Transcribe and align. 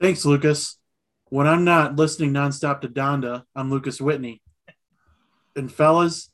Thanks, 0.00 0.24
Lucas. 0.24 0.78
When 1.30 1.46
I'm 1.46 1.64
not 1.64 1.96
listening 1.96 2.32
nonstop 2.32 2.80
to 2.80 2.88
Donda, 2.88 3.44
I'm 3.54 3.70
Lucas 3.70 4.00
Whitney. 4.00 4.42
And 5.56 5.72
fellas, 5.72 6.30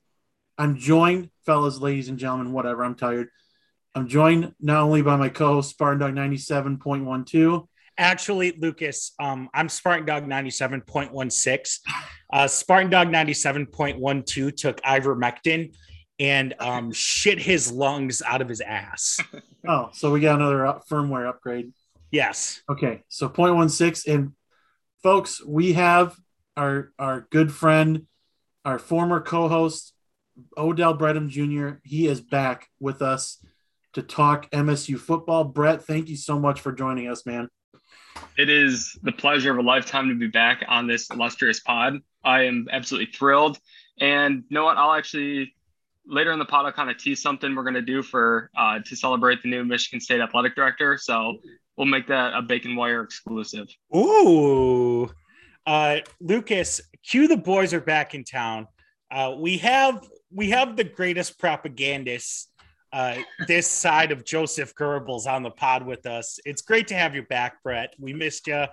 I'm 0.58 0.76
joined, 0.76 1.30
fellas, 1.44 1.78
ladies 1.78 2.08
and 2.08 2.18
gentlemen, 2.18 2.52
whatever. 2.52 2.84
I'm 2.84 2.94
tired. 2.94 3.28
I'm 3.94 4.08
joined 4.08 4.54
not 4.60 4.82
only 4.82 5.02
by 5.02 5.16
my 5.16 5.28
co-host 5.28 5.70
Spartan 5.70 5.98
Dog 5.98 6.14
97.12. 6.14 7.66
Actually, 7.98 8.52
Lucas, 8.52 9.12
um, 9.20 9.50
I'm 9.52 9.68
Spartan 9.68 10.06
Dog 10.06 10.24
97.16. 10.24 11.80
Uh, 12.32 12.46
Spartan 12.46 12.90
Dog 12.90 13.08
97.12 13.08 14.56
took 14.56 14.80
ivermectin 14.82 15.74
and 16.18 16.54
um, 16.60 16.92
shit 16.92 17.40
his 17.40 17.72
lungs 17.72 18.22
out 18.22 18.40
of 18.40 18.48
his 18.48 18.60
ass. 18.60 19.18
Oh, 19.68 19.90
so 19.92 20.10
we 20.10 20.20
got 20.20 20.36
another 20.36 20.80
firmware 20.90 21.28
upgrade. 21.28 21.74
Yes. 22.10 22.62
Okay, 22.68 23.02
so 23.08 23.28
0.16 23.28 24.12
and 24.12 24.32
folks, 25.02 25.44
we 25.44 25.74
have 25.74 26.16
our 26.56 26.92
our 26.98 27.26
good 27.30 27.52
friend, 27.52 28.06
our 28.64 28.78
former 28.78 29.20
co-host 29.20 29.92
Odell 30.56 30.96
Bredham 30.96 31.28
Jr. 31.28 31.78
He 31.84 32.06
is 32.06 32.20
back 32.20 32.68
with 32.78 33.02
us 33.02 33.44
to 33.92 34.02
talk 34.02 34.50
MSU 34.50 34.98
football. 34.98 35.44
Brett, 35.44 35.84
thank 35.84 36.08
you 36.08 36.16
so 36.16 36.38
much 36.38 36.60
for 36.60 36.72
joining 36.72 37.08
us, 37.08 37.26
man. 37.26 37.48
It 38.36 38.48
is 38.48 38.98
the 39.02 39.12
pleasure 39.12 39.52
of 39.52 39.58
a 39.58 39.62
lifetime 39.62 40.08
to 40.08 40.14
be 40.14 40.26
back 40.26 40.64
on 40.68 40.86
this 40.86 41.10
illustrious 41.10 41.60
pod. 41.60 41.98
I 42.24 42.44
am 42.44 42.68
absolutely 42.70 43.12
thrilled. 43.12 43.58
And 44.00 44.44
you 44.48 44.54
know 44.54 44.64
what? 44.64 44.76
I'll 44.76 44.92
actually 44.92 45.54
later 46.06 46.32
in 46.32 46.38
the 46.38 46.44
pod 46.44 46.66
I'll 46.66 46.72
kind 46.72 46.90
of 46.90 46.98
tease 46.98 47.22
something 47.22 47.54
we're 47.54 47.64
gonna 47.64 47.82
do 47.82 48.02
for 48.02 48.50
uh, 48.56 48.80
to 48.80 48.96
celebrate 48.96 49.42
the 49.42 49.50
new 49.50 49.64
Michigan 49.64 50.00
State 50.00 50.20
athletic 50.20 50.56
director. 50.56 50.96
So 50.98 51.38
we'll 51.80 51.88
make 51.88 52.06
that 52.06 52.34
a 52.34 52.42
bacon 52.42 52.76
wire 52.76 53.02
exclusive. 53.02 53.66
Ooh. 53.96 55.10
Uh, 55.66 56.00
Lucas, 56.20 56.82
cue 57.02 57.26
the 57.26 57.38
boys 57.38 57.72
are 57.72 57.80
back 57.80 58.14
in 58.14 58.22
town. 58.22 58.68
Uh, 59.10 59.34
we 59.38 59.56
have 59.56 60.06
we 60.30 60.50
have 60.50 60.76
the 60.76 60.84
greatest 60.84 61.38
propagandists 61.38 62.48
uh, 62.92 63.16
this 63.48 63.66
side 63.66 64.12
of 64.12 64.26
Joseph 64.26 64.74
Goebbels 64.74 65.26
on 65.26 65.42
the 65.42 65.50
pod 65.50 65.86
with 65.86 66.04
us. 66.04 66.38
It's 66.44 66.60
great 66.60 66.86
to 66.88 66.94
have 66.94 67.14
you 67.14 67.22
back, 67.22 67.62
Brett. 67.62 67.94
We 67.98 68.12
missed 68.12 68.46
you. 68.46 68.66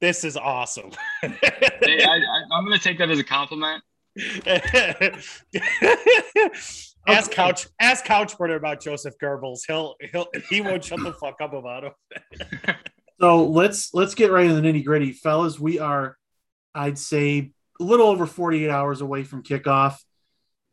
This 0.00 0.24
is 0.24 0.38
awesome. 0.38 0.92
Hey, 1.20 2.04
I, 2.04 2.16
I, 2.16 2.42
I'm 2.52 2.64
gonna 2.64 2.78
take 2.78 2.96
that 2.98 3.10
as 3.10 3.18
a 3.18 3.24
compliment. 3.24 3.82
ask 7.06 7.30
couch 7.30 7.66
ask 7.80 8.04
couchporter 8.04 8.56
about 8.56 8.80
Joseph 8.80 9.14
Goebbels. 9.22 9.60
He'll 9.66 9.96
he'll 10.12 10.26
he 10.48 10.60
won't 10.60 10.84
shut 10.84 11.00
the 11.02 11.12
fuck 11.12 11.40
up 11.40 11.52
about 11.52 11.84
him. 11.84 11.92
So 13.20 13.44
let's 13.44 13.92
let's 13.92 14.14
get 14.14 14.30
right 14.32 14.46
into 14.46 14.58
the 14.58 14.66
nitty 14.66 14.82
gritty, 14.82 15.12
fellas. 15.12 15.60
We 15.60 15.78
are, 15.78 16.16
I'd 16.74 16.96
say, 16.96 17.52
a 17.78 17.84
little 17.84 18.06
over 18.06 18.24
48 18.24 18.70
hours 18.70 19.02
away 19.02 19.24
from 19.24 19.42
kickoff. 19.42 19.98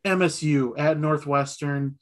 MSU 0.02 0.72
at 0.78 0.98
Northwestern, 0.98 1.98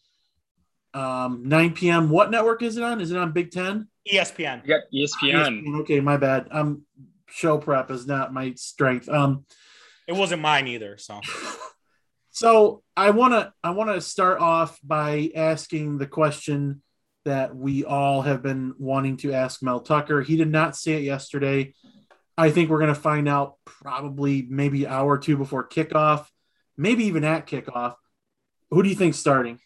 um, 0.94 1.48
9 1.48 1.72
p.m. 1.72 2.10
What 2.10 2.30
network 2.30 2.62
is 2.62 2.76
it 2.76 2.84
on? 2.84 3.00
Is 3.00 3.10
it 3.10 3.16
on 3.16 3.32
Big 3.32 3.50
Ten? 3.50 3.88
ESPN. 4.08 4.62
You 4.64 4.68
got 4.68 4.82
E 4.92 5.04
ESPN. 5.04 5.80
Okay, 5.80 5.98
my 5.98 6.16
bad. 6.16 6.46
Um, 6.52 6.82
show 7.28 7.58
prep 7.58 7.90
is 7.90 8.06
not 8.06 8.32
my 8.32 8.54
strength. 8.54 9.08
Um, 9.08 9.46
It 10.06 10.14
wasn't 10.14 10.42
mine 10.42 10.68
either. 10.68 10.96
So 10.96 11.20
so 12.36 12.82
I 12.94 13.10
want 13.10 13.32
to 13.32 13.50
I 13.64 13.70
want 13.70 13.88
to 13.88 13.98
start 14.02 14.40
off 14.40 14.78
by 14.84 15.30
asking 15.34 15.96
the 15.96 16.06
question 16.06 16.82
that 17.24 17.56
we 17.56 17.82
all 17.82 18.20
have 18.20 18.42
been 18.42 18.74
wanting 18.78 19.16
to 19.18 19.32
ask 19.32 19.62
Mel 19.62 19.80
Tucker. 19.80 20.20
He 20.20 20.36
did 20.36 20.50
not 20.50 20.76
say 20.76 20.92
it 20.92 21.02
yesterday. 21.02 21.72
I 22.36 22.50
think 22.50 22.68
we're 22.68 22.78
going 22.78 22.94
to 22.94 23.00
find 23.00 23.26
out 23.26 23.54
probably 23.64 24.46
maybe 24.50 24.84
an 24.84 24.92
hour 24.92 25.12
or 25.12 25.18
two 25.18 25.38
before 25.38 25.66
kickoff, 25.66 26.26
maybe 26.76 27.04
even 27.04 27.24
at 27.24 27.46
kickoff. 27.46 27.94
Who 28.70 28.82
do 28.82 28.90
you 28.90 28.96
think 28.96 29.14
starting? 29.14 29.58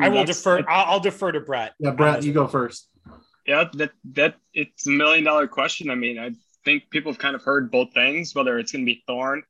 I 0.00 0.08
will 0.08 0.20
That's- 0.20 0.38
defer. 0.38 0.64
I'll, 0.66 0.92
I'll 0.94 1.00
defer 1.00 1.30
to 1.30 1.40
Brett. 1.40 1.74
Yeah, 1.78 1.90
Brett, 1.90 2.24
you 2.24 2.32
go 2.32 2.46
first. 2.46 2.88
Yeah, 3.46 3.64
that 3.74 3.90
that 4.12 4.36
it's 4.54 4.86
a 4.86 4.90
million 4.90 5.24
dollar 5.24 5.46
question. 5.46 5.90
I 5.90 5.94
mean, 5.94 6.18
I 6.18 6.30
think 6.64 6.88
people 6.88 7.12
have 7.12 7.18
kind 7.18 7.36
of 7.36 7.42
heard 7.42 7.70
both 7.70 7.92
things, 7.92 8.34
whether 8.34 8.58
it's 8.58 8.72
going 8.72 8.86
to 8.86 8.86
be 8.86 9.04
Thorne 9.06 9.42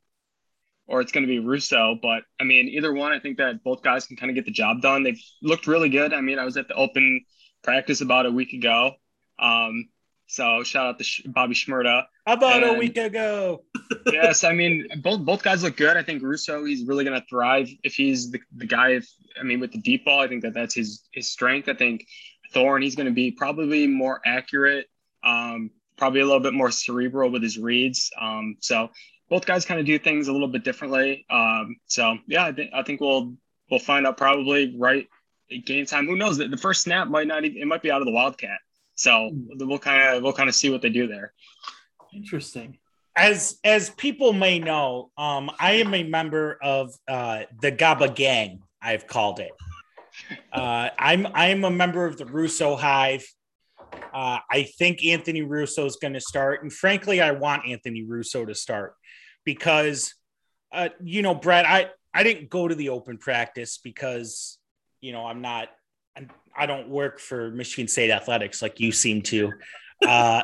or 0.89 1.01
it's 1.01 1.13
going 1.13 1.27
to 1.27 1.29
be 1.29 1.39
Russo. 1.39 1.99
But 2.01 2.25
I 2.41 2.45
mean, 2.45 2.69
either 2.69 2.93
one, 2.93 3.13
I 3.13 3.21
think 3.21 3.37
that 3.37 3.63
both 3.63 3.83
guys 3.83 4.07
can 4.07 4.17
kind 4.17 4.31
of 4.31 4.35
get 4.35 4.47
the 4.47 4.51
job 4.51 4.81
done. 4.81 5.03
They've 5.03 5.23
looked 5.43 5.67
really 5.67 5.91
good. 5.91 6.13
I 6.13 6.21
mean, 6.21 6.39
I 6.39 6.45
was 6.45 6.57
at 6.57 6.67
the 6.67 6.75
open 6.75 7.25
practice 7.63 8.01
about 8.01 8.27
a 8.27 8.31
week 8.31 8.55
ago. 8.55 8.93
Um, 9.39 9.89
so 10.27 10.63
shout 10.63 10.87
out 10.87 10.99
to 10.99 11.05
Sh- 11.05 11.23
Bobby 11.27 11.55
Shmurda. 11.55 12.05
About 12.27 12.63
a 12.63 12.75
week 12.75 12.97
ago. 12.97 13.65
yes, 14.13 14.45
I 14.45 14.53
mean 14.53 14.87
both 15.03 15.21
both 15.21 15.43
guys 15.43 15.63
look 15.63 15.77
good. 15.77 15.97
I 15.97 16.03
think 16.03 16.23
Russo 16.23 16.65
he's 16.65 16.85
really 16.85 17.05
going 17.05 17.19
to 17.19 17.27
thrive 17.27 17.69
if 17.83 17.95
he's 17.95 18.31
the, 18.31 18.41
the 18.55 18.67
guy. 18.67 18.91
If 18.91 19.09
I 19.41 19.45
mean 19.45 19.61
with 19.61 19.73
the 19.73 19.81
deep 19.81 20.05
ball, 20.05 20.21
I 20.21 20.29
think 20.29 20.43
that 20.43 20.53
that's 20.53 20.75
his 20.75 21.03
his 21.13 21.31
strength. 21.31 21.69
I 21.69 21.75
think 21.75 22.07
Thorne 22.53 22.83
he's 22.83 22.95
going 22.95 23.07
to 23.07 23.13
be 23.13 23.31
probably 23.31 23.87
more 23.87 24.21
accurate, 24.25 24.87
um, 25.25 25.71
probably 25.97 26.21
a 26.21 26.27
little 26.27 26.41
bit 26.41 26.53
more 26.53 26.71
cerebral 26.71 27.31
with 27.31 27.43
his 27.43 27.59
reads. 27.59 28.11
Um, 28.21 28.57
so 28.61 28.91
both 29.29 29.47
guys 29.47 29.65
kind 29.65 29.79
of 29.79 29.87
do 29.87 29.99
things 29.99 30.29
a 30.29 30.33
little 30.33 30.49
bit 30.49 30.65
differently. 30.65 31.25
Um, 31.31 31.77
so 31.87 32.19
yeah, 32.27 32.45
I 32.47 32.53
think 32.53 32.71
I 32.75 32.83
think 32.83 33.01
we'll 33.01 33.35
we'll 33.71 33.81
find 33.81 34.07
out 34.07 34.17
probably 34.17 34.75
right 34.77 35.07
at 35.51 35.65
game 35.65 35.87
time. 35.87 36.07
Who 36.07 36.17
knows? 36.17 36.39
The 36.39 36.49
the 36.49 36.57
first 36.57 36.83
snap 36.83 37.09
might 37.09 37.27
not 37.27 37.45
even 37.45 37.61
it 37.61 37.67
might 37.67 37.83
be 37.83 37.91
out 37.91 38.01
of 38.01 38.07
the 38.07 38.13
Wildcat. 38.13 38.59
So 38.95 39.31
we'll 39.33 39.79
kind 39.79 40.17
of 40.17 40.23
we'll 40.23 40.33
kind 40.33 40.49
of 40.49 40.55
see 40.55 40.71
what 40.71 40.83
they 40.83 40.91
do 40.91 41.07
there. 41.07 41.33
Interesting. 42.15 42.79
As 43.17 43.59
as 43.65 43.91
people 43.91 44.33
may 44.33 44.59
know, 44.59 45.11
um, 45.19 45.51
I 45.59 45.73
am 45.73 45.93
a 45.95 46.03
member 46.03 46.59
of 46.63 46.95
uh, 47.07 47.43
the 47.61 47.71
GABA 47.71 48.11
gang. 48.11 48.63
I've 48.81 49.07
called 49.07 49.41
it. 49.41 49.53
Uh, 50.53 50.89
I'm 50.99 51.27
I'm 51.35 51.65
a 51.65 51.71
member 51.71 52.07
of 52.07 52.17
the 52.17 52.27
Russo 52.27 52.77
Hive. 52.77 53.27
Uh, 54.13 54.39
I 54.51 54.69
think 54.79 55.05
Anthony 55.05 55.43
Russo 55.43 55.85
is 55.87 55.97
going 55.97 56.15
to 56.15 56.21
start, 56.21 56.63
and 56.63 56.73
frankly, 56.73 57.21
I 57.21 57.33
want 57.33 57.67
Anthony 57.67 58.05
Russo 58.05 58.45
to 58.45 58.55
start 58.55 58.95
because, 59.49 60.15
uh, 60.73 60.91
you 61.03 61.23
know, 61.23 61.35
Brett, 61.35 61.65
I 61.65 61.89
I 62.13 62.23
didn't 62.23 62.51
go 62.51 62.69
to 62.69 62.75
the 62.75 62.91
open 62.91 63.17
practice 63.17 63.79
because, 63.83 64.59
you 65.01 65.13
know, 65.13 65.25
I'm 65.25 65.41
not, 65.41 65.71
I'm, 66.15 66.29
I 66.55 66.67
don't 66.67 66.91
work 66.91 67.19
for 67.19 67.51
Michigan 67.51 67.89
State 67.89 68.11
athletics 68.11 68.61
like 68.61 68.79
you 68.79 68.93
seem 68.93 69.23
to. 69.23 69.51
Uh, 70.07 70.43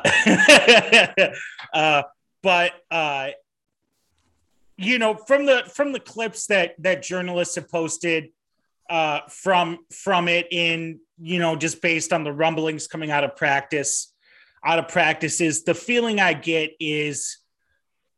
uh, 1.75 2.01
but 2.41 2.71
uh, 2.89 3.29
you 4.75 4.97
know, 4.97 5.13
from 5.13 5.45
the 5.45 5.69
from 5.71 5.91
the 5.91 5.99
clips 5.99 6.47
that 6.47 6.73
that 6.79 7.03
journalists 7.03 7.53
have 7.53 7.69
posted 7.69 8.29
uh, 8.89 9.19
from 9.29 9.85
from 9.91 10.27
it 10.27 10.47
in 10.49 10.99
you 11.21 11.37
know 11.37 11.55
just 11.55 11.79
based 11.79 12.11
on 12.11 12.23
the 12.23 12.33
rumblings 12.33 12.87
coming 12.87 13.11
out 13.11 13.23
of 13.23 13.35
practice 13.35 14.11
out 14.65 14.79
of 14.79 14.87
practices 14.87 15.63
the 15.63 15.73
feeling 15.75 16.19
i 16.19 16.33
get 16.33 16.71
is 16.79 17.37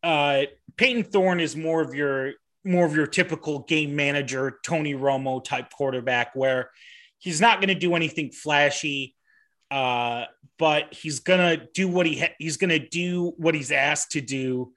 uh 0.07 0.43
payton 0.77 1.03
thorne 1.03 1.39
is 1.39 1.55
more 1.55 1.81
of 1.81 1.93
your 1.93 2.33
more 2.63 2.85
of 2.85 2.95
your 2.95 3.07
typical 3.07 3.59
game 3.59 3.95
manager 3.95 4.59
tony 4.63 4.93
romo 4.93 5.43
type 5.43 5.69
quarterback 5.71 6.33
where 6.33 6.69
he's 7.17 7.41
not 7.41 7.59
going 7.59 7.67
to 7.67 7.75
do 7.75 7.93
anything 7.93 8.31
flashy 8.31 9.15
uh 9.69 10.23
but 10.57 10.93
he's 10.93 11.19
going 11.19 11.59
to 11.59 11.67
do 11.73 11.87
what 11.87 12.05
he 12.05 12.19
ha- 12.19 12.35
he's 12.39 12.55
going 12.57 12.69
to 12.69 12.79
do 12.79 13.33
what 13.37 13.53
he's 13.53 13.71
asked 13.71 14.11
to 14.11 14.21
do 14.21 14.71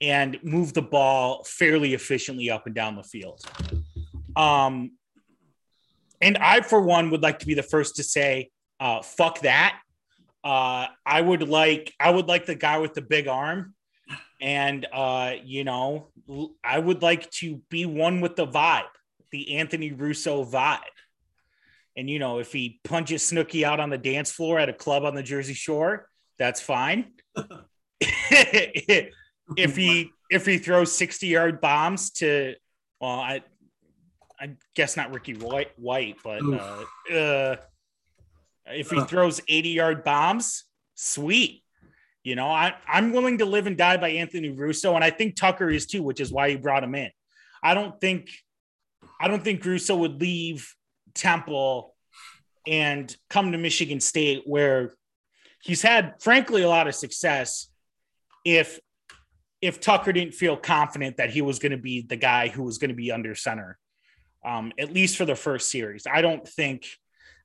and 0.00 0.38
move 0.42 0.74
the 0.74 0.82
ball 0.82 1.44
fairly 1.44 1.94
efficiently 1.94 2.50
up 2.50 2.66
and 2.66 2.74
down 2.74 2.96
the 2.96 3.02
field 3.04 3.40
um 4.34 4.90
and 6.24 6.38
I, 6.38 6.62
for 6.62 6.80
one, 6.80 7.10
would 7.10 7.22
like 7.22 7.40
to 7.40 7.46
be 7.46 7.52
the 7.52 7.62
first 7.62 7.96
to 7.96 8.02
say, 8.02 8.50
uh, 8.80 9.02
"Fuck 9.02 9.40
that." 9.40 9.78
Uh, 10.42 10.86
I 11.04 11.20
would 11.20 11.46
like, 11.48 11.92
I 12.00 12.10
would 12.10 12.28
like 12.28 12.46
the 12.46 12.54
guy 12.54 12.78
with 12.78 12.94
the 12.94 13.02
big 13.02 13.28
arm, 13.28 13.73
and 14.44 14.86
uh, 14.92 15.32
you 15.42 15.64
know, 15.64 16.08
I 16.62 16.78
would 16.78 17.00
like 17.00 17.30
to 17.32 17.62
be 17.70 17.86
one 17.86 18.20
with 18.20 18.36
the 18.36 18.46
vibe, 18.46 18.82
the 19.30 19.56
Anthony 19.56 19.92
Russo 19.92 20.44
vibe. 20.44 20.80
And 21.96 22.10
you 22.10 22.18
know, 22.18 22.40
if 22.40 22.52
he 22.52 22.78
punches 22.84 23.22
Snooki 23.22 23.64
out 23.64 23.80
on 23.80 23.88
the 23.88 23.96
dance 23.96 24.30
floor 24.30 24.58
at 24.58 24.68
a 24.68 24.74
club 24.74 25.04
on 25.04 25.14
the 25.14 25.22
Jersey 25.22 25.54
Shore, 25.54 26.10
that's 26.38 26.60
fine. 26.60 27.12
if 28.10 29.76
he 29.76 30.10
if 30.30 30.44
he 30.44 30.58
throws 30.58 30.92
sixty 30.92 31.28
yard 31.28 31.62
bombs 31.62 32.10
to, 32.10 32.54
well, 33.00 33.20
I 33.20 33.42
I 34.38 34.50
guess 34.74 34.94
not 34.94 35.14
Ricky 35.14 35.32
White, 35.32 35.70
White 35.78 36.18
but 36.22 36.42
uh, 36.42 37.14
uh, 37.14 37.56
if 38.66 38.90
he 38.90 39.00
throws 39.04 39.40
80 39.48 39.68
yard 39.70 40.04
bombs, 40.04 40.64
sweet. 40.94 41.63
You 42.24 42.34
know, 42.36 42.48
I, 42.48 42.74
I'm 42.88 43.12
willing 43.12 43.38
to 43.38 43.44
live 43.44 43.66
and 43.66 43.76
die 43.76 43.98
by 43.98 44.08
Anthony 44.08 44.48
Russo, 44.48 44.94
and 44.94 45.04
I 45.04 45.10
think 45.10 45.36
Tucker 45.36 45.68
is 45.70 45.86
too, 45.86 46.02
which 46.02 46.20
is 46.20 46.32
why 46.32 46.50
he 46.50 46.56
brought 46.56 46.82
him 46.82 46.94
in. 46.94 47.10
I 47.62 47.74
don't 47.74 48.00
think, 48.00 48.30
I 49.20 49.28
don't 49.28 49.44
think 49.44 49.64
Russo 49.64 49.94
would 49.96 50.20
leave 50.20 50.74
Temple 51.14 51.94
and 52.66 53.14
come 53.28 53.52
to 53.52 53.58
Michigan 53.58 54.00
State, 54.00 54.44
where 54.46 54.94
he's 55.62 55.82
had, 55.82 56.14
frankly, 56.20 56.62
a 56.62 56.68
lot 56.68 56.88
of 56.88 56.94
success 56.94 57.68
if 58.44 58.80
if 59.60 59.80
Tucker 59.80 60.12
didn't 60.12 60.34
feel 60.34 60.58
confident 60.58 61.16
that 61.16 61.30
he 61.30 61.40
was 61.40 61.58
going 61.58 61.72
to 61.72 61.78
be 61.78 62.02
the 62.02 62.16
guy 62.16 62.48
who 62.48 62.62
was 62.62 62.76
going 62.76 62.90
to 62.90 62.94
be 62.94 63.10
under 63.10 63.34
center, 63.34 63.78
um, 64.44 64.72
at 64.78 64.92
least 64.92 65.16
for 65.16 65.24
the 65.24 65.34
first 65.34 65.70
series. 65.70 66.06
I 66.06 66.20
don't 66.20 66.46
think, 66.46 66.86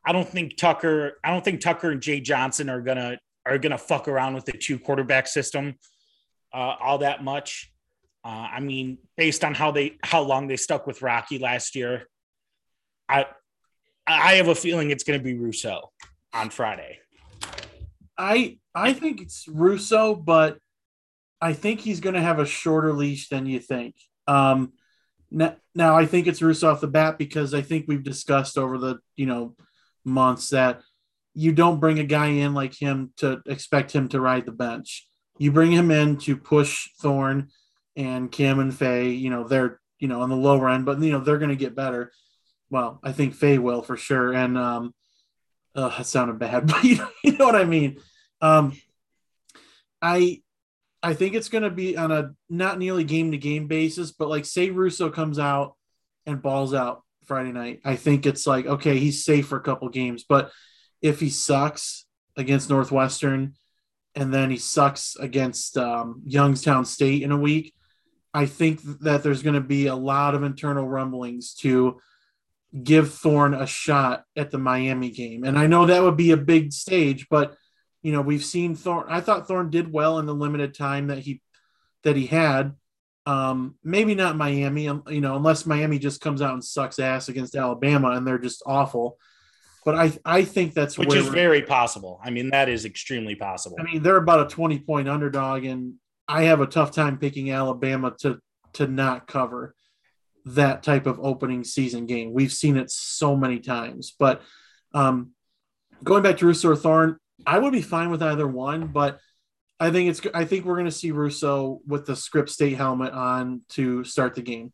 I 0.05 0.11
don't 0.11 0.27
think 0.27 0.57
Tucker, 0.57 1.13
I 1.23 1.31
don't 1.31 1.45
think 1.45 1.61
Tucker 1.61 1.91
and 1.91 2.01
Jay 2.01 2.19
Johnson 2.19 2.69
are 2.69 2.81
gonna 2.81 3.19
are 3.49 3.57
gonna 3.57 3.77
fuck 3.77 4.07
around 4.07 4.35
with 4.35 4.45
the 4.45 4.53
two 4.53 4.79
quarterback 4.79 5.27
system 5.27 5.75
uh, 6.53 6.75
all 6.81 6.99
that 6.99 7.23
much. 7.23 7.71
Uh, 8.23 8.47
I 8.53 8.59
mean, 8.59 8.97
based 9.17 9.43
on 9.43 9.53
how 9.53 9.71
they 9.71 9.97
how 10.03 10.21
long 10.21 10.47
they 10.47 10.57
stuck 10.57 10.85
with 10.87 11.01
Rocky 11.01 11.39
last 11.39 11.75
year, 11.75 12.07
I 13.07 13.27
I 14.05 14.33
have 14.35 14.47
a 14.47 14.55
feeling 14.55 14.91
it's 14.91 15.03
going 15.03 15.19
to 15.19 15.23
be 15.23 15.35
Russo 15.35 15.91
on 16.33 16.49
Friday. 16.49 16.99
I 18.17 18.57
I 18.75 18.93
think 18.93 19.21
it's 19.21 19.47
Russo, 19.47 20.15
but 20.15 20.57
I 21.39 21.53
think 21.53 21.79
he's 21.79 22.01
going 22.01 22.15
to 22.15 22.21
have 22.21 22.39
a 22.39 22.45
shorter 22.45 22.91
leash 22.91 23.29
than 23.29 23.45
you 23.45 23.59
think. 23.59 23.95
Um, 24.27 24.73
now, 25.31 25.55
now, 25.73 25.95
I 25.95 26.05
think 26.05 26.27
it's 26.27 26.41
Russo 26.41 26.69
off 26.69 26.81
the 26.81 26.87
bat 26.87 27.17
because 27.17 27.53
I 27.53 27.61
think 27.61 27.85
we've 27.87 28.03
discussed 28.03 28.57
over 28.57 28.77
the 28.77 28.99
you 29.15 29.27
know 29.27 29.55
months 30.03 30.49
that 30.49 30.81
you 31.33 31.51
don't 31.51 31.79
bring 31.79 31.99
a 31.99 32.03
guy 32.03 32.27
in 32.27 32.53
like 32.53 32.73
him 32.73 33.13
to 33.17 33.41
expect 33.45 33.91
him 33.91 34.09
to 34.09 34.21
ride 34.21 34.45
the 34.45 34.51
bench. 34.51 35.07
You 35.37 35.51
bring 35.51 35.71
him 35.71 35.91
in 35.91 36.17
to 36.19 36.35
push 36.35 36.89
Thorne 37.01 37.49
and 37.95 38.31
Kim 38.31 38.59
and 38.59 38.75
Faye. 38.75 39.11
You 39.11 39.29
know 39.29 39.47
they're 39.47 39.79
you 39.99 40.07
know 40.07 40.21
on 40.21 40.29
the 40.29 40.35
lower 40.35 40.69
end, 40.69 40.85
but 40.85 41.01
you 41.01 41.11
know 41.11 41.19
they're 41.19 41.37
going 41.37 41.49
to 41.49 41.55
get 41.55 41.75
better. 41.75 42.11
Well, 42.69 42.99
I 43.03 43.11
think 43.11 43.35
Faye 43.35 43.57
will 43.57 43.81
for 43.81 43.97
sure. 43.97 44.33
And 44.33 44.57
um, 44.57 44.93
uh, 45.75 45.89
that 45.97 46.05
sounded 46.05 46.39
bad, 46.39 46.67
but 46.67 46.83
you 46.83 46.97
know, 46.97 47.09
you 47.23 47.37
know 47.37 47.45
what 47.45 47.55
I 47.55 47.65
mean. 47.65 47.99
Um, 48.41 48.73
I 50.01 50.41
I 51.01 51.13
think 51.13 51.35
it's 51.35 51.49
going 51.49 51.63
to 51.63 51.69
be 51.69 51.95
on 51.97 52.11
a 52.11 52.31
not 52.49 52.77
nearly 52.77 53.03
game 53.03 53.31
to 53.31 53.37
game 53.37 53.67
basis, 53.67 54.11
but 54.11 54.29
like 54.29 54.45
say 54.45 54.69
Russo 54.69 55.09
comes 55.09 55.39
out 55.39 55.75
and 56.25 56.41
balls 56.41 56.73
out 56.73 57.03
Friday 57.25 57.51
night. 57.51 57.81
I 57.85 57.95
think 57.95 58.25
it's 58.25 58.45
like, 58.45 58.65
okay, 58.65 58.97
he's 58.97 59.23
safe 59.23 59.47
for 59.47 59.57
a 59.57 59.61
couple 59.61 59.87
games. 59.89 60.25
But 60.27 60.51
if 61.01 61.19
he 61.19 61.29
sucks 61.29 62.05
against 62.35 62.69
Northwestern 62.69 63.53
and 64.15 64.33
then 64.33 64.49
he 64.49 64.57
sucks 64.57 65.15
against 65.15 65.77
um, 65.77 66.21
Youngstown 66.25 66.85
State 66.85 67.23
in 67.23 67.31
a 67.31 67.37
week, 67.37 67.73
I 68.33 68.45
think 68.45 68.81
that 69.01 69.23
there's 69.23 69.43
going 69.43 69.55
to 69.55 69.61
be 69.61 69.87
a 69.87 69.95
lot 69.95 70.35
of 70.35 70.43
internal 70.43 70.87
rumblings 70.87 71.53
to 71.55 71.99
give 72.83 73.13
Thorne 73.13 73.53
a 73.53 73.65
shot 73.65 74.23
at 74.35 74.51
the 74.51 74.59
Miami 74.59 75.09
game. 75.09 75.43
And 75.43 75.57
I 75.57 75.67
know 75.67 75.85
that 75.85 76.03
would 76.03 76.17
be 76.17 76.31
a 76.31 76.37
big 76.37 76.71
stage, 76.71 77.27
but 77.29 77.55
you 78.01 78.11
know, 78.11 78.21
we've 78.21 78.43
seen 78.43 78.75
Thorne. 78.75 79.07
I 79.09 79.21
thought 79.21 79.47
Thorne 79.47 79.69
did 79.69 79.91
well 79.91 80.19
in 80.19 80.25
the 80.25 80.33
limited 80.33 80.73
time 80.73 81.07
that 81.07 81.19
he 81.19 81.41
that 82.03 82.15
he 82.15 82.27
had. 82.27 82.73
Um, 83.25 83.75
maybe 83.83 84.15
not 84.15 84.37
Miami, 84.37 84.87
um, 84.87 85.03
you 85.07 85.21
know, 85.21 85.35
unless 85.35 85.65
Miami 85.65 85.99
just 85.99 86.21
comes 86.21 86.41
out 86.41 86.53
and 86.53 86.63
sucks 86.63 86.97
ass 86.97 87.29
against 87.29 87.55
Alabama 87.55 88.11
and 88.11 88.25
they're 88.25 88.39
just 88.39 88.63
awful. 88.65 89.17
But 89.85 89.95
I 89.95 90.11
I 90.25 90.43
think 90.43 90.73
that's 90.73 90.97
which 90.97 91.13
is 91.15 91.27
very 91.27 91.61
possible. 91.61 92.19
I 92.23 92.29
mean, 92.29 92.49
that 92.49 92.69
is 92.69 92.85
extremely 92.85 93.35
possible. 93.35 93.77
I 93.79 93.83
mean, 93.83 94.03
they're 94.03 94.17
about 94.17 94.45
a 94.45 94.49
20 94.49 94.79
point 94.79 95.07
underdog, 95.07 95.63
and 95.63 95.95
I 96.27 96.43
have 96.43 96.61
a 96.61 96.67
tough 96.67 96.91
time 96.91 97.17
picking 97.17 97.51
Alabama 97.51 98.13
to 98.21 98.39
to 98.73 98.87
not 98.87 99.27
cover 99.27 99.75
that 100.45 100.83
type 100.83 101.05
of 101.05 101.19
opening 101.19 101.63
season 101.63 102.05
game. 102.05 102.33
We've 102.33 102.51
seen 102.51 102.77
it 102.77 102.91
so 102.91 103.35
many 103.35 103.59
times. 103.59 104.15
But 104.17 104.41
um, 104.93 105.31
going 106.03 106.23
back 106.23 106.37
to 106.37 106.45
Russo 106.45 106.75
Thorne, 106.75 107.17
I 107.45 107.59
would 107.59 107.73
be 107.73 107.81
fine 107.81 108.09
with 108.09 108.21
either 108.21 108.47
one, 108.47 108.87
but 108.87 109.19
I 109.79 109.91
think 109.91 110.09
it's 110.09 110.21
I 110.33 110.45
think 110.45 110.65
we're 110.65 110.75
going 110.75 110.85
to 110.85 110.91
see 110.91 111.11
Russo 111.11 111.79
with 111.87 112.05
the 112.05 112.15
Script 112.15 112.49
State 112.49 112.75
helmet 112.75 113.13
on 113.13 113.61
to 113.69 114.03
start 114.03 114.35
the 114.35 114.41
game. 114.41 114.73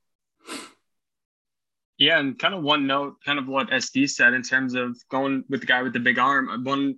Yeah, 1.98 2.20
and 2.20 2.38
kind 2.38 2.54
of 2.54 2.64
one 2.64 2.88
note, 2.88 3.16
kind 3.26 3.40
of 3.40 3.48
what 3.48 3.70
SD 3.70 4.10
said 4.10 4.34
in 4.34 4.42
terms 4.42 4.76
of 4.76 4.98
going 5.10 5.44
with 5.50 5.62
the 5.62 5.68
guy 5.68 5.82
with 5.82 5.94
the 5.94 6.00
big 6.00 6.20
arm. 6.20 6.64
One 6.64 6.96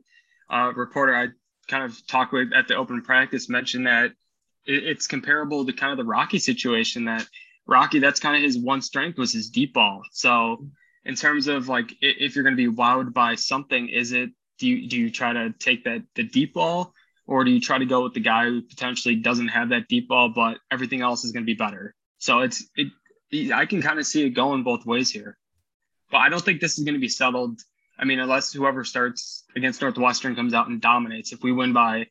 uh, 0.50 0.72
reporter 0.76 1.16
I 1.16 1.28
kind 1.68 1.84
of 1.84 2.06
talked 2.08 2.34
with 2.34 2.52
at 2.54 2.68
the 2.68 2.76
open 2.76 3.02
practice 3.04 3.50
mentioned 3.50 3.86
that 3.86 4.12
it, 4.66 4.84
it's 4.84 5.08
comparable 5.08 5.66
to 5.66 5.74
kind 5.74 5.92
of 5.92 5.98
the 5.98 6.10
Rocky 6.10 6.40
situation. 6.40 7.06
That 7.06 7.28
Rocky, 7.68 8.00
that's 8.00 8.20
kind 8.20 8.36
of 8.36 8.42
his 8.42 8.58
one 8.58 8.82
strength 8.82 9.20
was 9.20 9.34
his 9.34 9.50
deep 9.50 9.74
ball. 9.74 10.02
So 10.14 10.66
in 11.06 11.16
terms 11.16 11.48
of 11.48 11.68
like 11.68 11.94
if 12.02 12.36
you're 12.36 12.44
going 12.44 12.58
to 12.58 12.72
be 12.72 12.76
wowed 12.76 13.14
by 13.14 13.36
something, 13.36 13.90
is 13.90 14.14
it 14.14 14.32
do 14.58 14.68
you 14.68 14.88
do 14.90 14.98
you 14.98 15.12
try 15.12 15.34
to 15.34 15.54
take 15.60 15.84
that 15.84 16.04
the 16.16 16.24
deep 16.24 16.54
ball 16.54 16.94
or 17.26 17.44
do 17.44 17.52
you 17.52 17.60
try 17.60 17.78
to 17.78 17.86
go 17.86 18.04
with 18.04 18.14
the 18.14 18.20
guy 18.20 18.46
who 18.46 18.62
potentially 18.62 19.16
doesn't 19.16 19.50
have 19.50 19.70
that 19.70 19.88
deep 19.88 20.08
ball 20.08 20.30
but 20.30 20.58
everything 20.72 21.02
else 21.02 21.24
is 21.24 21.32
going 21.32 21.44
to 21.44 21.46
be 21.46 21.54
better 21.54 21.94
so 22.18 22.40
it's 22.40 22.68
it 22.76 22.88
i 23.54 23.66
can 23.66 23.82
kind 23.82 24.00
of 24.00 24.06
see 24.06 24.26
it 24.26 24.32
going 24.32 24.64
both 24.64 24.86
ways 24.86 25.10
here 25.10 25.38
but 26.12 26.18
i 26.18 26.30
don't 26.30 26.44
think 26.44 26.62
this 26.62 26.78
is 26.78 26.84
going 26.84 26.94
to 26.94 27.00
be 27.00 27.10
settled 27.10 27.60
i 28.00 28.06
mean 28.06 28.20
unless 28.20 28.54
whoever 28.54 28.84
starts 28.84 29.44
against 29.56 29.82
northwestern 29.82 30.36
comes 30.36 30.54
out 30.54 30.68
and 30.68 30.82
dominates 30.82 31.32
if 31.32 31.42
we 31.44 31.52
win 31.52 31.74
by 31.74 32.06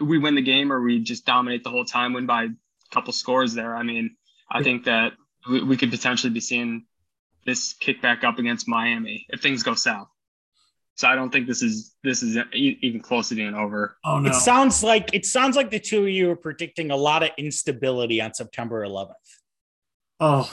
we 0.00 0.18
win 0.18 0.34
the 0.34 0.42
game 0.42 0.72
or 0.72 0.80
we 0.80 0.98
just 1.00 1.26
dominate 1.26 1.62
the 1.62 1.70
whole 1.70 1.84
time 1.84 2.12
win 2.12 2.26
by 2.26 2.44
a 2.44 2.48
couple 2.90 3.12
scores 3.12 3.54
there 3.54 3.76
i 3.76 3.82
mean 3.82 4.16
i 4.50 4.62
think 4.62 4.84
that 4.84 5.12
we, 5.48 5.62
we 5.62 5.76
could 5.76 5.90
potentially 5.90 6.32
be 6.32 6.40
seeing 6.40 6.84
this 7.44 7.74
kick 7.74 8.00
back 8.00 8.24
up 8.24 8.38
against 8.38 8.66
miami 8.66 9.26
if 9.28 9.40
things 9.40 9.62
go 9.62 9.74
south 9.74 10.08
so 10.96 11.08
I 11.08 11.14
don't 11.14 11.30
think 11.30 11.46
this 11.46 11.62
is 11.62 11.94
this 12.02 12.22
is 12.22 12.38
even 12.54 13.00
close 13.00 13.28
to 13.28 13.34
being 13.34 13.54
over. 13.54 13.98
Oh 14.02 14.18
no! 14.18 14.30
It 14.30 14.34
sounds 14.34 14.82
like 14.82 15.10
it 15.12 15.26
sounds 15.26 15.54
like 15.54 15.70
the 15.70 15.78
two 15.78 16.04
of 16.04 16.08
you 16.08 16.30
are 16.30 16.36
predicting 16.36 16.90
a 16.90 16.96
lot 16.96 17.22
of 17.22 17.30
instability 17.36 18.22
on 18.22 18.32
September 18.32 18.82
11th. 18.82 19.12
Oh, 20.18 20.50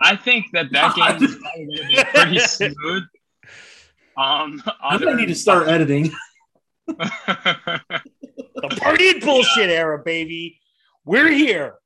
I 0.00 0.16
think 0.16 0.46
that 0.52 0.70
that 0.72 0.94
game 0.94 1.22
is 1.22 1.36
probably 1.36 1.66
going 1.66 1.78
to 1.78 1.96
be 1.96 2.04
pretty 2.04 2.38
smooth. 2.40 3.02
Um, 4.16 4.62
I 4.82 4.98
might 4.98 5.16
need 5.16 5.28
to 5.28 5.34
start 5.34 5.68
editing. 5.68 6.12
the 6.86 8.76
party 8.78 9.10
and 9.10 9.20
bullshit 9.20 9.68
yeah. 9.68 9.76
era, 9.76 9.98
baby. 9.98 10.60
We're 11.04 11.30
here. 11.30 11.74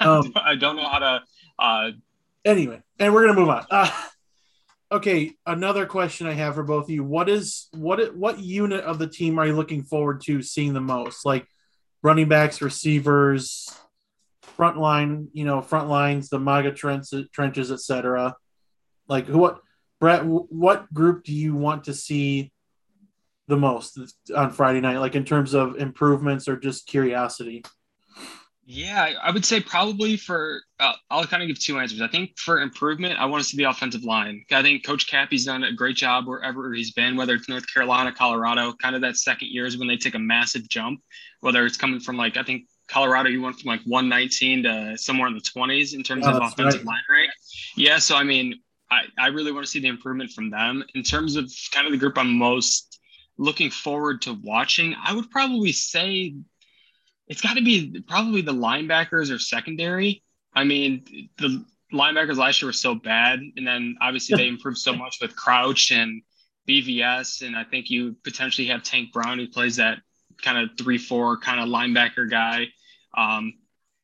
Um, 0.00 0.32
I 0.34 0.56
don't 0.56 0.76
know 0.76 0.88
how 0.88 0.98
to 0.98 1.22
uh, 1.58 1.90
Anyway, 2.44 2.80
and 2.98 3.14
we're 3.14 3.26
gonna 3.26 3.38
move 3.38 3.50
on. 3.50 3.64
Uh, 3.70 3.90
okay, 4.90 5.32
another 5.46 5.86
question 5.86 6.26
I 6.26 6.32
have 6.32 6.56
for 6.56 6.64
both 6.64 6.84
of 6.84 6.90
you: 6.90 7.04
What 7.04 7.28
is 7.28 7.68
what 7.72 8.16
what 8.16 8.40
unit 8.40 8.84
of 8.84 8.98
the 8.98 9.06
team 9.06 9.38
are 9.38 9.46
you 9.46 9.54
looking 9.54 9.84
forward 9.84 10.22
to 10.22 10.42
seeing 10.42 10.72
the 10.72 10.80
most? 10.80 11.24
Like 11.24 11.46
running 12.02 12.28
backs, 12.28 12.60
receivers, 12.60 13.68
front 14.42 14.78
line, 14.78 15.28
you 15.32 15.44
know, 15.44 15.60
front 15.60 15.88
lines, 15.88 16.28
the 16.28 16.38
MAGA 16.38 16.72
trenches, 16.72 17.72
etc. 17.72 18.36
Like 19.08 19.28
what, 19.28 19.60
Brett? 20.00 20.24
What 20.24 20.92
group 20.92 21.24
do 21.24 21.32
you 21.32 21.54
want 21.54 21.84
to 21.84 21.94
see 21.94 22.52
the 23.48 23.56
most 23.56 23.98
on 24.34 24.50
Friday 24.50 24.80
night? 24.80 24.98
Like 24.98 25.14
in 25.14 25.24
terms 25.24 25.54
of 25.54 25.76
improvements 25.76 26.48
or 26.48 26.56
just 26.56 26.86
curiosity? 26.86 27.64
Yeah, 28.64 29.14
I 29.20 29.32
would 29.32 29.44
say 29.44 29.60
probably 29.60 30.16
for 30.16 30.62
uh, 30.78 30.92
I'll 31.10 31.26
kind 31.26 31.42
of 31.42 31.48
give 31.48 31.58
two 31.58 31.80
answers. 31.80 32.00
I 32.00 32.06
think 32.06 32.38
for 32.38 32.60
improvement, 32.60 33.18
I 33.18 33.26
want 33.26 33.42
to 33.42 33.48
see 33.48 33.56
the 33.56 33.64
offensive 33.64 34.04
line. 34.04 34.44
I 34.52 34.62
think 34.62 34.86
Coach 34.86 35.08
Cappy's 35.08 35.46
done 35.46 35.64
a 35.64 35.72
great 35.72 35.96
job 35.96 36.28
wherever 36.28 36.72
he's 36.72 36.92
been, 36.92 37.16
whether 37.16 37.34
it's 37.34 37.48
North 37.48 37.64
Carolina, 37.72 38.12
Colorado. 38.12 38.72
Kind 38.74 38.94
of 38.94 39.02
that 39.02 39.16
second 39.16 39.48
year 39.48 39.66
is 39.66 39.78
when 39.78 39.88
they 39.88 39.96
take 39.96 40.14
a 40.14 40.18
massive 40.18 40.68
jump. 40.68 41.00
Whether 41.40 41.66
it's 41.66 41.76
coming 41.76 41.98
from 41.98 42.16
like 42.16 42.36
I 42.36 42.44
think 42.44 42.66
Colorado, 42.86 43.30
you 43.30 43.42
went 43.42 43.58
from 43.58 43.68
like 43.68 43.80
119 43.84 44.62
to 44.62 44.96
somewhere 44.96 45.26
in 45.26 45.34
the 45.34 45.40
20s 45.40 45.94
in 45.94 46.04
terms 46.04 46.24
oh, 46.26 46.30
of 46.30 46.42
offensive 46.42 46.82
right. 46.82 46.86
line 46.86 47.02
rank. 47.10 47.30
Yeah, 47.76 47.98
so 47.98 48.14
I 48.14 48.22
mean, 48.22 48.60
I 48.92 49.02
I 49.18 49.26
really 49.28 49.50
want 49.50 49.66
to 49.66 49.70
see 49.70 49.80
the 49.80 49.88
improvement 49.88 50.30
from 50.30 50.50
them 50.50 50.84
in 50.94 51.02
terms 51.02 51.34
of 51.34 51.50
kind 51.72 51.86
of 51.86 51.92
the 51.92 51.98
group 51.98 52.16
I'm 52.16 52.38
most 52.38 53.00
looking 53.38 53.70
forward 53.70 54.22
to 54.22 54.34
watching. 54.34 54.94
I 55.02 55.14
would 55.14 55.30
probably 55.30 55.72
say 55.72 56.36
it's 57.32 57.40
got 57.40 57.56
to 57.56 57.64
be 57.64 58.04
probably 58.06 58.42
the 58.42 58.52
linebackers 58.52 59.34
or 59.34 59.38
secondary. 59.38 60.22
I 60.52 60.64
mean, 60.64 61.30
the 61.38 61.64
linebackers 61.90 62.36
last 62.36 62.60
year 62.60 62.68
were 62.68 62.74
so 62.74 62.94
bad, 62.94 63.40
and 63.56 63.66
then 63.66 63.96
obviously 64.02 64.36
they 64.36 64.48
improved 64.54 64.76
so 64.76 64.94
much 64.94 65.16
with 65.18 65.34
Crouch 65.34 65.92
and 65.92 66.20
BVS, 66.68 67.40
and 67.40 67.56
I 67.56 67.64
think 67.64 67.88
you 67.88 68.16
potentially 68.22 68.66
have 68.68 68.82
Tank 68.82 69.14
Brown 69.14 69.38
who 69.38 69.48
plays 69.48 69.76
that 69.76 70.00
kind 70.42 70.58
of 70.58 70.76
three-four 70.76 71.38
kind 71.38 71.58
of 71.58 71.68
linebacker 71.68 72.28
guy. 72.28 72.66
Um, 73.16 73.54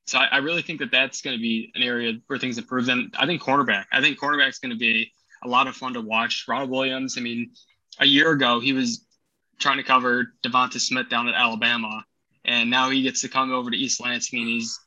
so 0.06 0.18
I, 0.18 0.28
I, 0.32 0.36
really 0.38 0.62
think 0.62 0.78
that 0.78 0.90
that's 0.90 1.20
going 1.20 1.36
to 1.36 1.40
be 1.40 1.70
an 1.74 1.82
area 1.82 2.14
where 2.28 2.38
things 2.38 2.56
improve. 2.56 2.86
Then 2.86 3.10
I 3.18 3.26
think 3.26 3.42
cornerback. 3.42 3.84
I 3.92 4.00
think 4.00 4.18
cornerback 4.18 4.48
is 4.48 4.58
going 4.58 4.72
to 4.72 4.78
be 4.78 5.12
a 5.44 5.48
lot 5.48 5.66
of 5.66 5.76
fun 5.76 5.92
to 5.94 6.00
watch. 6.00 6.46
Ronald 6.48 6.70
Williams. 6.70 7.18
I 7.18 7.20
mean, 7.20 7.50
a 8.00 8.06
year 8.06 8.30
ago 8.30 8.58
he 8.58 8.72
was 8.72 9.04
trying 9.58 9.76
to 9.76 9.82
cover 9.82 10.32
Devonta 10.42 10.80
Smith 10.80 11.10
down 11.10 11.28
at 11.28 11.34
Alabama, 11.34 12.04
and 12.48 12.70
now 12.70 12.88
he 12.88 13.02
gets 13.02 13.20
to 13.20 13.28
come 13.28 13.52
over 13.52 13.70
to 13.70 13.76
East 13.76 14.00
Lansing 14.00 14.40
and 14.40 14.48
he's 14.48 14.80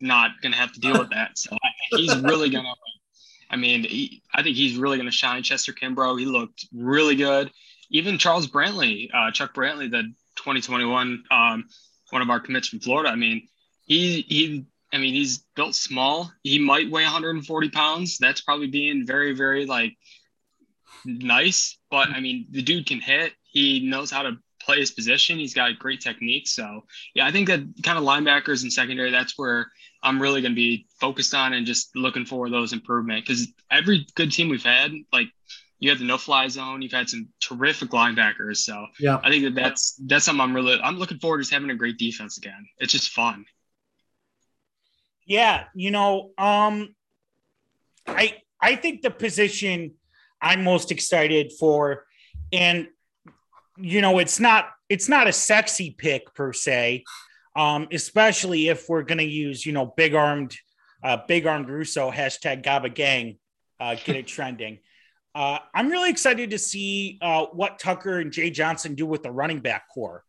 not 0.00 0.32
going 0.42 0.52
to 0.52 0.58
have 0.58 0.72
to 0.74 0.80
deal 0.80 0.98
with 0.98 1.10
that. 1.10 1.38
So 1.38 1.56
I 1.56 1.68
think 1.90 2.02
he's 2.02 2.16
really 2.20 2.50
going 2.50 2.64
to 2.64 2.74
I 3.48 3.56
mean, 3.56 3.84
he, 3.84 4.22
I 4.34 4.42
think 4.42 4.56
he's 4.56 4.76
really 4.76 4.96
going 4.96 5.08
to 5.08 5.16
shine. 5.16 5.42
Chester 5.42 5.72
Kimbrough, 5.72 6.18
he 6.18 6.26
looked 6.26 6.66
really 6.74 7.14
good. 7.14 7.50
Even 7.90 8.18
Charles 8.18 8.48
Brantley, 8.48 9.08
uh, 9.14 9.30
Chuck 9.30 9.54
Brantley, 9.54 9.88
the 9.88 10.02
2021 10.34 11.22
um, 11.30 11.64
one 12.10 12.22
of 12.22 12.28
our 12.30 12.40
commits 12.40 12.68
from 12.68 12.80
Florida. 12.80 13.10
I 13.10 13.16
mean, 13.16 13.48
he 13.84 14.22
he. 14.22 14.66
I 14.92 14.98
mean, 14.98 15.14
he's 15.14 15.44
built 15.54 15.74
small. 15.74 16.32
He 16.42 16.58
might 16.58 16.90
weigh 16.90 17.02
140 17.02 17.70
pounds. 17.70 18.18
That's 18.18 18.40
probably 18.40 18.68
being 18.68 19.06
very, 19.06 19.32
very 19.34 19.66
like 19.66 19.92
nice. 21.04 21.78
But 21.90 22.10
I 22.10 22.20
mean, 22.20 22.46
the 22.50 22.62
dude 22.62 22.86
can 22.86 23.00
hit. 23.00 23.32
He 23.44 23.88
knows 23.88 24.10
how 24.10 24.22
to 24.22 24.38
play 24.66 24.80
his 24.80 24.90
position. 24.90 25.38
He's 25.38 25.54
got 25.54 25.78
great 25.78 26.00
technique. 26.00 26.48
So 26.48 26.84
yeah, 27.14 27.26
I 27.26 27.32
think 27.32 27.48
that 27.48 27.60
kind 27.82 27.96
of 27.96 28.04
linebackers 28.04 28.62
and 28.62 28.72
secondary, 28.72 29.10
that's 29.10 29.38
where 29.38 29.70
I'm 30.02 30.20
really 30.20 30.42
going 30.42 30.52
to 30.52 30.56
be 30.56 30.86
focused 31.00 31.34
on 31.34 31.54
and 31.54 31.64
just 31.64 31.94
looking 31.96 32.26
for 32.26 32.50
those 32.50 32.72
improvement 32.72 33.24
because 33.24 33.48
every 33.70 34.06
good 34.16 34.32
team 34.32 34.48
we've 34.48 34.62
had, 34.62 34.92
like 35.12 35.28
you 35.78 35.90
have 35.90 35.98
the 35.98 36.04
no 36.04 36.18
fly 36.18 36.48
zone, 36.48 36.82
you've 36.82 36.92
had 36.92 37.08
some 37.08 37.28
terrific 37.40 37.90
linebackers. 37.90 38.58
So 38.58 38.86
yeah, 38.98 39.18
I 39.22 39.30
think 39.30 39.44
that 39.44 39.54
that's 39.54 40.00
that's 40.06 40.24
something 40.24 40.40
I'm 40.40 40.54
really 40.54 40.78
I'm 40.82 40.98
looking 40.98 41.18
forward 41.18 41.38
to 41.38 41.42
just 41.42 41.52
having 41.52 41.70
a 41.70 41.76
great 41.76 41.98
defense 41.98 42.36
again. 42.38 42.66
It's 42.78 42.92
just 42.92 43.10
fun. 43.10 43.44
Yeah, 45.24 45.64
you 45.74 45.90
know, 45.90 46.30
um, 46.38 46.94
I 48.06 48.34
I 48.60 48.76
think 48.76 49.02
the 49.02 49.10
position 49.10 49.94
I'm 50.40 50.64
most 50.64 50.90
excited 50.90 51.52
for, 51.58 52.04
and 52.52 52.88
you 53.78 54.00
know, 54.00 54.18
it's 54.18 54.40
not 54.40 54.68
it's 54.88 55.08
not 55.08 55.26
a 55.26 55.32
sexy 55.32 55.90
pick 55.90 56.34
per 56.34 56.52
se, 56.52 57.04
um, 57.54 57.88
especially 57.92 58.68
if 58.68 58.88
we're 58.88 59.02
going 59.02 59.18
to 59.18 59.24
use 59.24 59.64
you 59.64 59.72
know 59.72 59.92
big 59.96 60.14
armed, 60.14 60.56
uh, 61.02 61.18
big 61.28 61.46
armed 61.46 61.68
Russo 61.68 62.10
hashtag 62.10 62.62
Gaba 62.62 62.88
Gang, 62.88 63.38
uh, 63.80 63.96
get 64.04 64.16
it 64.16 64.26
trending. 64.26 64.78
Uh, 65.34 65.58
I'm 65.74 65.88
really 65.90 66.08
excited 66.08 66.50
to 66.50 66.58
see 66.58 67.18
uh, 67.20 67.46
what 67.46 67.78
Tucker 67.78 68.20
and 68.20 68.32
Jay 68.32 68.48
Johnson 68.50 68.94
do 68.94 69.04
with 69.04 69.22
the 69.22 69.30
running 69.30 69.60
back 69.60 69.84
core 69.92 70.24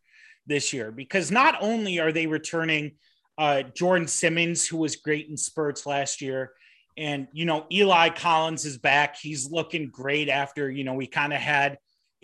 this 0.47 0.73
year 0.73 0.91
because 0.91 1.31
not 1.31 1.55
only 1.61 1.99
are 1.99 2.11
they 2.11 2.27
returning 2.27 2.91
uh, 3.37 3.63
Jordan 3.63 4.07
Simmons, 4.07 4.67
who 4.67 4.77
was 4.77 4.95
great 4.95 5.29
in 5.29 5.37
spurts 5.37 5.85
last 5.85 6.21
year, 6.21 6.51
and 6.97 7.27
you 7.31 7.45
know 7.45 7.65
Eli 7.71 8.09
Collins 8.09 8.65
is 8.65 8.77
back. 8.77 9.17
He's 9.17 9.49
looking 9.49 9.89
great 9.89 10.29
after 10.29 10.69
you 10.69 10.83
know 10.83 10.95
we 10.95 11.07
kind 11.07 11.33
of 11.33 11.39
had 11.39 11.77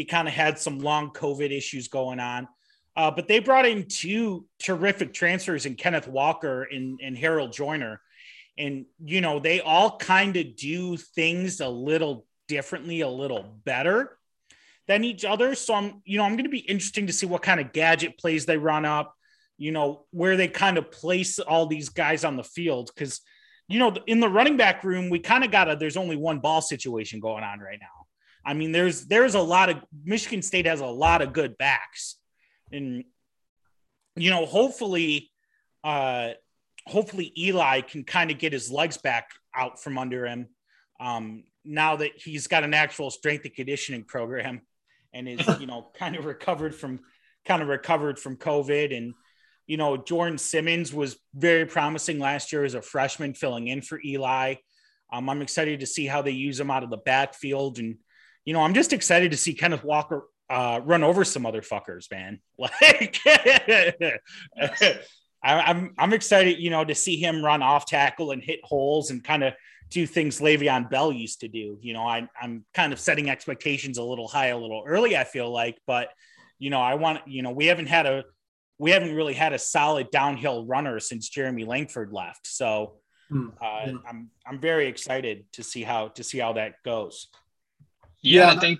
he 0.03 0.07
kind 0.07 0.27
of 0.27 0.33
had 0.33 0.59
some 0.59 0.79
long 0.79 1.11
COVID 1.11 1.49
issues 1.49 1.87
going 1.87 2.19
on. 2.19 2.45
Uh, 2.93 3.09
but 3.09 3.29
they 3.29 3.39
brought 3.39 3.65
in 3.65 3.87
two 3.87 4.45
terrific 4.59 5.13
transfers 5.13 5.65
in 5.65 5.75
Kenneth 5.75 6.09
Walker 6.09 6.63
and, 6.63 6.99
and 7.01 7.17
Harold 7.17 7.53
Joiner. 7.53 8.01
And, 8.57 8.85
you 9.01 9.21
know, 9.21 9.39
they 9.39 9.61
all 9.61 9.97
kind 9.97 10.35
of 10.35 10.57
do 10.57 10.97
things 10.97 11.61
a 11.61 11.69
little 11.69 12.25
differently, 12.49 12.99
a 12.99 13.07
little 13.07 13.45
better 13.63 14.17
than 14.89 15.05
each 15.05 15.23
other. 15.23 15.55
So 15.55 15.73
I'm, 15.73 16.01
you 16.03 16.17
know, 16.17 16.25
I'm 16.25 16.33
going 16.33 16.43
to 16.43 16.49
be 16.49 16.59
interesting 16.59 17.07
to 17.07 17.13
see 17.13 17.25
what 17.25 17.41
kind 17.41 17.61
of 17.61 17.71
gadget 17.71 18.17
plays 18.17 18.45
they 18.45 18.57
run 18.57 18.83
up, 18.83 19.15
you 19.57 19.71
know, 19.71 20.03
where 20.11 20.35
they 20.35 20.49
kind 20.49 20.77
of 20.77 20.91
place 20.91 21.39
all 21.39 21.65
these 21.65 21.87
guys 21.87 22.25
on 22.25 22.35
the 22.35 22.43
field. 22.43 22.91
Cause, 22.97 23.21
you 23.69 23.79
know, 23.79 23.95
in 24.05 24.19
the 24.19 24.27
running 24.27 24.57
back 24.57 24.83
room, 24.83 25.09
we 25.09 25.19
kind 25.19 25.45
of 25.45 25.51
got 25.51 25.71
a, 25.71 25.77
there's 25.77 25.95
only 25.95 26.17
one 26.17 26.39
ball 26.39 26.59
situation 26.59 27.21
going 27.21 27.45
on 27.45 27.61
right 27.61 27.79
now. 27.79 28.02
I 28.45 28.53
mean, 28.53 28.71
there's 28.71 29.05
there's 29.05 29.35
a 29.35 29.41
lot 29.41 29.69
of 29.69 29.77
Michigan 30.03 30.41
State 30.41 30.65
has 30.65 30.81
a 30.81 30.85
lot 30.85 31.21
of 31.21 31.33
good 31.33 31.57
backs, 31.57 32.17
and 32.71 33.03
you 34.15 34.29
know, 34.29 34.45
hopefully, 34.45 35.31
uh, 35.83 36.31
hopefully 36.85 37.31
Eli 37.37 37.81
can 37.81 38.03
kind 38.03 38.31
of 38.31 38.37
get 38.37 38.53
his 38.53 38.69
legs 38.69 38.97
back 38.97 39.29
out 39.55 39.81
from 39.81 39.97
under 39.97 40.25
him. 40.25 40.47
Um, 40.99 41.43
now 41.63 41.95
that 41.95 42.11
he's 42.17 42.47
got 42.47 42.63
an 42.63 42.73
actual 42.73 43.09
strength 43.09 43.45
and 43.45 43.53
conditioning 43.53 44.03
program, 44.03 44.61
and 45.13 45.27
is 45.27 45.47
you 45.59 45.67
know 45.67 45.91
kind 45.95 46.15
of 46.15 46.25
recovered 46.25 46.75
from 46.75 46.99
kind 47.45 47.61
of 47.61 47.69
recovered 47.69 48.19
from 48.19 48.35
COVID, 48.35 48.95
and 48.95 49.13
you 49.67 49.77
know 49.77 49.95
Jordan 49.95 50.37
Simmons 50.37 50.93
was 50.93 51.17
very 51.33 51.65
promising 51.65 52.19
last 52.19 52.51
year 52.51 52.65
as 52.65 52.73
a 52.73 52.81
freshman 52.81 53.33
filling 53.33 53.69
in 53.69 53.81
for 53.81 54.01
Eli. 54.03 54.55
Um, 55.13 55.29
I'm 55.29 55.41
excited 55.41 55.79
to 55.79 55.85
see 55.85 56.07
how 56.07 56.21
they 56.21 56.31
use 56.31 56.59
him 56.59 56.71
out 56.71 56.83
of 56.83 56.89
the 56.89 56.97
backfield 56.97 57.77
and 57.77 57.97
you 58.45 58.53
know, 58.53 58.61
I'm 58.61 58.73
just 58.73 58.93
excited 58.93 59.31
to 59.31 59.37
see 59.37 59.53
Kenneth 59.53 59.83
Walker 59.83 60.27
uh, 60.49 60.81
run 60.83 61.03
over 61.03 61.23
some 61.23 61.45
other 61.45 61.61
fuckers, 61.61 62.09
man. 62.11 62.39
Like, 62.57 63.19
I, 65.43 65.59
I'm 65.59 65.93
I'm 65.97 66.13
excited, 66.13 66.59
you 66.59 66.69
know, 66.69 66.85
to 66.85 66.95
see 66.95 67.17
him 67.17 67.43
run 67.43 67.61
off 67.61 67.85
tackle 67.85 68.31
and 68.31 68.41
hit 68.41 68.61
holes 68.63 69.11
and 69.11 69.23
kind 69.23 69.43
of 69.43 69.53
do 69.89 70.07
things 70.07 70.39
Le'Veon 70.39 70.89
Bell 70.89 71.11
used 71.11 71.41
to 71.41 71.47
do. 71.47 71.77
You 71.81 71.93
know, 71.93 72.03
I, 72.03 72.27
I'm 72.41 72.65
kind 72.73 72.93
of 72.93 72.99
setting 72.99 73.29
expectations 73.29 73.97
a 73.97 74.03
little 74.03 74.27
high, 74.27 74.47
a 74.47 74.57
little 74.57 74.83
early. 74.87 75.17
I 75.17 75.23
feel 75.23 75.51
like, 75.51 75.77
but 75.85 76.09
you 76.59 76.69
know, 76.69 76.81
I 76.81 76.95
want 76.95 77.27
you 77.27 77.41
know, 77.41 77.51
we 77.51 77.65
haven't 77.65 77.87
had 77.87 78.05
a 78.05 78.23
we 78.79 78.91
haven't 78.91 79.15
really 79.15 79.33
had 79.33 79.53
a 79.53 79.59
solid 79.59 80.09
downhill 80.11 80.65
runner 80.65 80.99
since 80.99 81.29
Jeremy 81.29 81.65
Langford 81.65 82.11
left. 82.11 82.47
So 82.47 82.93
hmm. 83.29 83.49
uh, 83.61 83.87
I'm 84.07 84.29
I'm 84.47 84.59
very 84.59 84.87
excited 84.87 85.45
to 85.53 85.63
see 85.63 85.83
how 85.83 86.09
to 86.09 86.23
see 86.23 86.39
how 86.39 86.53
that 86.53 86.75
goes. 86.83 87.27
Yeah, 88.23 88.51
yeah 88.51 88.57
I 88.57 88.59
think 88.59 88.79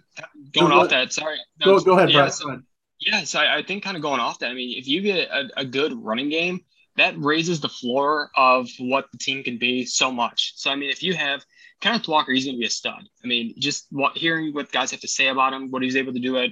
going 0.54 0.72
go, 0.72 0.82
off 0.82 0.90
that. 0.90 1.14
Sorry. 1.14 1.38
No, 1.60 1.78
go, 1.78 1.84
go 1.84 1.98
ahead, 1.98 2.10
yeah, 2.10 2.30
So, 2.30 2.60
yeah, 3.00 3.24
so 3.24 3.40
I, 3.40 3.58
I, 3.58 3.64
think 3.64 3.84
kind 3.84 3.96
of 3.96 4.02
going 4.02 4.20
off 4.20 4.40
that. 4.40 4.50
I 4.50 4.54
mean, 4.54 4.78
if 4.78 4.88
you 4.88 5.02
get 5.02 5.30
a, 5.30 5.50
a 5.58 5.66
good 5.66 5.94
running 5.94 6.30
game, 6.30 6.62
that 6.96 7.16
raises 7.18 7.60
the 7.60 7.70
floor 7.70 8.32
of 8.36 8.70
what 8.80 9.12
the 9.12 9.18
team 9.18 9.44
can 9.44 9.58
be 9.58 9.86
so 9.86 10.12
much. 10.12 10.54
So 10.56 10.72
I 10.72 10.76
mean, 10.76 10.90
if 10.90 11.04
you 11.04 11.14
have 11.14 11.46
Kenneth 11.84 12.08
Walker, 12.08 12.32
he's 12.32 12.46
going 12.46 12.56
to 12.56 12.62
be 12.62 12.66
a 12.66 12.70
stud. 12.70 13.04
I 13.26 13.28
mean, 13.28 13.56
just 13.60 13.88
what, 13.92 14.18
hearing 14.18 14.54
what 14.54 14.72
guys 14.72 14.92
have 14.92 15.02
to 15.02 15.08
say 15.10 15.28
about 15.28 15.52
him, 15.52 15.70
what 15.70 15.82
he's 15.82 15.98
able 15.98 16.14
to 16.14 16.20
do 16.20 16.38
at 16.38 16.52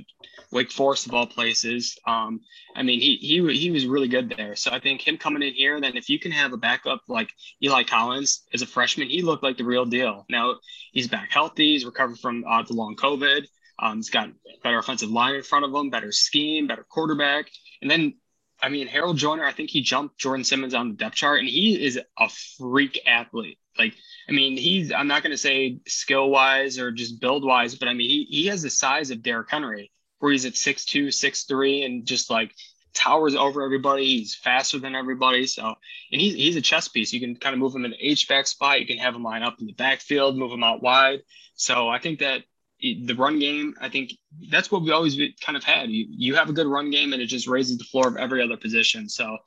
Wake 0.52 0.74
Forest 0.74 1.08
of 1.08 1.14
all 1.14 1.26
places. 1.26 1.98
Um, 2.06 2.42
I 2.76 2.84
mean, 2.84 3.00
he 3.00 3.16
he 3.16 3.58
he 3.58 3.72
was 3.72 3.86
really 3.86 4.10
good 4.10 4.34
there. 4.36 4.58
So 4.58 4.72
I 4.72 4.82
think 4.82 5.08
him 5.08 5.18
coming 5.18 5.42
in 5.42 5.54
here, 5.54 5.80
then 5.80 5.96
if 5.96 6.10
you 6.10 6.20
can 6.20 6.34
have 6.34 6.52
a 6.52 6.58
backup 6.58 7.04
like 7.08 7.30
Eli 7.64 7.84
Collins 7.84 8.44
as 8.54 8.62
a 8.62 8.66
freshman, 8.66 9.08
he 9.08 9.22
looked 9.22 9.42
like 9.42 9.56
the 9.56 9.64
real 9.64 9.86
deal. 9.86 10.26
Now 10.30 10.56
he's 10.92 11.08
back 11.08 11.32
healthy. 11.32 11.72
He's 11.72 11.86
recovered 11.86 12.20
from 12.20 12.44
uh, 12.46 12.64
the 12.64 12.74
long 12.74 12.98
COVID. 12.98 13.46
Um, 13.80 14.00
he's 14.00 14.10
got 14.10 14.32
better 14.64 14.80
offensive 14.80 15.12
line 15.12 15.36
in 15.36 15.44
front 15.44 15.64
of 15.64 15.74
him, 15.74 15.90
better 15.90 16.12
scheme, 16.12 16.68
better 16.68 16.86
quarterback, 16.90 17.46
and 17.82 17.90
then 17.90 18.16
I 18.62 18.68
mean, 18.68 18.88
Harold 18.88 19.18
Joiner, 19.18 19.46
I 19.46 19.54
think 19.54 19.70
he 19.70 19.82
jumped 19.82 20.20
Jordan 20.20 20.44
Simmons 20.44 20.74
on 20.74 20.90
the 20.90 20.96
depth 20.96 21.16
chart, 21.16 21.40
and 21.40 21.48
he 21.48 21.82
is 21.82 21.98
a 22.20 22.30
freak 22.58 23.00
athlete. 23.08 23.58
Like, 23.78 23.96
I 24.28 24.32
mean, 24.32 24.58
he's, 24.58 24.92
I'm 24.92 25.08
not 25.08 25.24
going 25.24 25.32
to 25.32 25.38
say 25.38 25.80
skill 25.88 26.30
wise 26.30 26.78
or 26.78 26.92
just 26.92 27.20
build 27.20 27.44
wise, 27.44 27.76
but 27.76 27.88
I 27.88 27.94
mean, 27.94 28.10
he, 28.10 28.24
he 28.30 28.48
has 28.48 28.62
the 28.62 28.70
size 28.70 29.12
of 29.12 29.24
Derrick 29.24 29.50
Henry, 29.50 29.92
where 30.20 30.32
he's 30.32 30.46
at 30.46 30.54
6'2, 30.54 31.08
6'3, 31.08 31.86
and 31.86 32.06
just 32.06 32.30
like 32.30 32.54
towers 32.94 33.36
over 33.36 33.64
everybody. 33.64 34.06
He's 34.06 34.36
faster 34.36 34.80
than 34.80 34.96
everybody. 34.96 35.48
So, 35.48 35.74
and 36.12 36.22
he's, 36.22 36.34
he's 36.34 36.56
a 36.56 36.62
chess 36.62 36.88
piece. 36.88 37.14
You 37.14 37.20
can 37.20 37.36
kind 37.36 37.54
of 37.54 37.60
move 37.60 37.76
him 37.76 37.86
in 37.86 37.92
the 37.92 38.10
H-back 38.10 38.48
spot. 38.48 38.80
You 38.80 38.88
can 38.88 38.98
have 38.98 39.16
him 39.16 39.24
line 39.24 39.44
up 39.44 39.60
in 39.60 39.68
the 39.68 39.74
backfield, 39.74 40.38
move 40.38 40.52
him 40.52 40.64
out 40.64 40.84
wide. 40.84 41.22
So 41.56 41.90
I 41.90 42.00
think 42.00 42.20
that 42.20 42.44
the 42.82 43.14
run 43.14 43.40
game, 43.40 43.76
I 43.80 43.90
think 43.90 44.14
that's 44.50 44.72
what 44.72 44.82
we 44.82 44.92
always 44.92 45.18
kind 45.46 45.56
of 45.56 45.64
had. 45.64 45.90
You, 45.90 46.06
you 46.10 46.36
have 46.36 46.50
a 46.50 46.54
good 46.54 46.68
run 46.68 46.90
game 46.90 47.14
and 47.14 47.22
it 47.22 47.28
just 47.28 47.48
raises 47.48 47.78
the 47.78 47.84
floor 47.84 48.08
of 48.08 48.18
every 48.18 48.42
other 48.42 48.58
position. 48.58 49.08
So 49.08 49.38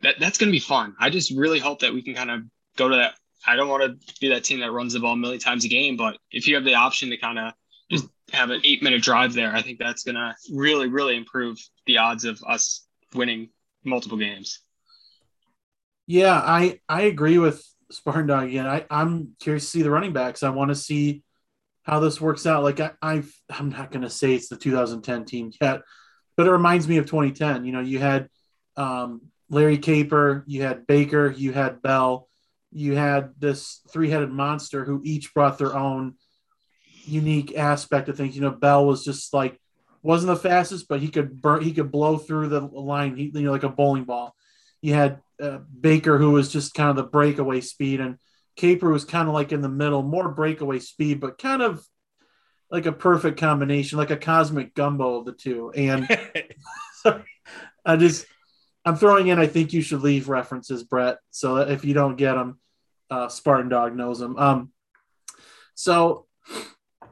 that, 0.00 0.16
that's 0.18 0.38
going 0.38 0.48
to 0.48 0.52
be 0.52 0.58
fun. 0.58 0.94
I 0.98 1.10
just 1.10 1.30
really 1.36 1.58
hope 1.58 1.80
that 1.80 1.92
we 1.92 2.02
can 2.02 2.14
kind 2.14 2.30
of 2.30 2.40
go 2.76 2.88
to 2.88 2.96
that. 2.96 3.14
I 3.46 3.56
don't 3.56 3.68
want 3.68 3.82
to 3.82 4.14
be 4.20 4.28
that 4.28 4.44
team 4.44 4.60
that 4.60 4.72
runs 4.72 4.92
the 4.92 5.00
ball 5.00 5.14
a 5.14 5.16
million 5.16 5.40
times 5.40 5.64
a 5.64 5.68
game, 5.68 5.96
but 5.96 6.18
if 6.30 6.46
you 6.46 6.54
have 6.54 6.64
the 6.64 6.74
option 6.74 7.10
to 7.10 7.16
kind 7.16 7.38
of 7.38 7.52
just 7.90 8.06
have 8.32 8.50
an 8.50 8.60
eight 8.64 8.82
minute 8.82 9.02
drive 9.02 9.34
there, 9.34 9.54
I 9.54 9.62
think 9.62 9.78
that's 9.78 10.04
going 10.04 10.14
to 10.14 10.34
really, 10.52 10.88
really 10.88 11.16
improve 11.16 11.58
the 11.86 11.98
odds 11.98 12.24
of 12.24 12.42
us 12.46 12.86
winning 13.14 13.50
multiple 13.84 14.18
games. 14.18 14.60
Yeah, 16.06 16.34
I, 16.34 16.80
I 16.88 17.02
agree 17.02 17.38
with 17.38 17.64
Spartan 17.90 18.26
Dog 18.26 18.48
again. 18.48 18.66
I, 18.66 18.84
I'm 18.90 19.34
curious 19.40 19.64
to 19.64 19.70
see 19.70 19.82
the 19.82 19.90
running 19.90 20.12
backs. 20.12 20.42
I 20.42 20.50
want 20.50 20.70
to 20.70 20.74
see 20.74 21.22
how 21.82 22.00
this 22.00 22.20
works 22.20 22.46
out. 22.46 22.62
Like 22.62 22.80
I, 22.80 22.92
i 23.02 23.22
am 23.50 23.70
not 23.70 23.90
going 23.90 24.02
to 24.02 24.10
say 24.10 24.34
it's 24.34 24.48
the 24.48 24.56
2010 24.56 25.24
team 25.24 25.52
yet, 25.60 25.82
but 26.36 26.46
it 26.46 26.50
reminds 26.50 26.88
me 26.88 26.98
of 26.98 27.06
2010. 27.06 27.64
You 27.64 27.72
know, 27.72 27.80
you 27.80 27.98
had 27.98 28.28
um, 28.76 29.22
Larry 29.50 29.78
Caper, 29.78 30.44
you 30.46 30.62
had 30.62 30.86
Baker, 30.86 31.30
you 31.30 31.52
had 31.52 31.82
Bell, 31.82 32.28
you 32.72 32.96
had 32.96 33.30
this 33.38 33.80
three-headed 33.90 34.30
monster 34.30 34.84
who 34.84 35.00
each 35.04 35.34
brought 35.34 35.58
their 35.58 35.76
own 35.76 36.14
unique 37.04 37.56
aspect 37.56 38.08
of 38.08 38.16
things. 38.16 38.34
You 38.34 38.42
know, 38.42 38.50
Bell 38.50 38.86
was 38.86 39.04
just 39.04 39.34
like 39.34 39.58
wasn't 40.02 40.34
the 40.34 40.48
fastest, 40.48 40.88
but 40.88 41.00
he 41.00 41.08
could 41.08 41.40
burn, 41.40 41.62
he 41.62 41.72
could 41.72 41.92
blow 41.92 42.18
through 42.18 42.48
the 42.48 42.60
line, 42.60 43.16
he, 43.16 43.30
you 43.32 43.42
know, 43.42 43.52
like 43.52 43.62
a 43.62 43.68
bowling 43.68 44.04
ball. 44.04 44.34
You 44.80 44.94
had 44.94 45.20
uh, 45.40 45.58
Baker, 45.80 46.18
who 46.18 46.32
was 46.32 46.52
just 46.52 46.74
kind 46.74 46.90
of 46.90 46.96
the 46.96 47.04
breakaway 47.04 47.60
speed, 47.60 48.00
and 48.00 48.18
Caper 48.56 48.90
was 48.90 49.04
kind 49.04 49.28
of 49.28 49.34
like 49.34 49.52
in 49.52 49.62
the 49.62 49.68
middle, 49.68 50.02
more 50.02 50.28
breakaway 50.28 50.80
speed, 50.80 51.20
but 51.20 51.38
kind 51.38 51.62
of 51.62 51.84
like 52.70 52.86
a 52.86 52.92
perfect 52.92 53.38
combination, 53.38 53.98
like 53.98 54.10
a 54.10 54.16
cosmic 54.16 54.74
gumbo 54.74 55.20
of 55.20 55.26
the 55.26 55.32
two. 55.32 55.70
And 55.70 56.08
I 57.84 57.96
just, 57.96 58.26
I'm 58.84 58.96
throwing 58.96 59.28
in, 59.28 59.38
I 59.38 59.46
think 59.46 59.72
you 59.72 59.82
should 59.82 60.02
leave 60.02 60.28
references, 60.28 60.82
Brett. 60.82 61.18
So 61.30 61.58
if 61.58 61.84
you 61.84 61.94
don't 61.94 62.16
get 62.16 62.34
them, 62.34 62.58
uh, 63.12 63.28
Spartan 63.28 63.68
Dog 63.68 63.94
knows 63.94 64.18
them. 64.18 64.36
Um, 64.38 64.72
So, 65.74 66.26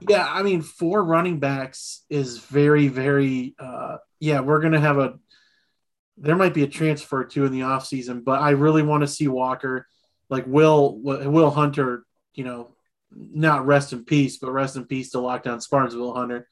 yeah, 0.09 0.27
I 0.39 0.43
mean, 0.43 0.63
four 0.63 1.03
running 1.03 1.41
backs 1.41 2.05
is 2.09 2.39
very, 2.39 2.89
very, 2.89 3.55
uh, 3.59 3.97
yeah, 4.21 4.41
we're 4.41 4.61
going 4.61 4.79
to 4.79 4.87
have 4.89 4.99
a, 4.99 5.19
there 6.17 6.37
might 6.37 6.55
be 6.55 6.63
a 6.63 6.69
transfer 6.79 7.25
too 7.25 7.45
in 7.47 7.53
the 7.53 7.65
offseason, 7.73 8.23
but 8.23 8.39
I 8.41 8.51
really 8.51 8.83
want 8.83 9.03
to 9.03 9.15
see 9.17 9.29
Walker, 9.29 9.87
like 10.29 10.47
Will, 10.47 10.99
Will 11.01 11.51
Hunter, 11.51 12.05
you 12.35 12.45
know, 12.45 12.77
not 13.11 13.67
rest 13.67 13.93
in 13.93 14.05
peace, 14.05 14.39
but 14.39 14.53
rest 14.53 14.77
in 14.77 14.85
peace 14.85 15.11
to 15.11 15.19
Lockdown 15.19 15.61
Spartans, 15.61 15.97
Will 15.97 16.15
Hunter. 16.15 16.47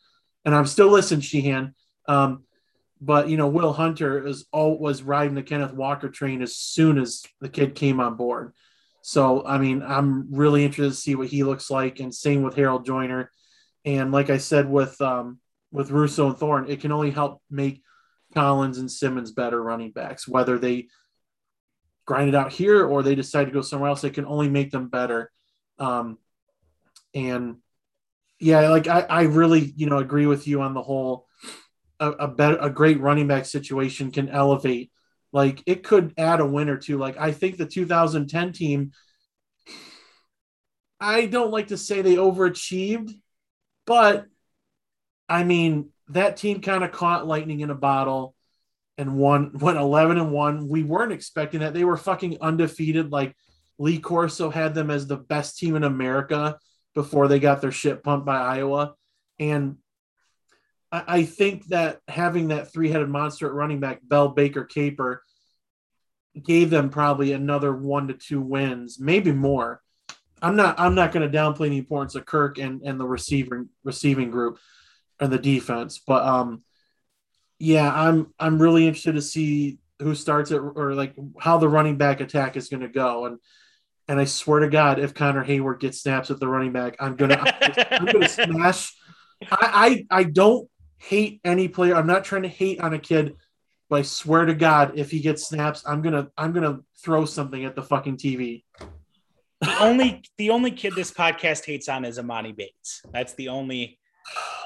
And 0.45 0.55
I'm 0.55 0.67
still 0.67 0.91
listening, 0.91 1.21
Sheehan. 1.21 1.75
Um, 2.07 2.45
but 3.01 3.29
you 3.29 3.37
know, 3.37 3.49
Will 3.49 3.73
Hunter 3.73 4.27
is 4.27 4.47
all 4.51 4.79
was 4.79 5.03
riding 5.03 5.37
the 5.37 5.49
Kenneth 5.51 5.73
Walker 5.73 6.09
train 6.09 6.43
as 6.43 6.57
soon 6.57 6.99
as 6.99 7.23
the 7.41 7.49
kid 7.49 7.75
came 7.75 8.01
on 8.01 8.17
board. 8.17 8.55
So 9.03 9.45
I 9.47 9.59
mean, 9.59 9.83
I'm 9.83 10.35
really 10.35 10.65
interested 10.65 10.91
to 10.91 11.01
see 11.01 11.15
what 11.15 11.29
he 11.29 11.45
looks 11.45 11.71
like, 11.71 12.01
and 12.01 12.15
same 12.15 12.43
with 12.43 12.57
Harold 12.57 12.85
Joiner. 12.85 13.31
And 13.85 14.13
like 14.13 14.31
I 14.31 14.39
said 14.39 14.69
with 14.69 15.01
um, 15.01 15.39
with 15.71 15.91
Russo 15.91 16.29
and 16.29 16.37
Thorne, 16.37 16.69
it 16.69 16.81
can 16.81 16.93
only 16.93 17.11
help 17.11 17.43
make 17.51 17.83
Collins 18.35 18.79
and 18.79 18.91
Simmons 18.91 19.33
better 19.33 19.63
running 19.63 19.93
backs. 19.93 20.29
Whether 20.29 20.59
they 20.59 20.89
grind 22.07 22.29
it 22.29 22.35
out 22.35 22.53
here 22.53 22.85
or 22.87 23.03
they 23.03 23.15
decide 23.15 23.45
to 23.45 23.51
go 23.51 23.61
somewhere 23.61 23.91
else, 23.91 24.05
it 24.05 24.15
can 24.15 24.27
only 24.27 24.49
make 24.49 24.71
them 24.71 24.89
better. 24.89 25.31
Um, 25.79 26.19
and 27.15 27.57
yeah, 28.41 28.69
like 28.69 28.87
I, 28.87 29.01
I 29.01 29.23
really, 29.23 29.73
you 29.77 29.87
know, 29.87 29.99
agree 29.99 30.27
with 30.27 30.47
you 30.47 30.63
on 30.63 30.75
the 30.75 30.83
whole 30.83 31.27
a, 32.01 32.11
a 32.11 32.29
better 32.29 32.57
a 32.59 32.71
great 32.71 33.01
running 33.01 33.27
back 33.27 33.45
situation 33.45 34.11
can 34.11 34.29
elevate. 34.29 34.91
Like 35.33 35.63
it 35.67 35.83
could 35.83 36.15
add 36.17 36.41
a 36.41 36.47
win 36.47 36.69
or 36.69 36.77
two. 36.77 36.99
Like 36.99 37.19
I 37.19 37.33
think 37.33 37.57
the 37.57 37.67
2010 37.67 38.53
team, 38.53 38.93
I 41.01 41.27
don't 41.27 41.51
like 41.51 41.69
to 41.69 41.77
say 41.77 42.03
they 42.03 42.17
overachieved, 42.17 43.11
but 43.87 44.27
I 45.29 45.45
mean 45.45 45.91
that 46.09 46.37
team 46.37 46.61
kind 46.61 46.83
of 46.83 46.93
caught 46.93 47.27
lightning 47.27 47.61
in 47.61 47.71
a 47.71 47.75
bottle 47.75 48.35
and 48.97 49.17
won 49.17 49.53
went 49.59 49.79
11 49.79 50.19
and 50.19 50.33
1. 50.33 50.69
We 50.69 50.83
weren't 50.83 51.13
expecting 51.13 51.61
that. 51.61 51.75
They 51.75 51.85
were 51.85 51.97
fucking 51.97 52.39
undefeated. 52.41 53.13
Like 53.13 53.35
Lee 53.79 53.99
Corso 53.99 54.51
had 54.51 54.75
them 54.75 54.91
as 54.91 55.07
the 55.07 55.17
best 55.17 55.59
team 55.59 55.77
in 55.77 55.85
America 55.85 56.59
before 56.95 57.29
they 57.29 57.39
got 57.39 57.61
their 57.61 57.73
shit 57.73 58.03
pumped 58.03 58.27
by 58.27 58.39
Iowa. 58.39 58.95
And 59.39 59.77
I, 60.91 61.25
think 61.25 61.67
that 61.67 62.01
having 62.09 62.49
that 62.49 62.73
three 62.73 62.91
headed 62.91 63.11
monster 63.11 63.47
at 63.47 63.53
running 63.53 63.79
back, 63.79 64.01
Bell, 64.03 64.29
Baker, 64.29 64.65
Caper, 64.65 65.23
gave 66.43 66.71
them 66.71 66.89
probably 66.89 67.33
another 67.33 67.75
one 67.75 68.09
to 68.09 68.15
two 68.15 68.41
wins, 68.41 68.99
maybe 68.99 69.33
more. 69.33 69.83
I'm 70.41 70.57
not 70.57 70.79
I'm 70.79 70.95
not 70.95 71.13
going 71.13 71.31
to 71.31 71.37
downplay 71.37 71.69
the 71.69 71.79
importance 71.79 72.15
of 72.15 72.25
Kirk 72.25 72.59
and, 72.59 72.81
and 72.83 72.99
the 72.99 73.07
receiving 73.07 73.69
receiving 73.83 74.31
group 74.31 74.59
and 75.21 75.33
the 75.33 75.39
defense, 75.39 75.99
but 75.99 76.25
um, 76.25 76.63
yeah, 77.59 77.93
I'm 77.93 78.33
I'm 78.39 78.63
really 78.63 78.87
interested 78.87 79.17
to 79.17 79.23
see 79.23 79.79
who 79.99 80.15
starts 80.15 80.53
it 80.53 80.59
or 80.59 80.95
like 80.95 81.15
how 81.41 81.59
the 81.59 81.69
running 81.69 81.97
back 81.97 82.21
attack 82.21 82.57
is 82.57 82.69
going 82.69 82.83
to 82.83 82.89
go 82.89 83.27
and 83.27 83.39
and 84.07 84.19
I 84.19 84.25
swear 84.25 84.61
to 84.61 84.71
God, 84.71 84.99
if 84.99 85.13
Connor 85.13 85.45
Heyward 85.45 85.81
gets 85.81 86.01
snaps 86.01 86.31
at 86.31 86.41
the 86.41 86.49
running 86.49 86.73
back, 86.73 86.97
I'm 86.99 87.15
gonna 87.15 87.43
I'm 87.91 88.07
gonna 88.07 88.29
smash. 88.29 88.95
I, 89.51 90.07
I 90.11 90.21
I 90.21 90.23
don't 90.25 90.69
hate 90.99 91.41
any 91.45 91.69
player. 91.69 91.95
I'm 91.95 92.07
not 92.07 92.25
trying 92.25 92.43
to 92.43 92.49
hate 92.49 92.81
on 92.81 92.93
a 92.95 92.99
kid, 92.99 93.37
but 93.89 94.01
I 94.01 94.03
swear 94.03 94.45
to 94.45 94.55
God, 94.55 94.93
if 94.97 95.11
he 95.11 95.21
gets 95.21 95.49
snaps, 95.49 95.83
I'm 95.87 96.03
gonna 96.03 96.29
I'm 96.37 96.53
gonna 96.53 96.81
throw 97.03 97.25
something 97.25 97.65
at 97.65 97.75
the 97.75 97.83
fucking 97.83 98.17
TV. 98.17 98.65
The 99.61 99.83
only 99.83 100.23
the 100.37 100.51
only 100.51 100.71
kid 100.71 100.95
this 100.95 101.11
podcast 101.11 101.65
hates 101.65 101.89
on 101.89 102.05
is 102.05 102.19
Amani 102.19 102.53
Bates. 102.53 103.03
That's 103.13 103.35
the 103.35 103.49
only 103.49 103.99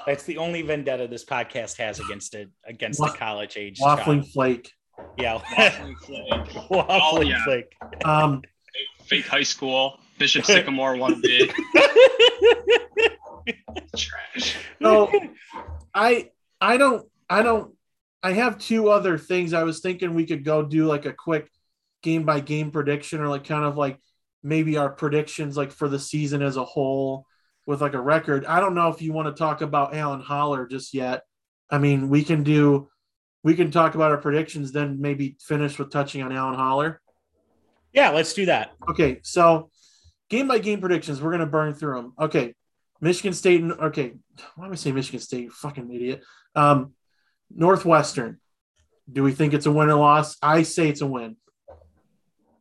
that's 0.06 0.24
the 0.24 0.38
only 0.38 0.62
vendetta 0.62 1.06
this 1.06 1.24
podcast 1.24 1.76
has 1.76 2.00
against 2.00 2.34
it 2.34 2.50
against 2.64 3.00
Wa- 3.00 3.10
the 3.12 3.18
college 3.18 3.56
age 3.56 3.78
waffling 3.78 4.22
child. 4.22 4.32
flake. 4.32 4.72
Yeah, 5.16 5.38
waffling 5.56 5.98
flake. 5.98 6.44
waffling 6.68 6.86
oh, 6.88 7.20
yeah. 7.22 7.44
flake. 7.44 7.72
Um, 8.04 8.42
fake 9.06 9.26
high 9.26 9.42
school 9.42 9.98
Bishop 10.18 10.44
Sycamore 10.44 10.96
one 10.96 11.20
B. 11.20 11.50
Trash. 13.96 14.56
So 14.80 15.10
I 15.94 16.30
I 16.60 16.76
don't 16.76 17.06
I 17.28 17.42
don't 17.42 17.74
I 18.22 18.32
have 18.32 18.58
two 18.58 18.88
other 18.88 19.18
things 19.18 19.52
I 19.52 19.64
was 19.64 19.80
thinking 19.80 20.14
we 20.14 20.26
could 20.26 20.44
go 20.44 20.62
do 20.62 20.86
like 20.86 21.06
a 21.06 21.12
quick 21.12 21.50
game 22.02 22.24
by 22.24 22.40
game 22.40 22.70
prediction 22.70 23.20
or 23.20 23.28
like 23.28 23.44
kind 23.44 23.64
of 23.64 23.76
like 23.76 23.98
maybe 24.42 24.76
our 24.76 24.90
predictions 24.90 25.56
like 25.56 25.72
for 25.72 25.88
the 25.88 25.98
season 25.98 26.42
as 26.42 26.56
a 26.56 26.64
whole 26.64 27.26
with 27.66 27.80
like 27.80 27.94
a 27.94 28.00
record. 28.00 28.44
I 28.44 28.60
don't 28.60 28.74
know 28.74 28.88
if 28.88 29.02
you 29.02 29.12
want 29.12 29.34
to 29.34 29.38
talk 29.38 29.60
about 29.60 29.94
Alan 29.94 30.20
Haller 30.20 30.66
just 30.66 30.94
yet. 30.94 31.22
I 31.70 31.78
mean, 31.78 32.08
we 32.08 32.24
can 32.24 32.42
do 32.42 32.88
we 33.44 33.54
can 33.54 33.70
talk 33.70 33.94
about 33.94 34.10
our 34.12 34.18
predictions 34.18 34.72
then 34.72 35.00
maybe 35.00 35.36
finish 35.40 35.78
with 35.78 35.90
touching 35.90 36.22
on 36.22 36.32
Alan 36.32 36.54
Haller. 36.54 37.00
Yeah, 37.92 38.10
let's 38.10 38.34
do 38.34 38.46
that. 38.46 38.72
Okay, 38.88 39.20
so 39.22 39.70
game 40.30 40.48
by 40.48 40.58
game 40.58 40.80
predictions, 40.80 41.20
we're 41.20 41.32
gonna 41.32 41.46
burn 41.46 41.74
through 41.74 41.96
them. 41.96 42.12
Okay, 42.18 42.54
Michigan 43.00 43.32
State. 43.32 43.60
And 43.60 43.72
okay, 43.72 44.14
why 44.56 44.66
am 44.66 44.72
I 44.72 44.74
saying 44.76 44.94
Michigan 44.94 45.20
State? 45.20 45.44
You 45.44 45.50
fucking 45.50 45.92
idiot. 45.92 46.22
Um, 46.54 46.92
Northwestern. 47.54 48.38
Do 49.10 49.22
we 49.22 49.32
think 49.32 49.52
it's 49.52 49.66
a 49.66 49.72
win 49.72 49.90
or 49.90 49.94
loss? 49.94 50.36
I 50.42 50.62
say 50.62 50.88
it's 50.88 51.00
a 51.00 51.06
win. 51.06 51.36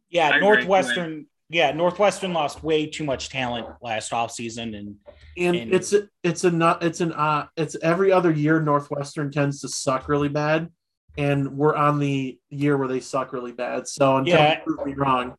Yeah, 0.10 0.32
I 0.32 0.40
Northwestern. 0.40 1.28
Yeah, 1.50 1.72
Northwestern 1.72 2.34
lost 2.34 2.64
way 2.64 2.88
too 2.88 3.04
much 3.04 3.30
talent 3.30 3.68
last 3.82 4.12
offseason 4.12 4.78
and 4.78 4.96
and, 5.38 5.56
and 5.56 5.74
it's 5.74 5.94
a, 5.94 6.08
it's 6.24 6.44
a 6.44 6.52
not 6.52 6.84
it's 6.84 7.02
an 7.02 7.14
uh 7.14 7.48
it's 7.56 7.76
every 7.82 8.12
other 8.12 8.32
year 8.32 8.62
Northwestern 8.62 9.32
tends 9.32 9.62
to 9.62 9.70
suck 9.70 10.10
really 10.10 10.30
bad 10.30 10.70
and 11.18 11.58
we're 11.58 11.76
on 11.76 12.00
the 12.00 12.40
year 12.50 12.78
where 12.78 12.88
they 12.88 13.00
suck 13.00 13.34
really 13.34 13.52
bad. 13.52 13.88
So 13.88 14.18
until 14.18 14.36
yeah. 14.36 14.60
you 14.60 14.64
prove 14.66 14.86
me 14.86 14.94
wrong, 14.94 15.36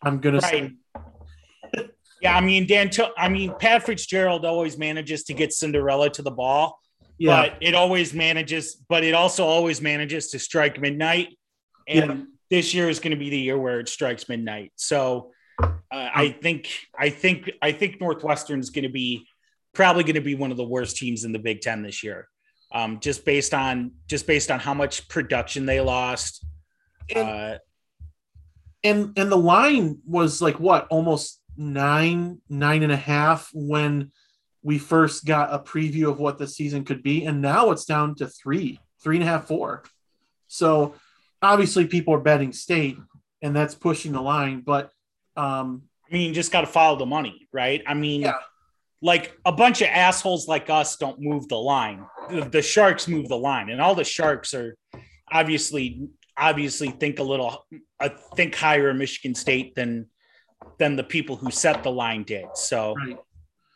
I'm 0.00 0.20
gonna 0.20 0.38
right. 0.38 0.50
say. 0.50 0.72
Yeah, 2.22 2.36
I 2.36 2.40
mean 2.40 2.66
Dan. 2.66 2.90
I 3.16 3.28
mean 3.28 3.54
Pat 3.58 3.84
Fitzgerald 3.84 4.44
always 4.44 4.78
manages 4.78 5.24
to 5.24 5.34
get 5.34 5.52
Cinderella 5.52 6.10
to 6.10 6.22
the 6.22 6.30
ball, 6.30 6.78
yeah. 7.18 7.48
but 7.48 7.58
it 7.60 7.74
always 7.74 8.14
manages. 8.14 8.76
But 8.88 9.04
it 9.04 9.14
also 9.14 9.44
always 9.44 9.80
manages 9.80 10.30
to 10.30 10.38
strike 10.38 10.80
midnight, 10.80 11.36
and 11.86 12.10
yeah. 12.10 12.24
this 12.50 12.74
year 12.74 12.88
is 12.88 13.00
going 13.00 13.10
to 13.10 13.16
be 13.16 13.30
the 13.30 13.38
year 13.38 13.58
where 13.58 13.80
it 13.80 13.88
strikes 13.88 14.28
midnight. 14.28 14.72
So 14.76 15.32
uh, 15.60 15.68
I 15.90 16.36
think 16.40 16.68
I 16.98 17.10
think 17.10 17.50
I 17.60 17.72
think 17.72 18.00
Northwestern 18.00 18.60
is 18.60 18.70
going 18.70 18.84
to 18.84 18.92
be 18.92 19.26
probably 19.74 20.04
going 20.04 20.14
to 20.14 20.20
be 20.20 20.34
one 20.34 20.50
of 20.50 20.56
the 20.56 20.64
worst 20.64 20.96
teams 20.96 21.24
in 21.24 21.32
the 21.32 21.38
Big 21.38 21.60
Ten 21.60 21.82
this 21.82 22.02
year 22.02 22.28
um, 22.72 23.00
just 23.00 23.24
based 23.24 23.54
on 23.54 23.92
just 24.06 24.26
based 24.26 24.50
on 24.50 24.58
how 24.58 24.74
much 24.74 25.08
production 25.08 25.66
they 25.66 25.80
lost. 25.80 26.44
And, 27.14 27.28
uh, 27.28 27.58
and 28.82 29.12
and 29.16 29.30
the 29.30 29.36
line 29.36 29.98
was 30.06 30.40
like 30.40 30.58
what 30.58 30.86
almost 30.88 31.40
nine 31.56 32.40
nine 32.48 32.82
and 32.82 32.92
a 32.92 32.96
half 32.96 33.50
when 33.52 34.10
we 34.62 34.78
first 34.78 35.24
got 35.24 35.52
a 35.52 35.58
preview 35.58 36.08
of 36.08 36.18
what 36.18 36.38
the 36.38 36.46
season 36.46 36.84
could 36.84 37.02
be, 37.02 37.24
and 37.24 37.40
now 37.40 37.70
it's 37.70 37.84
down 37.84 38.14
to 38.16 38.26
three 38.26 38.78
three 39.02 39.16
and 39.16 39.24
a 39.24 39.26
half 39.26 39.46
four. 39.46 39.82
So 40.48 40.94
obviously 41.40 41.86
people 41.86 42.14
are 42.14 42.20
betting 42.20 42.52
state, 42.52 42.96
and 43.40 43.54
that's 43.54 43.74
pushing 43.74 44.12
the 44.12 44.22
line. 44.22 44.60
But 44.60 44.90
um, 45.36 45.82
I 46.08 46.12
mean, 46.12 46.28
you 46.28 46.34
just 46.34 46.52
got 46.52 46.62
to 46.62 46.66
follow 46.66 46.98
the 46.98 47.06
money, 47.06 47.48
right? 47.52 47.82
I 47.86 47.94
mean, 47.94 48.22
yeah 48.22 48.34
like 49.02 49.36
a 49.44 49.52
bunch 49.52 49.82
of 49.82 49.88
assholes 49.88 50.46
like 50.46 50.70
us 50.70 50.96
don't 50.96 51.20
move 51.20 51.48
the 51.48 51.58
line. 51.58 52.06
The, 52.30 52.42
the, 52.42 52.62
sharks 52.62 53.08
move 53.08 53.28
the 53.28 53.36
line, 53.36 53.68
and 53.68 53.80
all 53.80 53.96
the 53.96 54.04
sharks 54.04 54.54
are 54.54 54.76
obviously 55.30 56.08
obviously 56.36 56.88
think 56.88 57.18
a 57.18 57.22
little 57.22 57.66
uh, 58.00 58.08
think 58.36 58.54
higher 58.54 58.88
in 58.90 58.98
Michigan 58.98 59.34
State 59.34 59.74
than 59.74 60.06
than 60.78 60.96
the 60.96 61.04
people 61.04 61.36
who 61.36 61.50
set 61.50 61.82
the 61.82 61.90
line 61.90 62.22
did. 62.24 62.46
So, 62.54 62.94
right. 62.94 63.18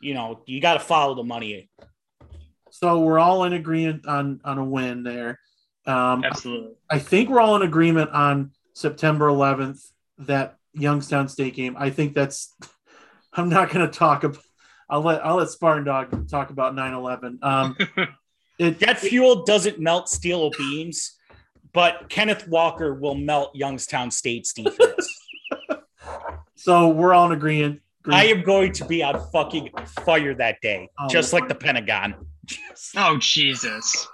you 0.01 0.13
know, 0.13 0.41
you 0.45 0.61
got 0.61 0.73
to 0.73 0.79
follow 0.79 1.15
the 1.15 1.23
money. 1.23 1.69
So 2.71 2.99
we're 2.99 3.19
all 3.19 3.45
in 3.45 3.53
agreement 3.53 4.05
on 4.07 4.41
on 4.43 4.57
a 4.57 4.65
win 4.65 5.03
there. 5.03 5.39
Um, 5.85 6.23
Absolutely. 6.23 6.73
I 6.89 6.99
think 6.99 7.29
we're 7.29 7.39
all 7.39 7.55
in 7.55 7.61
agreement 7.61 8.11
on 8.11 8.51
September 8.73 9.29
11th 9.29 9.81
that 10.19 10.57
Youngstown 10.73 11.29
State 11.29 11.55
game. 11.55 11.75
I 11.77 11.89
think 11.89 12.13
that's. 12.13 12.55
I'm 13.33 13.49
not 13.49 13.69
going 13.69 13.85
to 13.85 13.91
talk 13.95 14.23
about 14.23 14.41
I'll 14.89 15.01
let 15.01 15.25
I'll 15.25 15.35
let 15.35 15.49
Spartan 15.49 15.83
Dog 15.83 16.29
talk 16.29 16.49
about 16.49 16.73
9/11. 16.73 17.43
Um, 17.43 17.77
it, 18.59 18.79
Jet 18.79 18.99
fuel 18.99 19.43
doesn't 19.43 19.79
melt 19.79 20.09
steel 20.09 20.51
beams, 20.57 21.17
but 21.73 22.09
Kenneth 22.09 22.47
Walker 22.47 22.93
will 22.93 23.15
melt 23.15 23.55
Youngstown 23.55 24.11
State's 24.11 24.53
defense. 24.53 25.16
So 26.67 26.89
we're 26.89 27.13
all 27.13 27.27
in 27.27 27.31
agreement. 27.31 27.79
I 28.09 28.25
am 28.25 28.41
going 28.41 28.73
to 28.73 28.83
be 28.83 29.01
on 29.01 29.25
fucking 29.31 29.69
fire 30.05 30.33
that 30.33 30.59
day, 30.61 30.89
oh, 30.99 31.07
just 31.07 31.31
like 31.31 31.47
the 31.47 31.55
Pentagon. 31.55 32.13
oh 32.97 33.17
Jesus! 33.19 34.05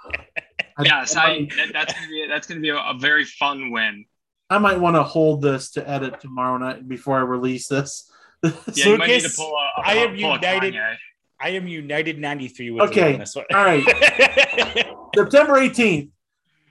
yes, 0.80 1.16
I, 1.16 1.48
that's 1.72 1.92
gonna 1.94 2.06
be 2.08 2.26
that's 2.28 2.46
gonna 2.46 2.60
be 2.60 2.68
a, 2.68 2.76
a 2.76 2.94
very 2.96 3.24
fun 3.24 3.72
win. 3.72 4.04
I 4.50 4.58
might 4.58 4.78
want 4.78 4.94
to 4.94 5.02
hold 5.02 5.42
this 5.42 5.72
to 5.72 5.88
edit 5.88 6.20
tomorrow 6.20 6.56
night 6.58 6.86
before 6.86 7.18
I 7.18 7.22
release 7.22 7.66
this 7.66 8.08
Yeah, 8.74 8.86
you 8.86 8.98
might 8.98 9.08
need 9.08 9.14
to 9.16 9.22
Lucas, 9.22 9.36
pull 9.36 9.52
a, 9.52 9.80
a, 9.80 9.84
I 9.84 9.94
am 9.94 10.10
pull 10.10 10.34
united. 10.34 10.74
Kanye. 10.74 10.96
I 11.40 11.48
am 11.50 11.66
United 11.66 12.20
93 12.20 12.70
with 12.70 12.90
Okay. 12.90 13.08
you 13.08 13.14
on 13.14 13.18
this 13.18 13.34
one. 13.34 13.44
All 13.52 13.64
right. 13.64 13.82
September 15.16 15.54
18th, 15.54 16.10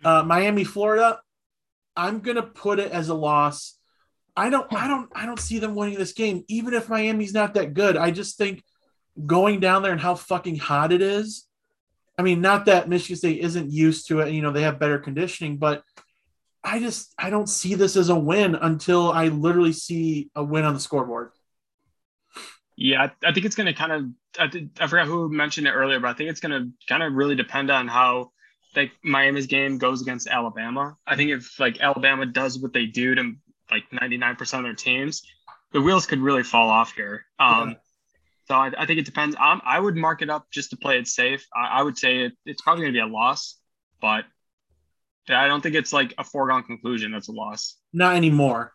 uh, 0.05 0.23
Miami, 0.23 0.63
Florida. 0.63 1.19
I'm 1.97 2.21
gonna 2.21 2.41
put 2.43 2.79
it 2.79 2.91
as 2.91 3.09
a 3.09 3.13
loss. 3.13 3.77
I 4.35 4.49
don't 4.49 4.69
hmm. 4.69 4.75
I 4.75 4.87
don't 4.87 5.09
I 5.15 5.25
don't 5.25 5.39
see 5.39 5.59
them 5.59 5.75
winning 5.75 5.97
this 5.97 6.13
game, 6.13 6.43
even 6.47 6.73
if 6.73 6.89
Miami's 6.89 7.33
not 7.33 7.53
that 7.55 7.73
good. 7.73 7.97
I 7.97 8.11
just 8.11 8.37
think 8.37 8.63
going 9.25 9.59
down 9.59 9.83
there 9.83 9.91
and 9.91 10.01
how 10.01 10.15
fucking 10.15 10.57
hot 10.57 10.91
it 10.91 11.01
is. 11.01 11.47
I 12.17 12.21
mean, 12.21 12.41
not 12.41 12.65
that 12.65 12.89
Michigan 12.89 13.15
State 13.15 13.41
isn't 13.41 13.71
used 13.71 14.07
to 14.07 14.19
it, 14.19 14.33
you 14.33 14.41
know, 14.41 14.51
they 14.51 14.61
have 14.61 14.79
better 14.79 14.99
conditioning, 14.99 15.57
but 15.57 15.83
I 16.63 16.79
just 16.79 17.13
I 17.17 17.29
don't 17.29 17.49
see 17.49 17.75
this 17.75 17.95
as 17.95 18.09
a 18.09 18.15
win 18.15 18.55
until 18.55 19.11
I 19.11 19.27
literally 19.27 19.73
see 19.73 20.29
a 20.35 20.43
win 20.43 20.63
on 20.63 20.73
the 20.73 20.79
scoreboard. 20.79 21.31
Yeah, 22.75 23.03
I, 23.03 23.29
I 23.29 23.33
think 23.33 23.45
it's 23.45 23.55
going 23.55 23.67
to 23.67 23.73
kind 23.73 23.91
of. 23.91 24.05
I, 24.39 24.47
th- 24.47 24.69
I 24.79 24.87
forgot 24.87 25.05
who 25.05 25.29
mentioned 25.29 25.67
it 25.67 25.71
earlier, 25.71 25.99
but 25.99 26.07
I 26.07 26.13
think 26.13 26.31
it's 26.31 26.39
going 26.39 26.59
to 26.59 26.71
kind 26.89 27.03
of 27.03 27.13
really 27.13 27.35
depend 27.35 27.69
on 27.69 27.87
how 27.87 28.31
like 28.75 28.91
Miami's 29.03 29.45
game 29.45 29.77
goes 29.77 30.01
against 30.01 30.27
Alabama. 30.27 30.97
I 31.05 31.15
think 31.15 31.31
if 31.31 31.59
like 31.59 31.81
Alabama 31.81 32.25
does 32.25 32.57
what 32.57 32.73
they 32.73 32.85
do 32.85 33.13
to 33.13 33.33
like 33.73 33.89
99% 33.89 34.57
of 34.57 34.63
their 34.63 34.73
teams, 34.73 35.23
the 35.71 35.81
wheels 35.81 36.05
could 36.05 36.19
really 36.19 36.43
fall 36.43 36.69
off 36.69 36.93
here. 36.93 37.25
Um, 37.39 37.69
Yeah. 37.69 37.75
So 38.45 38.55
I, 38.55 38.71
I 38.77 38.85
think 38.85 38.99
it 38.99 39.05
depends. 39.05 39.35
Um, 39.39 39.61
I 39.65 39.79
would 39.79 39.95
mark 39.95 40.21
it 40.21 40.29
up 40.29 40.51
just 40.51 40.71
to 40.71 40.77
play 40.77 40.97
it 40.99 41.07
safe. 41.07 41.47
I, 41.55 41.79
I 41.79 41.81
would 41.81 41.97
say 41.97 42.25
it, 42.25 42.33
it's 42.45 42.61
probably 42.61 42.83
going 42.83 42.93
to 42.93 42.97
be 42.97 43.01
a 43.01 43.07
loss, 43.07 43.57
but 44.01 44.25
I 45.29 45.47
don't 45.47 45.61
think 45.61 45.75
it's 45.75 45.93
like 45.93 46.13
a 46.17 46.25
foregone 46.25 46.63
conclusion. 46.63 47.11
That's 47.11 47.29
a 47.29 47.31
loss. 47.31 47.77
Not 47.93 48.15
anymore. 48.17 48.73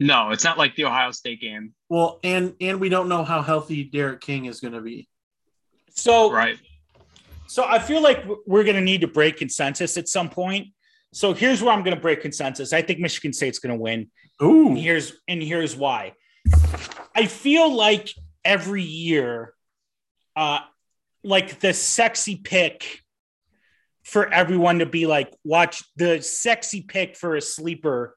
No, 0.00 0.30
it's 0.30 0.42
not 0.42 0.58
like 0.58 0.74
the 0.74 0.86
Ohio 0.86 1.12
State 1.12 1.40
game, 1.40 1.74
Well, 1.90 2.20
and 2.24 2.54
and 2.60 2.80
we 2.80 2.88
don't 2.88 3.08
know 3.08 3.22
how 3.22 3.42
healthy 3.42 3.84
D'Eriq 3.84 4.20
King 4.20 4.46
is 4.46 4.58
going 4.58 4.72
to 4.72 4.80
be. 4.80 5.08
so, 5.90 6.32
right? 6.32 6.58
so 7.46 7.64
I 7.64 7.78
feel 7.78 8.02
like 8.02 8.24
we're 8.46 8.64
going 8.64 8.76
to 8.76 8.82
need 8.82 9.02
to 9.02 9.08
break 9.08 9.36
consensus 9.36 9.98
at 9.98 10.08
some 10.08 10.30
point. 10.30 10.68
So 11.12 11.32
here's 11.34 11.62
where 11.62 11.72
I'm 11.72 11.82
going 11.82 11.94
to 11.94 12.00
break 12.00 12.20
consensus. 12.20 12.72
I 12.72 12.82
think 12.82 13.00
Michigan 13.00 13.32
State's 13.32 13.58
going 13.58 13.76
to 13.76 13.80
win. 13.80 14.10
Ooh, 14.42 14.68
And 14.68 14.78
here's 14.78 15.12
and 15.28 15.42
here's 15.42 15.76
why. 15.76 16.14
I 17.14 17.26
feel 17.26 17.74
like 17.74 18.10
every 18.44 18.82
year, 18.82 19.54
uh, 20.36 20.60
like 21.22 21.60
the 21.60 21.74
sexy 21.74 22.36
pick 22.36 23.02
for 24.04 24.32
everyone 24.32 24.78
to 24.78 24.86
be 24.86 25.06
like, 25.06 25.32
watch 25.44 25.84
the 25.96 26.22
sexy 26.22 26.82
pick 26.82 27.16
for 27.16 27.36
a 27.36 27.40
sleeper, 27.40 28.16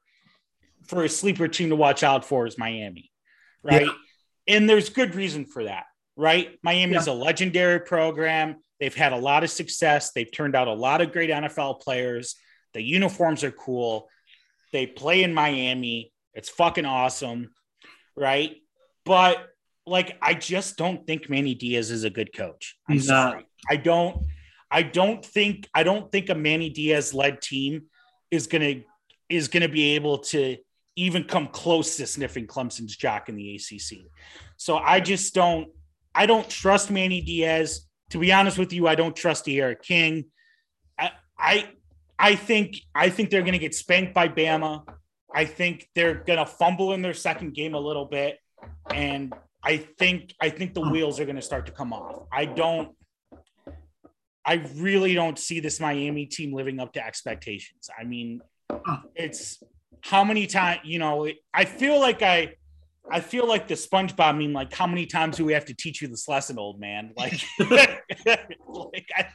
for 0.86 1.04
a 1.04 1.08
sleeper 1.08 1.48
team 1.48 1.68
to 1.70 1.76
watch 1.76 2.02
out 2.02 2.24
for 2.24 2.46
is 2.46 2.56
Miami, 2.56 3.10
right? 3.62 3.88
And 4.48 4.68
there's 4.68 4.88
good 4.88 5.14
reason 5.14 5.44
for 5.44 5.64
that, 5.64 5.84
right? 6.16 6.58
Miami 6.62 6.96
is 6.96 7.06
a 7.06 7.12
legendary 7.12 7.80
program. 7.80 8.56
They've 8.80 8.94
had 8.94 9.12
a 9.12 9.16
lot 9.16 9.44
of 9.44 9.50
success. 9.50 10.12
They've 10.12 10.30
turned 10.30 10.56
out 10.56 10.68
a 10.68 10.72
lot 10.72 11.00
of 11.00 11.12
great 11.12 11.30
NFL 11.30 11.80
players. 11.80 12.36
The 12.74 12.82
uniforms 12.82 13.44
are 13.44 13.50
cool. 13.50 14.08
They 14.72 14.86
play 14.86 15.22
in 15.22 15.32
Miami. 15.32 16.12
It's 16.34 16.48
fucking 16.48 16.84
awesome, 16.84 17.50
right? 18.16 18.56
But 19.04 19.38
like, 19.86 20.16
I 20.20 20.34
just 20.34 20.76
don't 20.76 21.06
think 21.06 21.30
Manny 21.30 21.54
Diaz 21.54 21.90
is 21.90 22.04
a 22.04 22.10
good 22.10 22.32
coach. 22.34 22.76
I'm 22.88 22.94
He's 22.94 23.08
not. 23.08 23.32
sorry. 23.32 23.46
I 23.70 23.76
don't. 23.76 24.26
I 24.70 24.82
don't 24.82 25.24
think. 25.24 25.68
I 25.74 25.84
don't 25.84 26.10
think 26.10 26.30
a 26.30 26.34
Manny 26.34 26.70
Diaz 26.70 27.14
led 27.14 27.40
team 27.40 27.84
is 28.30 28.46
gonna 28.48 28.82
is 29.28 29.48
gonna 29.48 29.68
be 29.68 29.94
able 29.94 30.18
to 30.18 30.56
even 30.96 31.24
come 31.24 31.48
close 31.48 31.96
to 31.96 32.06
sniffing 32.06 32.46
Clemson's 32.46 32.96
jock 32.96 33.28
in 33.28 33.36
the 33.36 33.54
ACC. 33.54 33.98
So 34.56 34.76
I 34.76 35.00
just 35.00 35.34
don't. 35.34 35.68
I 36.14 36.26
don't 36.26 36.48
trust 36.48 36.90
Manny 36.90 37.20
Diaz. 37.20 37.86
To 38.10 38.18
be 38.18 38.32
honest 38.32 38.58
with 38.58 38.72
you, 38.72 38.86
I 38.88 38.94
don't 38.94 39.14
trust 39.14 39.44
the 39.44 39.60
Eric 39.60 39.82
King. 39.82 40.26
I, 40.98 41.10
I 41.38 41.68
I 42.18 42.34
think 42.36 42.80
I 42.94 43.10
think 43.10 43.30
they're 43.30 43.42
going 43.42 43.52
to 43.52 43.58
get 43.58 43.74
spanked 43.74 44.14
by 44.14 44.28
Bama. 44.28 44.84
I 45.34 45.44
think 45.44 45.88
they're 45.94 46.14
going 46.14 46.38
to 46.38 46.46
fumble 46.46 46.92
in 46.92 47.02
their 47.02 47.14
second 47.14 47.54
game 47.54 47.74
a 47.74 47.80
little 47.80 48.04
bit, 48.04 48.38
and 48.92 49.34
I 49.62 49.78
think 49.78 50.34
I 50.40 50.50
think 50.50 50.74
the 50.74 50.82
wheels 50.82 51.18
are 51.18 51.24
going 51.24 51.36
to 51.36 51.42
start 51.42 51.66
to 51.66 51.72
come 51.72 51.92
off. 51.92 52.26
I 52.32 52.44
don't. 52.44 52.90
I 54.46 54.62
really 54.76 55.14
don't 55.14 55.38
see 55.38 55.60
this 55.60 55.80
Miami 55.80 56.26
team 56.26 56.52
living 56.52 56.78
up 56.78 56.92
to 56.92 57.04
expectations. 57.04 57.88
I 57.98 58.04
mean, 58.04 58.42
it's 59.14 59.62
how 60.02 60.22
many 60.22 60.46
times 60.46 60.80
you 60.84 60.98
know. 60.98 61.28
I 61.52 61.64
feel 61.64 61.98
like 61.98 62.22
I. 62.22 62.54
I 63.10 63.20
feel 63.20 63.46
like 63.46 63.68
the 63.68 63.74
SpongeBob 63.74 64.38
meme. 64.38 64.54
Like, 64.54 64.72
how 64.72 64.86
many 64.86 65.04
times 65.04 65.36
do 65.36 65.44
we 65.44 65.52
have 65.52 65.66
to 65.66 65.74
teach 65.74 66.00
you 66.00 66.08
this 66.08 66.26
lesson, 66.26 66.58
old 66.58 66.80
man? 66.80 67.12
Like, 67.14 67.38
like 67.60 69.06
I, 69.14 69.28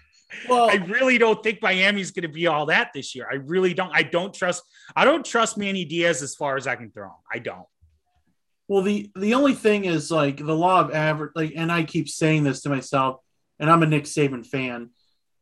well, 0.47 0.69
I 0.69 0.75
really 0.75 1.17
don't 1.17 1.41
think 1.43 1.61
Miami's 1.61 2.11
going 2.11 2.23
to 2.23 2.29
be 2.29 2.47
all 2.47 2.67
that 2.67 2.91
this 2.93 3.15
year. 3.15 3.27
I 3.29 3.35
really 3.35 3.73
don't. 3.73 3.91
I 3.93 4.03
don't 4.03 4.33
trust. 4.33 4.63
I 4.95 5.05
don't 5.05 5.25
trust 5.25 5.57
Manny 5.57 5.85
Diaz 5.85 6.21
as 6.21 6.35
far 6.35 6.55
as 6.57 6.67
I 6.67 6.75
can 6.75 6.91
throw 6.91 7.07
him. 7.07 7.15
I 7.31 7.39
don't. 7.39 7.65
Well, 8.67 8.83
the 8.83 9.09
the 9.15 9.33
only 9.33 9.55
thing 9.55 9.85
is 9.85 10.11
like 10.11 10.37
the 10.37 10.55
law 10.55 10.81
of 10.81 10.93
average, 10.93 11.31
like, 11.35 11.53
and 11.55 11.71
I 11.71 11.83
keep 11.83 12.07
saying 12.07 12.43
this 12.43 12.61
to 12.61 12.69
myself, 12.69 13.19
and 13.59 13.69
I'm 13.69 13.81
a 13.81 13.87
Nick 13.87 14.03
Saban 14.03 14.45
fan. 14.45 14.91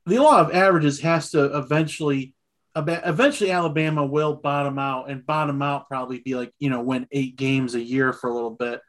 The 0.05 0.19
law 0.19 0.39
of 0.39 0.53
averages 0.53 1.01
has 1.01 1.31
to 1.31 1.57
eventually, 1.57 2.33
eventually 2.73 3.51
Alabama 3.51 4.05
will 4.05 4.35
bottom 4.35 4.79
out, 4.79 5.09
and 5.09 5.25
bottom 5.25 5.61
out 5.61 5.89
probably 5.89 6.19
be 6.19 6.35
like 6.35 6.53
you 6.59 6.69
know 6.69 6.81
win 6.81 7.07
eight 7.11 7.35
games 7.35 7.75
a 7.75 7.81
year 7.81 8.13
for 8.13 8.29
a 8.29 8.33
little 8.33 8.51
bit. 8.51 8.79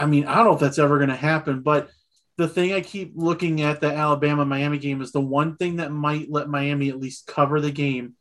I 0.00 0.06
mean, 0.06 0.26
I 0.26 0.34
don't 0.34 0.46
know 0.46 0.54
if 0.54 0.60
that's 0.60 0.78
ever 0.78 0.98
going 0.98 1.10
to 1.10 1.16
happen, 1.16 1.60
but 1.60 1.88
the 2.38 2.48
thing 2.48 2.72
I 2.72 2.80
keep 2.80 3.12
looking 3.16 3.62
at 3.62 3.80
the 3.80 3.92
Alabama 3.92 4.44
Miami 4.44 4.78
game 4.78 5.02
is 5.02 5.10
the 5.10 5.20
one 5.20 5.56
thing 5.56 5.76
that 5.76 5.90
might 5.90 6.30
let 6.30 6.48
Miami 6.48 6.88
at 6.88 7.00
least 7.00 7.26
cover 7.26 7.60
the 7.60 7.72
game 7.72 8.14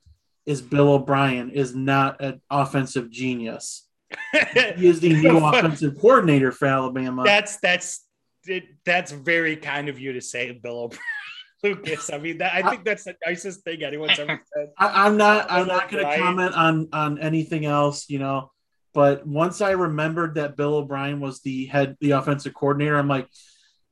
is 0.48 0.60
Bill 0.60 0.90
O'Brien 0.90 1.52
is 1.52 1.76
not 1.76 2.20
an 2.20 2.42
offensive 2.50 3.12
genius. 3.12 3.88
He 4.34 4.88
is 4.88 5.02
the 5.02 5.14
new 5.22 5.38
offensive 5.38 6.00
coordinator 6.02 6.52
for 6.52 6.66
Alabama. 6.66 7.24
That's 7.24 7.58
that's 7.58 8.06
it, 8.48 8.64
that's 8.86 9.12
very 9.12 9.56
kind 9.56 9.88
of 9.88 10.00
you 10.00 10.14
to 10.14 10.22
say, 10.22 10.52
Bill 10.52 10.80
O'Brien. 10.80 11.04
Lucas. 11.64 12.12
I 12.12 12.18
mean, 12.18 12.38
that, 12.38 12.54
I 12.54 12.70
think 12.70 12.86
that's 12.86 13.04
the 13.04 13.16
nicest 13.26 13.64
thing 13.64 13.84
anyone's 13.84 14.20
ever 14.20 14.42
said. 14.54 14.70
I, 14.78 15.06
I'm 15.06 15.18
not. 15.18 15.52
I'm 15.52 15.68
not 15.68 15.90
going 15.90 16.06
to 16.06 16.18
comment 16.18 16.56
on 16.56 16.88
on 16.92 17.20
anything 17.20 17.66
else. 17.66 18.10
You 18.10 18.20
know, 18.20 18.52
but 18.94 19.28
once 19.28 19.62
I 19.62 19.72
remembered 19.72 20.36
that 20.36 20.56
Bill 20.56 20.76
O'Brien 20.76 21.20
was 21.20 21.42
the 21.42 21.66
head, 21.66 21.98
the 22.00 22.12
offensive 22.12 22.54
coordinator, 22.54 22.98
I'm 22.98 23.08
like, 23.08 23.28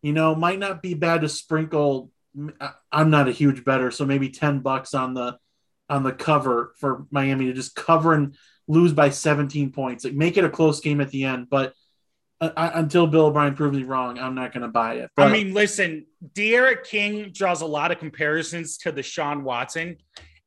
you 0.05 0.13
know, 0.13 0.35
might 0.35 0.59
not 0.59 0.81
be 0.81 0.93
bad 0.93 1.21
to 1.21 1.29
sprinkle. 1.29 2.11
I'm 2.91 3.09
not 3.09 3.27
a 3.27 3.31
huge 3.31 3.65
better, 3.65 3.89
so 3.91 4.05
maybe 4.05 4.29
ten 4.29 4.59
bucks 4.59 4.93
on 4.93 5.13
the 5.13 5.37
on 5.89 6.03
the 6.03 6.13
cover 6.13 6.73
for 6.77 7.05
Miami 7.11 7.45
to 7.45 7.53
just 7.53 7.75
cover 7.75 8.13
and 8.13 8.35
lose 8.67 8.93
by 8.93 9.09
17 9.09 9.71
points. 9.71 10.03
Like 10.03 10.13
make 10.13 10.37
it 10.37 10.43
a 10.43 10.49
close 10.49 10.79
game 10.79 11.01
at 11.01 11.09
the 11.09 11.23
end, 11.23 11.47
but. 11.49 11.73
uh, 12.41 12.49
I, 12.57 12.79
until 12.79 13.07
Bill 13.07 13.27
O'Brien 13.27 13.55
proves 13.55 13.77
me 13.77 13.83
wrong, 13.83 14.19
I'm 14.19 14.35
not 14.35 14.51
going 14.53 14.63
to 14.63 14.67
buy 14.67 14.95
it. 14.95 15.09
But, 15.15 15.27
I 15.27 15.31
mean, 15.31 15.53
listen, 15.53 16.05
D'Eriq 16.33 16.83
King 16.83 17.31
draws 17.31 17.61
a 17.61 17.65
lot 17.65 17.91
of 17.91 17.99
comparisons 17.99 18.77
to 18.79 18.91
the 18.91 19.01
Deshaun 19.01 19.43
Watson. 19.43 19.97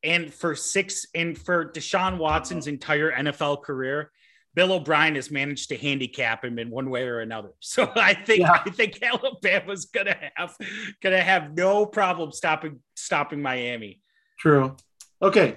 And 0.04 0.32
for 0.32 0.54
six 0.54 1.06
and 1.14 1.36
for 1.36 1.72
Deshaun 1.72 2.18
Watson's 2.18 2.66
entire 2.66 3.10
NFL 3.10 3.62
career, 3.62 4.12
Bill 4.58 4.72
O'Brien 4.72 5.14
has 5.14 5.30
managed 5.30 5.68
to 5.68 5.76
handicap 5.76 6.44
him 6.44 6.58
in 6.58 6.68
one 6.68 6.90
way 6.90 7.04
or 7.04 7.20
another. 7.20 7.50
So 7.60 7.92
I 7.94 8.12
think 8.12 8.40
Yeah. 8.40 8.60
I 8.66 8.70
think 8.70 9.00
Alabama's 9.00 9.84
gonna 9.84 10.16
have 10.34 10.56
gonna 11.00 11.22
have 11.22 11.56
no 11.56 11.86
problem 11.86 12.32
stopping 12.32 12.80
stopping 12.96 13.40
Miami. 13.40 14.00
True. 14.40 14.74
Okay. 15.22 15.54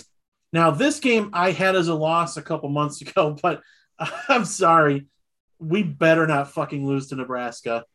Now 0.54 0.70
this 0.70 1.00
game 1.00 1.32
I 1.34 1.50
had 1.50 1.76
as 1.76 1.88
a 1.88 1.96
loss 1.96 2.38
a 2.38 2.44
couple 2.44 2.70
months 2.70 3.02
ago, 3.06 3.36
but 3.42 3.64
I'm 4.30 4.46
sorry. 4.46 5.08
We 5.58 5.82
better 5.82 6.28
not 6.28 6.52
fucking 6.52 6.86
lose 6.86 7.08
to 7.08 7.16
Nebraska. 7.16 7.86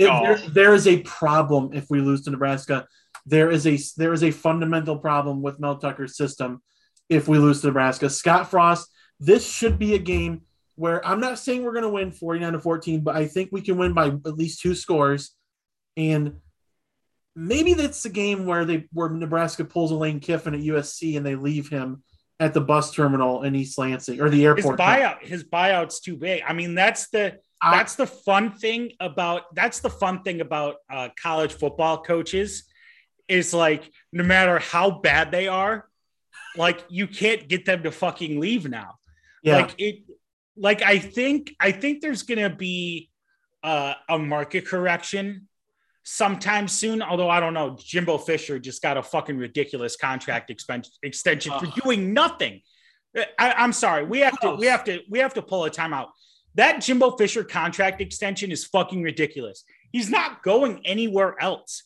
If 0.00 0.10
Oh. 0.10 0.20
there, 0.24 0.36
there 0.48 0.74
is 0.74 0.88
a 0.88 1.00
problem 1.02 1.70
if 1.74 1.86
we 1.90 2.00
lose 2.00 2.22
to 2.22 2.30
Nebraska. 2.32 2.88
There 3.24 3.52
is 3.52 3.68
a 3.68 3.78
there 3.96 4.12
is 4.12 4.24
a 4.24 4.32
fundamental 4.32 4.98
problem 4.98 5.42
with 5.42 5.60
Mel 5.60 5.78
Tucker's 5.78 6.16
system 6.16 6.60
if 7.08 7.28
we 7.28 7.38
lose 7.38 7.60
to 7.60 7.68
Nebraska. 7.68 8.10
Scott 8.10 8.50
Frost, 8.50 8.90
this 9.24 9.50
should 9.50 9.78
be 9.78 9.94
a 9.94 9.98
game 9.98 10.42
where 10.76 11.06
I'm 11.06 11.20
not 11.20 11.38
saying 11.38 11.62
we're 11.62 11.72
going 11.72 11.84
to 11.84 11.88
win 11.88 12.10
49 12.10 12.52
to 12.52 12.60
14, 12.60 13.00
but 13.00 13.16
I 13.16 13.26
think 13.26 13.50
we 13.52 13.60
can 13.60 13.76
win 13.76 13.92
by 13.92 14.08
at 14.08 14.36
least 14.36 14.60
two 14.60 14.74
scores. 14.74 15.34
And 15.96 16.40
maybe 17.34 17.74
that's 17.74 18.02
the 18.02 18.08
game 18.08 18.46
where 18.46 18.64
they 18.64 18.86
where 18.92 19.08
Nebraska 19.08 19.64
pulls 19.64 19.92
a 19.92 19.94
Lane 19.94 20.20
Kiffin 20.20 20.54
at 20.54 20.60
USC 20.60 21.16
and 21.16 21.24
they 21.24 21.36
leave 21.36 21.68
him 21.68 22.02
at 22.40 22.52
the 22.52 22.60
bus 22.60 22.92
terminal 22.92 23.44
in 23.44 23.54
East 23.54 23.78
Lansing 23.78 24.20
or 24.20 24.28
the 24.28 24.44
airport. 24.44 24.78
His 24.78 24.86
buyout, 24.86 25.22
his 25.22 25.44
buyout's 25.44 26.00
too 26.00 26.16
big. 26.16 26.42
I 26.46 26.52
mean, 26.52 26.74
that's 26.74 27.08
the 27.08 27.38
that's 27.62 27.94
the 27.94 28.06
fun 28.06 28.52
thing 28.52 28.92
about 29.00 29.54
that's 29.54 29.80
the 29.80 29.90
fun 29.90 30.22
thing 30.22 30.40
about 30.40 30.76
uh, 30.90 31.08
college 31.20 31.54
football 31.54 32.02
coaches 32.02 32.64
is 33.28 33.54
like 33.54 33.90
no 34.12 34.24
matter 34.24 34.58
how 34.58 34.90
bad 34.90 35.30
they 35.30 35.48
are, 35.48 35.88
like 36.56 36.84
you 36.88 37.06
can't 37.06 37.48
get 37.48 37.64
them 37.64 37.84
to 37.84 37.92
fucking 37.92 38.40
leave 38.40 38.68
now. 38.68 38.96
Yeah, 39.44 39.56
Like 39.58 39.74
it 39.78 39.96
like 40.56 40.82
I 40.82 40.98
think 40.98 41.54
I 41.60 41.70
think 41.70 42.00
there's 42.00 42.22
gonna 42.22 42.50
be 42.50 43.10
uh, 43.62 43.94
a 44.08 44.18
market 44.18 44.66
correction 44.66 45.48
sometime 46.02 46.66
soon. 46.66 47.02
Although 47.02 47.28
I 47.28 47.40
don't 47.40 47.54
know, 47.54 47.76
Jimbo 47.78 48.18
Fisher 48.18 48.58
just 48.58 48.80
got 48.80 48.96
a 48.96 49.02
fucking 49.02 49.36
ridiculous 49.36 49.96
contract 49.96 50.50
extension 50.50 51.52
for 51.58 51.66
doing 51.82 52.14
nothing. 52.14 52.62
I, 53.38 53.62
am 53.62 53.72
sorry, 53.72 54.04
we 54.04 54.20
have 54.20 54.38
to 54.40 54.54
we 54.54 54.66
have 54.66 54.82
to 54.84 55.00
we 55.10 55.18
have 55.18 55.34
to 55.34 55.42
pull 55.42 55.66
a 55.66 55.70
timeout. 55.70 56.08
That 56.54 56.80
Jimbo 56.80 57.16
Fisher 57.16 57.44
contract 57.44 58.00
extension 58.00 58.50
is 58.50 58.64
fucking 58.64 59.02
ridiculous. 59.02 59.64
He's 59.92 60.08
not 60.08 60.42
going 60.42 60.86
anywhere 60.86 61.36
else. 61.40 61.84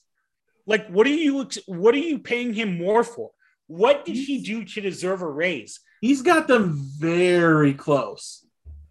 Like, 0.67 0.87
what 0.89 1.07
are 1.07 1.11
you 1.11 1.49
what 1.67 1.95
are 1.95 1.99
you 1.99 2.21
paying 2.21 2.55
him 2.55 2.79
more 2.79 3.03
for? 3.03 3.31
What 3.69 4.05
did 4.05 4.17
he 4.17 4.43
do 4.43 4.65
to 4.65 4.81
deserve 4.81 5.23
a 5.23 5.29
raise? 5.29 5.81
He's 6.01 6.23
got 6.23 6.49
them 6.49 6.75
very 6.99 7.75
close. 7.75 8.45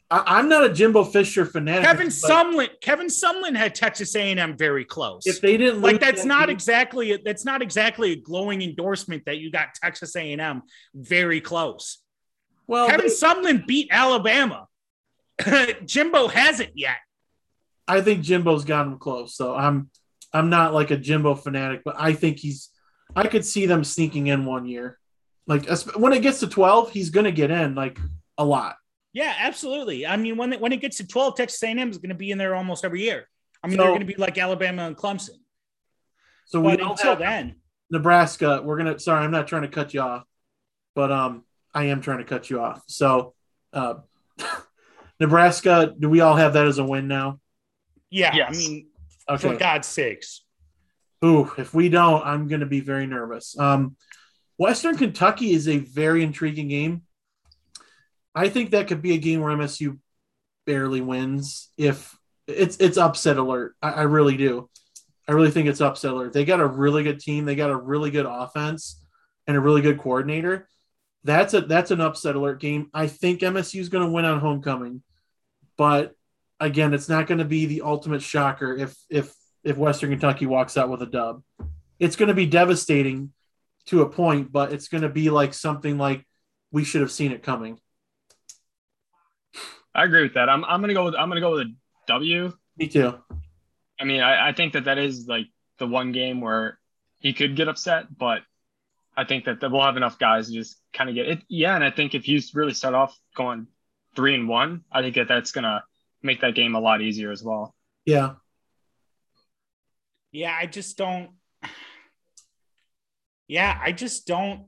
I, 0.10 0.40
am 0.40 0.48
not 0.48 0.64
a 0.64 0.70
Jimbo 0.74 1.04
Fisher 1.04 1.46
fanatic. 1.46 1.84
Kevin 1.84 2.08
Sumlin, 2.08 2.70
Kevin 2.80 3.08
Sumlin 3.08 3.58
had 3.58 3.76
Texas 3.76 4.16
A&M 4.16 4.58
very 4.58 4.86
close. 4.86 5.28
If 5.28 5.42
they 5.42 5.58
didn't 5.58 5.82
like, 5.82 6.00
that's 6.00 6.22
that 6.22 6.28
not 6.28 6.48
game, 6.48 6.56
exactly 6.56 7.20
that's 7.26 7.44
not 7.44 7.62
exactly 7.62 8.14
a 8.14 8.16
glowing 8.16 8.62
endorsement 8.62 9.26
that 9.26 9.40
you 9.40 9.52
got 9.52 9.74
Texas 9.74 10.16
A&M 10.16 10.62
very 10.96 11.42
close. 11.42 12.02
Well, 12.68 12.88
Kevin 12.88 13.08
they, 13.08 13.14
Sumlin 13.14 13.68
beat 13.68 13.90
Alabama. 13.92 14.68
Jimbo 15.86 16.28
hasn't 16.30 16.72
yet. 16.76 16.98
I 17.88 18.02
think 18.02 18.24
Jimbo's 18.24 18.66
gotten 18.66 18.98
close. 19.00 19.36
So 19.36 19.56
I'm 19.56 19.90
I'm 20.34 20.50
not 20.50 20.74
like 20.74 20.92
a 20.92 20.98
Jimbo 20.98 21.36
fanatic, 21.36 21.82
but 21.84 21.96
I 21.98 22.14
think 22.14 22.40
he's. 22.40 22.70
I 23.18 23.28
could 23.28 23.46
see 23.46 23.66
them 23.66 23.84
sneaking 23.84 24.28
in 24.28 24.46
one 24.46 24.68
year. 24.68 25.00
Like 25.48 25.68
when 25.96 26.14
it 26.14 26.22
gets 26.22 26.42
to 26.42 26.48
12, 26.48 26.92
he's 26.92 27.10
going 27.10 27.24
to 27.24 27.32
get 27.32 27.52
in 27.52 27.74
like 27.74 28.00
a 28.38 28.46
lot. 28.46 28.76
Yeah, 29.14 29.34
absolutely. 29.40 30.06
I 30.06 30.18
mean, 30.18 30.38
when 30.38 30.54
it, 30.54 30.62
when 30.62 30.72
it 30.72 30.82
gets 30.82 30.98
to 30.98 31.08
12, 31.08 31.36
Texas 31.36 31.64
A&M 31.64 31.90
is 31.90 31.98
going 31.98 32.10
to 32.10 32.16
be 32.16 32.32
in 32.32 32.38
there 32.38 32.54
almost 32.54 32.86
every 32.86 33.02
year. 33.02 33.28
I 33.64 33.68
mean, 33.68 33.78
so, 33.78 33.84
they're 33.84 33.92
going 33.92 34.02
to 34.02 34.06
be 34.06 34.16
like 34.16 34.38
Alabama 34.38 34.84
and 34.84 34.96
Clemson. 34.96 35.40
So 36.46 36.62
but 36.62 36.80
until 36.80 37.16
then, 37.16 37.56
Nebraska, 37.90 38.62
we're 38.64 38.78
gonna. 38.78 39.00
Sorry, 39.00 39.24
I'm 39.24 39.32
not 39.32 39.48
trying 39.48 39.64
to 39.64 39.68
cut 39.68 39.94
you 39.94 40.00
off, 40.00 40.24
but 40.96 41.12
um, 41.12 41.44
I 41.74 41.86
am 41.86 42.00
trying 42.02 42.20
to 42.20 42.24
cut 42.24 42.50
you 42.50 42.62
off. 42.62 42.84
So, 42.88 43.34
uh, 43.74 43.96
Nebraska, 45.20 45.94
do 45.98 46.10
we 46.10 46.22
all 46.22 46.38
have 46.38 46.54
that 46.54 46.66
as 46.66 46.78
a 46.78 46.86
win 46.86 47.10
now? 47.10 47.42
Yeah, 48.10 48.34
yes. 48.34 48.56
I 48.56 48.58
mean, 48.58 48.88
okay. 49.30 49.50
for 49.50 49.58
God's 49.58 49.88
sakes. 49.88 50.42
Ooh, 51.26 51.52
if 51.58 51.74
we 51.74 51.90
don't, 51.90 52.24
I'm 52.24 52.48
going 52.48 52.60
to 52.60 52.68
be 52.68 52.80
very 52.80 53.08
nervous. 53.08 53.58
Um, 53.58 53.96
Western 54.58 54.98
Kentucky 54.98 55.52
is 55.52 55.68
a 55.68 55.78
very 55.78 56.24
intriguing 56.24 56.68
game. 56.68 57.04
I 58.36 58.50
think 58.50 58.72
that 58.72 58.88
could 58.88 59.02
be 59.02 59.14
a 59.14 59.18
game 59.18 59.42
where 59.42 59.56
MSU 59.56 59.98
barely 60.66 61.02
wins 61.02 61.70
if 61.78 62.16
it's 62.46 62.78
it's 62.78 62.98
upset 62.98 63.38
alert. 63.38 63.76
I, 63.82 63.92
I 63.92 64.02
really 64.04 64.38
do. 64.38 64.70
I 65.28 65.34
really 65.34 65.52
think 65.52 65.68
it's 65.68 65.82
upset 65.82 66.12
alert. 66.12 66.34
They 66.34 66.46
got 66.46 66.60
a 66.60 66.68
really 66.68 67.04
good 67.04 67.20
team. 67.20 67.46
They 67.46 67.56
got 67.56 67.70
a 67.70 67.76
really 67.76 68.12
good 68.12 68.26
offense 68.28 69.04
and 69.48 69.58
a 69.58 69.60
really 69.60 69.82
good 69.82 69.98
coordinator. 69.98 70.68
That's 71.24 71.54
a 71.54 71.62
that's 71.62 71.92
an 71.92 72.02
upset 72.02 72.36
alert 72.36 72.62
game. 72.62 72.90
I 72.94 73.08
think 73.08 73.42
MSU 73.42 73.80
is 73.80 73.90
going 73.90 74.06
to 74.06 74.12
win 74.12 74.26
on 74.26 74.40
homecoming, 74.40 75.02
but 75.78 76.14
again, 76.60 76.94
it's 76.94 77.10
not 77.10 77.28
going 77.28 77.40
to 77.40 77.46
be 77.46 77.66
the 77.66 77.82
ultimate 77.82 78.22
shocker 78.22 78.76
if 78.76 78.96
if 79.10 79.34
if 79.64 79.78
Western 79.78 80.10
Kentucky 80.10 80.46
walks 80.46 80.78
out 80.78 80.90
with 80.90 81.02
a 81.02 81.06
dub. 81.06 81.44
It's 82.00 82.16
going 82.16 82.28
to 82.28 82.34
be 82.34 82.46
devastating 82.46 83.32
to 83.88 84.02
a 84.02 84.10
point, 84.10 84.52
but 84.52 84.72
it's 84.72 84.88
going 84.88 85.02
to 85.02 85.10
be 85.10 85.30
like 85.30 85.54
something 85.54 85.98
like 85.98 86.26
we 86.72 86.84
should 86.84 87.02
have 87.02 87.12
seen 87.12 87.32
it 87.32 87.44
coming. 87.44 87.80
I 89.98 90.04
agree 90.04 90.22
with 90.22 90.36
that. 90.36 90.48
I'm, 90.48 90.64
I'm 90.66 90.80
gonna 90.80 90.94
go 90.94 91.06
with 91.06 91.16
I'm 91.16 91.28
gonna 91.28 91.42
go 91.42 91.54
with 91.54 91.62
a 91.62 91.74
W. 92.08 92.54
Me 92.78 92.88
too. 92.88 93.16
I 94.00 94.04
mean, 94.04 94.22
I, 94.22 94.50
I 94.50 94.54
think 94.54 94.74
that 94.74 94.86
that 94.86 95.00
is 95.00 95.28
like 95.28 95.48
the 95.80 95.88
one 95.88 96.12
game 96.12 96.40
where 96.40 96.78
he 97.18 97.34
could 97.34 97.56
get 97.56 97.68
upset, 97.68 98.06
but 98.16 98.44
I 99.16 99.24
think 99.24 99.46
that, 99.46 99.60
that 99.60 99.72
we'll 99.72 99.82
have 99.82 99.98
enough 99.98 100.20
guys 100.20 100.48
to 100.48 100.54
just 100.54 100.80
kind 100.94 101.10
of 101.10 101.16
get 101.16 101.28
it. 101.28 101.42
Yeah, 101.50 101.74
and 101.74 101.84
I 101.84 101.90
think 101.90 102.14
if 102.14 102.28
you 102.28 102.40
really 102.54 102.76
start 102.76 102.94
off 102.94 103.18
going 103.36 103.66
three 104.16 104.36
and 104.36 104.48
one, 104.48 104.84
I 104.92 105.02
think 105.02 105.16
that 105.16 105.28
that's 105.28 105.52
gonna 105.52 105.84
make 106.22 106.42
that 106.42 106.54
game 106.54 106.76
a 106.76 106.80
lot 106.80 107.02
easier 107.02 107.32
as 107.32 107.44
well. 107.44 107.74
Yeah. 108.06 108.34
Yeah, 110.38 110.56
I 110.56 110.68
just 110.68 110.98
don't. 111.00 111.32
Yeah, 113.48 113.76
I 113.82 113.92
just 113.92 114.28
don't. 114.28 114.66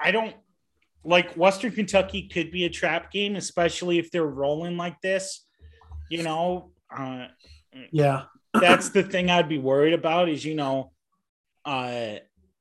I 0.00 0.10
don't 0.10 0.34
like 1.04 1.34
Western 1.34 1.72
Kentucky 1.72 2.28
could 2.28 2.50
be 2.50 2.64
a 2.64 2.70
trap 2.70 3.12
game, 3.12 3.36
especially 3.36 3.98
if 3.98 4.10
they're 4.10 4.24
rolling 4.24 4.78
like 4.78 4.98
this. 5.02 5.44
You 6.08 6.22
know, 6.22 6.70
uh, 6.90 7.26
yeah, 7.92 8.22
that's 8.58 8.88
the 8.88 9.02
thing 9.02 9.28
I'd 9.28 9.50
be 9.50 9.58
worried 9.58 9.92
about. 9.92 10.30
Is 10.30 10.42
you 10.46 10.54
know, 10.54 10.92
uh, 11.66 12.14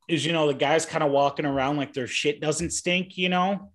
is 0.09 0.25
you 0.25 0.33
know 0.33 0.47
the 0.47 0.55
guys 0.55 0.85
kind 0.85 1.05
of 1.05 1.11
walking 1.11 1.45
around 1.45 1.77
like 1.77 1.93
their 1.93 2.05
shit 2.05 2.41
doesn't 2.41 2.71
stink. 2.71 3.17
You 3.17 3.29
know, 3.29 3.71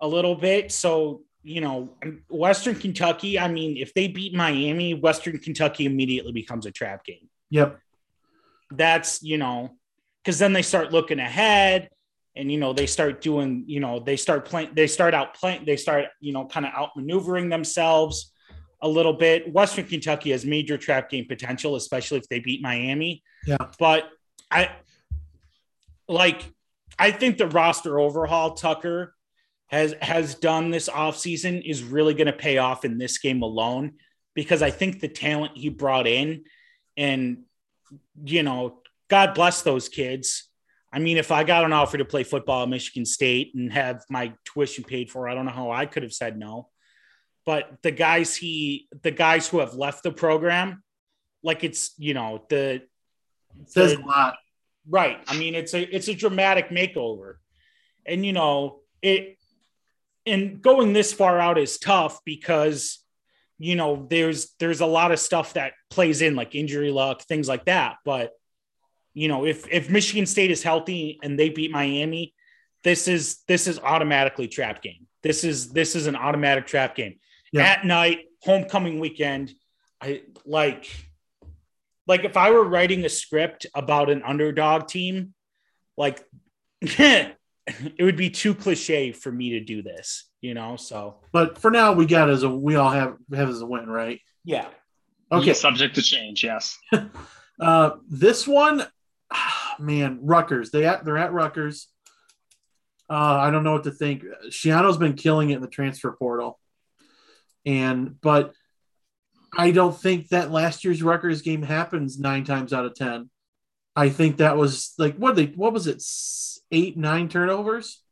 a 0.00 0.08
little 0.08 0.34
bit. 0.34 0.72
So 0.72 1.24
you 1.42 1.60
know, 1.60 1.94
Western 2.30 2.74
Kentucky. 2.74 3.38
I 3.38 3.48
mean, 3.48 3.76
if 3.76 3.92
they 3.92 4.08
beat 4.08 4.32
Miami, 4.32 4.94
Western 4.94 5.36
Kentucky 5.36 5.84
immediately 5.84 6.32
becomes 6.32 6.64
a 6.64 6.70
trap 6.70 7.04
game. 7.04 7.28
Yep. 7.50 7.81
That's 8.76 9.22
you 9.22 9.38
know, 9.38 9.70
because 10.22 10.38
then 10.38 10.52
they 10.52 10.62
start 10.62 10.92
looking 10.92 11.18
ahead 11.18 11.88
and 12.34 12.50
you 12.50 12.58
know 12.58 12.72
they 12.72 12.86
start 12.86 13.20
doing 13.20 13.64
you 13.66 13.80
know 13.80 14.00
they 14.00 14.16
start 14.16 14.44
playing 14.44 14.70
they 14.74 14.86
start 14.86 15.14
out 15.14 15.34
playing 15.34 15.64
they 15.66 15.76
start 15.76 16.06
you 16.20 16.32
know 16.32 16.46
kind 16.46 16.66
of 16.66 16.72
outmaneuvering 16.72 17.50
themselves 17.50 18.32
a 18.80 18.88
little 18.88 19.12
bit. 19.12 19.52
Western 19.52 19.86
kentucky 19.86 20.30
has 20.30 20.44
major 20.44 20.78
trap 20.78 21.10
game 21.10 21.26
potential 21.26 21.76
especially 21.76 22.18
if 22.18 22.28
they 22.28 22.40
beat 22.40 22.62
miami. 22.62 23.22
Yeah. 23.46 23.58
But 23.78 24.08
i 24.50 24.70
like 26.08 26.42
i 26.98 27.10
think 27.10 27.38
the 27.38 27.46
roster 27.48 27.98
overhaul 27.98 28.54
tucker 28.54 29.14
has 29.68 29.94
has 30.00 30.34
done 30.34 30.70
this 30.70 30.88
offseason 30.88 31.62
is 31.64 31.82
really 31.82 32.14
going 32.14 32.26
to 32.26 32.32
pay 32.32 32.58
off 32.58 32.84
in 32.84 32.98
this 32.98 33.18
game 33.18 33.42
alone 33.42 33.92
because 34.34 34.62
i 34.62 34.70
think 34.70 35.00
the 35.00 35.08
talent 35.08 35.56
he 35.56 35.68
brought 35.70 36.06
in 36.06 36.44
and 36.96 37.38
you 38.24 38.42
know 38.42 38.80
god 39.08 39.34
bless 39.34 39.62
those 39.62 39.88
kids 39.88 40.48
I 40.92 40.98
mean, 40.98 41.16
if 41.16 41.32
I 41.32 41.42
got 41.42 41.64
an 41.64 41.72
offer 41.72 41.96
to 41.96 42.04
play 42.04 42.22
football 42.22 42.64
at 42.64 42.68
Michigan 42.68 43.06
State 43.06 43.54
and 43.54 43.72
have 43.72 44.04
my 44.10 44.34
tuition 44.44 44.84
paid 44.84 45.10
for, 45.10 45.26
I 45.26 45.34
don't 45.34 45.46
know 45.46 45.52
how 45.52 45.70
I 45.70 45.86
could 45.86 46.02
have 46.02 46.12
said 46.12 46.38
no. 46.38 46.68
But 47.46 47.78
the 47.82 47.90
guys 47.90 48.36
he, 48.36 48.88
the 49.02 49.10
guys 49.10 49.48
who 49.48 49.60
have 49.60 49.74
left 49.74 50.02
the 50.02 50.12
program, 50.12 50.82
like 51.42 51.64
it's 51.64 51.92
you 51.98 52.14
know 52.14 52.44
the, 52.50 52.74
it 52.74 52.88
says 53.66 53.96
the, 53.96 54.02
a 54.02 54.04
lot, 54.04 54.36
right? 54.88 55.18
I 55.26 55.36
mean, 55.36 55.54
it's 55.54 55.74
a 55.74 55.82
it's 55.82 56.08
a 56.08 56.14
dramatic 56.14 56.68
makeover, 56.68 57.36
and 58.06 58.24
you 58.24 58.32
know 58.32 58.80
it. 59.00 59.38
And 60.24 60.62
going 60.62 60.92
this 60.92 61.12
far 61.12 61.40
out 61.40 61.58
is 61.58 61.78
tough 61.78 62.20
because 62.24 63.01
you 63.62 63.76
know 63.76 64.06
there's 64.08 64.54
there's 64.58 64.80
a 64.80 64.86
lot 64.86 65.12
of 65.12 65.18
stuff 65.18 65.54
that 65.54 65.72
plays 65.90 66.22
in 66.22 66.34
like 66.34 66.54
injury 66.54 66.90
luck, 66.90 67.22
things 67.22 67.48
like 67.48 67.66
that, 67.66 67.96
but 68.04 68.32
you 69.14 69.28
know, 69.28 69.44
if 69.44 69.70
if 69.70 69.90
Michigan 69.90 70.26
State 70.26 70.50
is 70.50 70.62
healthy 70.62 71.18
and 71.22 71.38
they 71.38 71.50
beat 71.50 71.70
Miami, 71.70 72.34
this 72.82 73.08
is 73.08 73.42
this 73.46 73.66
is 73.66 73.78
automatically 73.78 74.48
trap 74.48 74.82
game. 74.82 75.06
This 75.22 75.44
is 75.44 75.72
this 75.72 75.94
is 75.94 76.06
an 76.06 76.16
automatic 76.16 76.66
trap 76.66 76.96
game. 76.96 77.18
Yeah. 77.52 77.64
At 77.64 77.84
night, 77.84 78.20
homecoming 78.42 78.98
weekend, 79.00 79.52
I 80.00 80.22
like 80.46 80.88
like 82.06 82.24
if 82.24 82.36
I 82.36 82.50
were 82.50 82.64
writing 82.64 83.04
a 83.04 83.08
script 83.08 83.66
about 83.74 84.10
an 84.10 84.22
underdog 84.22 84.88
team, 84.88 85.34
like 85.96 86.24
it 87.96 88.02
would 88.02 88.16
be 88.16 88.30
too 88.30 88.54
cliche 88.54 89.12
for 89.12 89.30
me 89.30 89.50
to 89.50 89.60
do 89.60 89.82
this, 89.82 90.28
you 90.40 90.54
know. 90.54 90.76
So, 90.76 91.20
but 91.32 91.58
for 91.58 91.70
now, 91.70 91.92
we 91.92 92.06
got 92.06 92.30
as 92.30 92.42
a 92.42 92.48
we 92.48 92.76
all 92.76 92.90
have 92.90 93.16
have 93.34 93.48
as 93.48 93.60
a 93.60 93.66
win, 93.66 93.88
right? 93.88 94.20
Yeah. 94.44 94.66
Okay. 95.30 95.54
Subject 95.54 95.94
to 95.94 96.02
change, 96.02 96.44
yes. 96.44 96.78
uh, 97.60 97.90
this 98.08 98.46
one, 98.46 98.84
man, 99.78 100.18
Rutgers. 100.22 100.70
They 100.70 100.86
at 100.86 101.04
they're 101.04 101.18
at 101.18 101.32
Rutgers. 101.32 101.88
Uh, 103.08 103.38
I 103.40 103.50
don't 103.50 103.64
know 103.64 103.72
what 103.72 103.84
to 103.84 103.90
think. 103.90 104.24
Schiano's 104.48 104.96
been 104.96 105.14
killing 105.14 105.50
it 105.50 105.56
in 105.56 105.62
the 105.62 105.68
transfer 105.68 106.12
portal, 106.12 106.58
and 107.64 108.20
but 108.20 108.54
I 109.56 109.70
don't 109.70 109.96
think 109.96 110.28
that 110.28 110.50
last 110.50 110.84
year's 110.84 111.02
Rutgers 111.02 111.42
game 111.42 111.62
happens 111.62 112.18
nine 112.18 112.44
times 112.44 112.72
out 112.72 112.86
of 112.86 112.94
ten. 112.94 113.30
I 113.94 114.08
think 114.08 114.38
that 114.38 114.56
was 114.56 114.94
like 114.98 115.16
what 115.16 115.36
they 115.36 115.46
what 115.46 115.72
was 115.72 115.86
it 115.86 116.02
eight 116.70 116.96
nine 116.96 117.28
turnovers. 117.28 118.02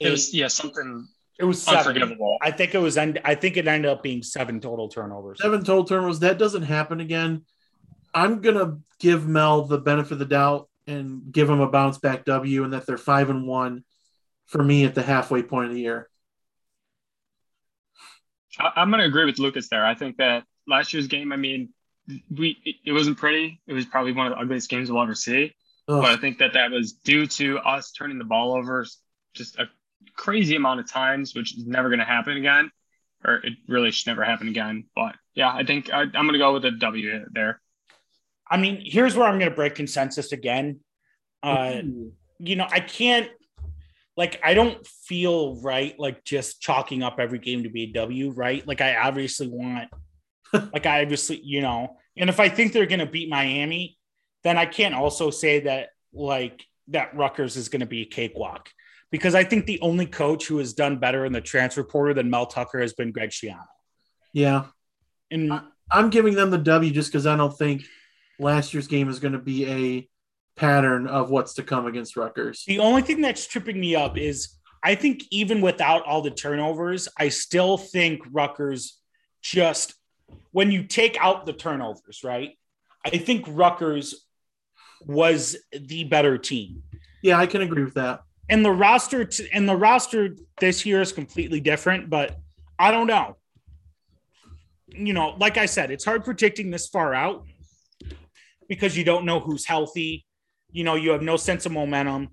It 0.00 0.10
was 0.10 0.34
yeah 0.34 0.48
something. 0.48 1.08
It 1.38 1.44
was 1.44 1.62
seven. 1.62 1.78
unforgivable. 1.78 2.38
I 2.42 2.50
think 2.50 2.74
it 2.74 2.78
was. 2.78 2.96
I 2.96 3.34
think 3.34 3.56
it 3.56 3.66
ended 3.66 3.90
up 3.90 4.02
being 4.02 4.22
seven 4.22 4.60
total 4.60 4.88
turnovers. 4.88 5.40
Seven 5.40 5.64
total 5.64 5.84
turnovers. 5.84 6.20
That 6.20 6.38
doesn't 6.38 6.62
happen 6.62 7.00
again. 7.00 7.42
I'm 8.14 8.40
gonna 8.40 8.78
give 9.00 9.26
Mel 9.26 9.64
the 9.64 9.78
benefit 9.78 10.12
of 10.12 10.18
the 10.20 10.26
doubt 10.26 10.68
and 10.86 11.32
give 11.32 11.48
them 11.48 11.60
a 11.60 11.68
bounce 11.68 11.98
back 11.98 12.24
W, 12.26 12.64
and 12.64 12.72
that 12.72 12.86
they're 12.86 12.98
five 12.98 13.30
and 13.30 13.46
one 13.46 13.84
for 14.46 14.62
me 14.62 14.84
at 14.84 14.94
the 14.94 15.02
halfway 15.02 15.42
point 15.42 15.68
of 15.68 15.74
the 15.74 15.80
year. 15.80 16.08
I'm 18.58 18.90
going 18.90 19.00
to 19.00 19.06
agree 19.06 19.24
with 19.24 19.38
Lucas 19.38 19.68
there. 19.68 19.84
I 19.84 19.94
think 19.94 20.18
that 20.18 20.44
last 20.66 20.92
year's 20.92 21.08
game, 21.08 21.32
I 21.32 21.36
mean, 21.36 21.70
we 22.06 22.58
it, 22.64 22.76
it 22.86 22.92
wasn't 22.92 23.18
pretty. 23.18 23.60
It 23.66 23.72
was 23.72 23.86
probably 23.86 24.12
one 24.12 24.26
of 24.26 24.32
the 24.32 24.38
ugliest 24.38 24.68
games 24.68 24.90
we'll 24.90 25.02
ever 25.02 25.14
see. 25.14 25.54
Ugh. 25.88 26.02
But 26.02 26.10
I 26.12 26.16
think 26.16 26.38
that 26.38 26.54
that 26.54 26.70
was 26.70 26.92
due 26.92 27.26
to 27.26 27.58
us 27.58 27.92
turning 27.92 28.18
the 28.18 28.24
ball 28.24 28.54
over 28.54 28.86
just 29.34 29.58
a 29.58 29.66
crazy 30.14 30.56
amount 30.56 30.80
of 30.80 30.90
times, 30.90 31.34
which 31.34 31.56
is 31.56 31.66
never 31.66 31.88
going 31.88 31.98
to 31.98 32.04
happen 32.04 32.36
again, 32.36 32.70
or 33.24 33.36
it 33.36 33.54
really 33.68 33.90
should 33.90 34.06
never 34.06 34.24
happen 34.24 34.48
again. 34.48 34.84
But 34.94 35.16
yeah, 35.34 35.52
I 35.52 35.64
think 35.64 35.92
I, 35.92 36.02
I'm 36.02 36.12
going 36.12 36.32
to 36.32 36.38
go 36.38 36.52
with 36.52 36.64
a 36.64 36.70
W 36.70 37.24
there. 37.32 37.60
I 38.50 38.56
mean, 38.56 38.82
here's 38.84 39.16
where 39.16 39.26
I'm 39.26 39.38
going 39.38 39.50
to 39.50 39.56
break 39.56 39.74
consensus 39.74 40.32
again. 40.32 40.80
Uh, 41.42 41.80
you 42.38 42.56
know, 42.56 42.66
I 42.70 42.80
can't 42.80 43.28
like 44.16 44.40
I 44.44 44.54
don't 44.54 44.86
feel 44.86 45.60
right 45.60 45.98
like 45.98 46.24
just 46.24 46.60
chalking 46.60 47.02
up 47.02 47.18
every 47.18 47.38
game 47.38 47.64
to 47.64 47.68
be 47.68 47.84
a 47.84 47.92
W, 47.92 48.30
right? 48.30 48.66
Like 48.66 48.80
I 48.80 48.96
obviously 48.96 49.48
want 49.48 49.90
like 50.72 50.86
I 50.86 51.02
obviously, 51.02 51.40
you 51.42 51.60
know, 51.60 51.96
and 52.16 52.30
if 52.30 52.40
I 52.40 52.48
think 52.48 52.72
they're 52.72 52.86
gonna 52.86 53.06
beat 53.06 53.28
Miami, 53.28 53.98
then 54.42 54.58
I 54.58 54.66
can't 54.66 54.94
also 54.94 55.30
say 55.30 55.60
that 55.60 55.90
like 56.12 56.64
that 56.88 57.16
Rutgers 57.16 57.56
is 57.56 57.68
gonna 57.68 57.86
be 57.86 58.02
a 58.02 58.06
cakewalk. 58.06 58.70
Because 59.10 59.34
I 59.34 59.44
think 59.44 59.66
the 59.66 59.80
only 59.80 60.06
coach 60.06 60.46
who 60.46 60.58
has 60.58 60.72
done 60.72 60.98
better 60.98 61.24
in 61.24 61.32
the 61.32 61.40
transfer 61.40 61.84
portal 61.84 62.14
than 62.14 62.30
Mel 62.30 62.46
Tucker 62.46 62.80
has 62.80 62.94
been 62.94 63.12
Greg 63.12 63.30
Schiano. 63.30 63.64
yeah, 64.32 64.66
And 65.30 65.52
I'm 65.92 66.10
giving 66.10 66.34
them 66.34 66.50
the 66.50 66.58
W 66.58 66.90
just 66.90 67.12
because 67.12 67.26
I 67.26 67.36
don't 67.36 67.56
think 67.56 67.84
last 68.40 68.74
year's 68.74 68.88
game 68.88 69.08
is 69.08 69.20
going 69.20 69.34
to 69.34 69.38
be 69.38 69.66
a 69.70 70.08
pattern 70.56 71.06
of 71.06 71.30
what's 71.30 71.54
to 71.54 71.62
come 71.62 71.86
against 71.86 72.16
Rutgers. 72.16 72.64
The 72.66 72.78
only 72.78 73.02
thing 73.02 73.20
that's 73.20 73.46
tripping 73.46 73.78
me 73.78 73.94
up 73.94 74.16
is 74.16 74.56
I 74.82 74.94
think 74.94 75.24
even 75.30 75.60
without 75.60 76.04
all 76.04 76.22
the 76.22 76.30
turnovers, 76.30 77.08
I 77.18 77.28
still 77.28 77.78
think 77.78 78.22
Rutgers 78.30 79.00
just 79.42 79.94
when 80.52 80.70
you 80.70 80.84
take 80.84 81.16
out 81.20 81.46
the 81.46 81.52
turnovers, 81.52 82.22
right? 82.22 82.56
I 83.04 83.18
think 83.18 83.44
Rutgers 83.48 84.26
was 85.06 85.56
the 85.72 86.04
better 86.04 86.38
team. 86.38 86.82
Yeah, 87.22 87.38
I 87.38 87.46
can 87.46 87.62
agree 87.62 87.84
with 87.84 87.94
that. 87.94 88.20
And 88.48 88.64
the 88.64 88.70
roster 88.70 89.24
t- 89.24 89.48
and 89.52 89.68
the 89.68 89.76
roster 89.76 90.36
this 90.60 90.84
year 90.84 91.00
is 91.00 91.12
completely 91.12 91.60
different, 91.60 92.10
but 92.10 92.38
I 92.78 92.90
don't 92.90 93.06
know. 93.06 93.36
You 94.88 95.12
know, 95.12 95.34
like 95.38 95.56
I 95.56 95.66
said, 95.66 95.90
it's 95.90 96.04
hard 96.04 96.24
predicting 96.24 96.70
this 96.70 96.86
far 96.86 97.14
out 97.14 97.46
because 98.68 98.96
you 98.96 99.04
don't 99.04 99.24
know 99.24 99.40
who's 99.40 99.64
healthy. 99.64 100.26
You 100.70 100.84
know, 100.84 100.94
you 100.94 101.10
have 101.10 101.22
no 101.22 101.36
sense 101.36 101.66
of 101.66 101.72
momentum. 101.72 102.28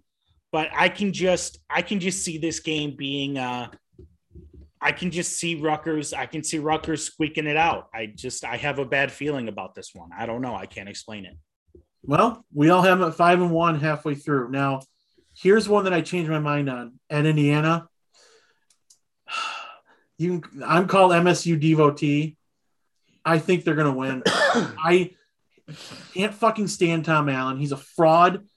But 0.51 0.69
I 0.75 0.89
can 0.89 1.13
just 1.13 1.59
I 1.69 1.81
can 1.81 1.99
just 1.99 2.23
see 2.25 2.37
this 2.37 2.59
game 2.59 2.95
being 2.97 3.37
uh 3.37 3.69
I 4.81 4.91
can 4.91 5.11
just 5.11 5.37
see 5.37 5.55
Rutgers. 5.55 6.11
I 6.11 6.25
can 6.25 6.43
see 6.43 6.57
Rutgers 6.57 7.03
squeaking 7.03 7.45
it 7.45 7.57
out. 7.57 7.87
I 7.93 8.07
just 8.07 8.43
I 8.43 8.57
have 8.57 8.79
a 8.79 8.85
bad 8.85 9.11
feeling 9.11 9.47
about 9.47 9.75
this 9.75 9.91
one. 9.93 10.09
I 10.17 10.25
don't 10.25 10.41
know. 10.41 10.55
I 10.55 10.65
can't 10.65 10.89
explain 10.89 11.25
it. 11.25 11.37
Well, 12.03 12.43
we 12.51 12.69
all 12.69 12.81
have 12.81 12.97
them 12.97 13.07
at 13.07 13.15
five 13.15 13.39
and 13.39 13.51
one 13.51 13.79
halfway 13.79 14.15
through. 14.15 14.49
Now, 14.49 14.81
here's 15.35 15.69
one 15.69 15.83
that 15.83 15.93
I 15.93 16.01
changed 16.01 16.31
my 16.31 16.39
mind 16.39 16.67
on. 16.67 16.99
At 17.11 17.27
Indiana, 17.27 17.87
you 20.17 20.41
I'm 20.65 20.87
called 20.87 21.11
MSU 21.11 21.59
devotee. 21.59 22.37
I 23.23 23.37
think 23.37 23.63
they're 23.63 23.75
gonna 23.75 23.93
win. 23.93 24.23
I 24.27 25.11
can't 26.15 26.33
fucking 26.33 26.67
stand 26.67 27.05
Tom 27.05 27.29
Allen. 27.29 27.57
He's 27.57 27.71
a 27.71 27.77
fraud. 27.77 28.47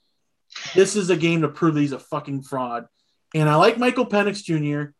This 0.73 0.95
is 0.95 1.11
a 1.11 1.17
game 1.17 1.41
to 1.41 1.49
prove 1.49 1.75
that 1.75 1.81
he's 1.81 1.91
a 1.91 1.99
fucking 1.99 2.41
fraud. 2.41 2.87
And 3.35 3.47
I 3.47 3.55
like 3.55 3.77
Michael 3.77 4.07
Penix 4.07 4.43
Jr. 4.43 4.91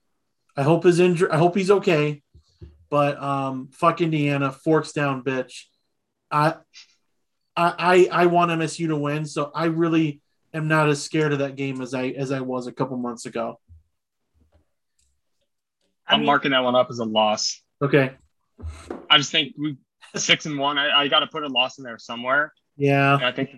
I 0.57 0.63
hope 0.63 0.83
his 0.83 0.99
injury. 0.99 1.29
I 1.31 1.37
hope 1.37 1.55
he's 1.55 1.71
okay. 1.71 2.21
But 2.89 3.21
um, 3.21 3.69
fuck 3.71 4.01
Indiana, 4.01 4.51
forks 4.51 4.91
down, 4.91 5.23
bitch. 5.23 5.63
I, 6.31 6.55
I, 7.55 8.07
I, 8.11 8.23
I 8.23 8.25
want 8.27 8.51
MSU 8.51 8.87
to 8.87 8.95
win, 8.95 9.25
so 9.25 9.51
I 9.53 9.65
really 9.65 10.21
am 10.53 10.67
not 10.67 10.87
as 10.89 11.03
scared 11.03 11.33
of 11.33 11.39
that 11.39 11.55
game 11.55 11.81
as 11.81 11.93
I 11.93 12.07
as 12.09 12.31
I 12.31 12.41
was 12.41 12.67
a 12.67 12.71
couple 12.71 12.97
months 12.97 13.25
ago. 13.25 13.59
I 16.07 16.13
I'm 16.13 16.21
mean- 16.21 16.27
marking 16.27 16.51
that 16.51 16.63
one 16.63 16.75
up 16.75 16.87
as 16.89 16.99
a 16.99 17.05
loss. 17.05 17.61
Okay. 17.81 18.11
I 19.09 19.17
just 19.17 19.31
think 19.31 19.53
we 19.57 19.75
six 20.15 20.45
and 20.45 20.57
one. 20.57 20.77
I, 20.77 21.01
I 21.01 21.07
got 21.09 21.19
to 21.19 21.27
put 21.27 21.43
a 21.43 21.47
loss 21.47 21.77
in 21.77 21.83
there 21.83 21.97
somewhere. 21.97 22.53
Yeah. 22.77 23.15
And 23.15 23.25
I 23.25 23.31
think 23.31 23.49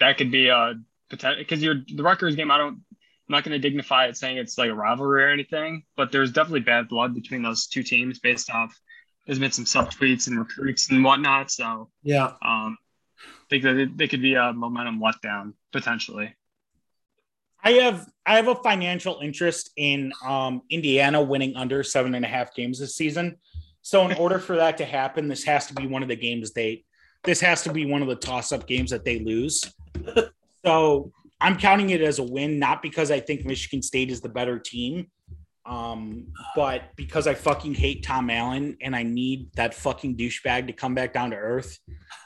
that 0.00 0.16
could 0.16 0.30
be 0.30 0.48
a 0.48 0.74
potential 1.10 1.38
because 1.40 1.62
you're 1.62 1.82
the 1.94 2.02
Rutgers 2.02 2.36
game. 2.36 2.50
I 2.50 2.58
don't. 2.58 2.80
I'm 3.34 3.38
not 3.38 3.44
going 3.44 3.60
to 3.60 3.68
dignify 3.68 4.06
it 4.06 4.16
saying 4.16 4.36
it's 4.36 4.56
like 4.56 4.70
a 4.70 4.74
rivalry 4.74 5.24
or 5.24 5.28
anything, 5.28 5.82
but 5.96 6.12
there's 6.12 6.30
definitely 6.30 6.60
bad 6.60 6.86
blood 6.88 7.16
between 7.16 7.42
those 7.42 7.66
two 7.66 7.82
teams 7.82 8.20
based 8.20 8.48
off. 8.48 8.80
There's 9.26 9.40
been 9.40 9.50
some 9.50 9.64
subtweets 9.64 10.28
and 10.28 10.38
recruits 10.38 10.88
and 10.88 11.02
whatnot. 11.02 11.50
So 11.50 11.90
Yeah. 12.04 12.26
um, 12.42 12.78
I 13.18 13.46
think 13.50 13.64
that 13.64 13.90
they 13.96 14.06
could 14.06 14.22
be 14.22 14.34
a 14.34 14.52
momentum 14.52 15.00
letdown 15.00 15.54
potentially. 15.72 16.32
I 17.60 17.72
have 17.72 18.06
I 18.24 18.36
have 18.36 18.46
a 18.46 18.54
financial 18.54 19.18
interest 19.20 19.72
in 19.76 20.12
um, 20.24 20.62
Indiana 20.70 21.20
winning 21.20 21.56
under 21.56 21.82
seven 21.82 22.14
and 22.14 22.24
a 22.24 22.28
half 22.28 22.54
games 22.54 22.78
this 22.78 22.94
season. 22.94 23.36
So 23.82 24.06
in 24.08 24.16
order 24.16 24.38
for 24.38 24.54
that 24.54 24.78
to 24.78 24.84
happen, 24.84 25.26
this 25.26 25.42
has 25.42 25.66
to 25.66 25.74
be 25.74 25.88
one 25.88 26.04
of 26.04 26.08
the 26.08 26.14
games 26.14 26.52
they 26.52 26.84
this 27.24 27.40
has 27.40 27.64
to 27.64 27.72
be 27.72 27.84
one 27.84 28.00
of 28.00 28.06
the 28.06 28.14
toss 28.14 28.52
up 28.52 28.68
games 28.68 28.90
that 28.92 29.04
they 29.04 29.18
lose. 29.18 29.64
so 30.64 31.10
I'm 31.40 31.56
counting 31.56 31.90
it 31.90 32.00
as 32.00 32.18
a 32.18 32.22
win, 32.22 32.58
not 32.58 32.82
because 32.82 33.10
I 33.10 33.20
think 33.20 33.44
Michigan 33.44 33.82
State 33.82 34.10
is 34.10 34.20
the 34.20 34.28
better 34.28 34.58
team, 34.58 35.08
um, 35.66 36.28
but 36.54 36.82
because 36.96 37.26
I 37.26 37.34
fucking 37.34 37.74
hate 37.74 38.02
Tom 38.02 38.30
Allen 38.30 38.76
and 38.80 38.94
I 38.94 39.02
need 39.02 39.50
that 39.56 39.74
fucking 39.74 40.16
douchebag 40.16 40.66
to 40.68 40.72
come 40.72 40.94
back 40.94 41.12
down 41.12 41.30
to 41.30 41.36
earth. 41.36 41.78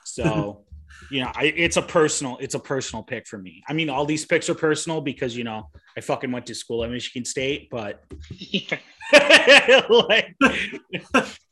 So 0.05 0.64
you 1.11 1.23
know, 1.23 1.31
I, 1.35 1.53
it's 1.57 1.77
a 1.77 1.83
personal, 1.83 2.38
it's 2.40 2.55
a 2.55 2.59
personal 2.59 3.03
pick 3.03 3.27
for 3.27 3.38
me. 3.38 3.62
I 3.68 3.73
mean, 3.73 3.88
all 3.90 4.05
these 4.05 4.25
picks 4.25 4.49
are 4.49 4.55
personal 4.55 5.01
because 5.01 5.37
you 5.37 5.44
know 5.44 5.68
I 5.97 6.01
fucking 6.01 6.31
went 6.31 6.47
to 6.47 6.55
school 6.55 6.85
at 6.85 6.90
Michigan 6.90 7.25
State, 7.25 7.68
but 7.71 8.05
like, 9.90 10.35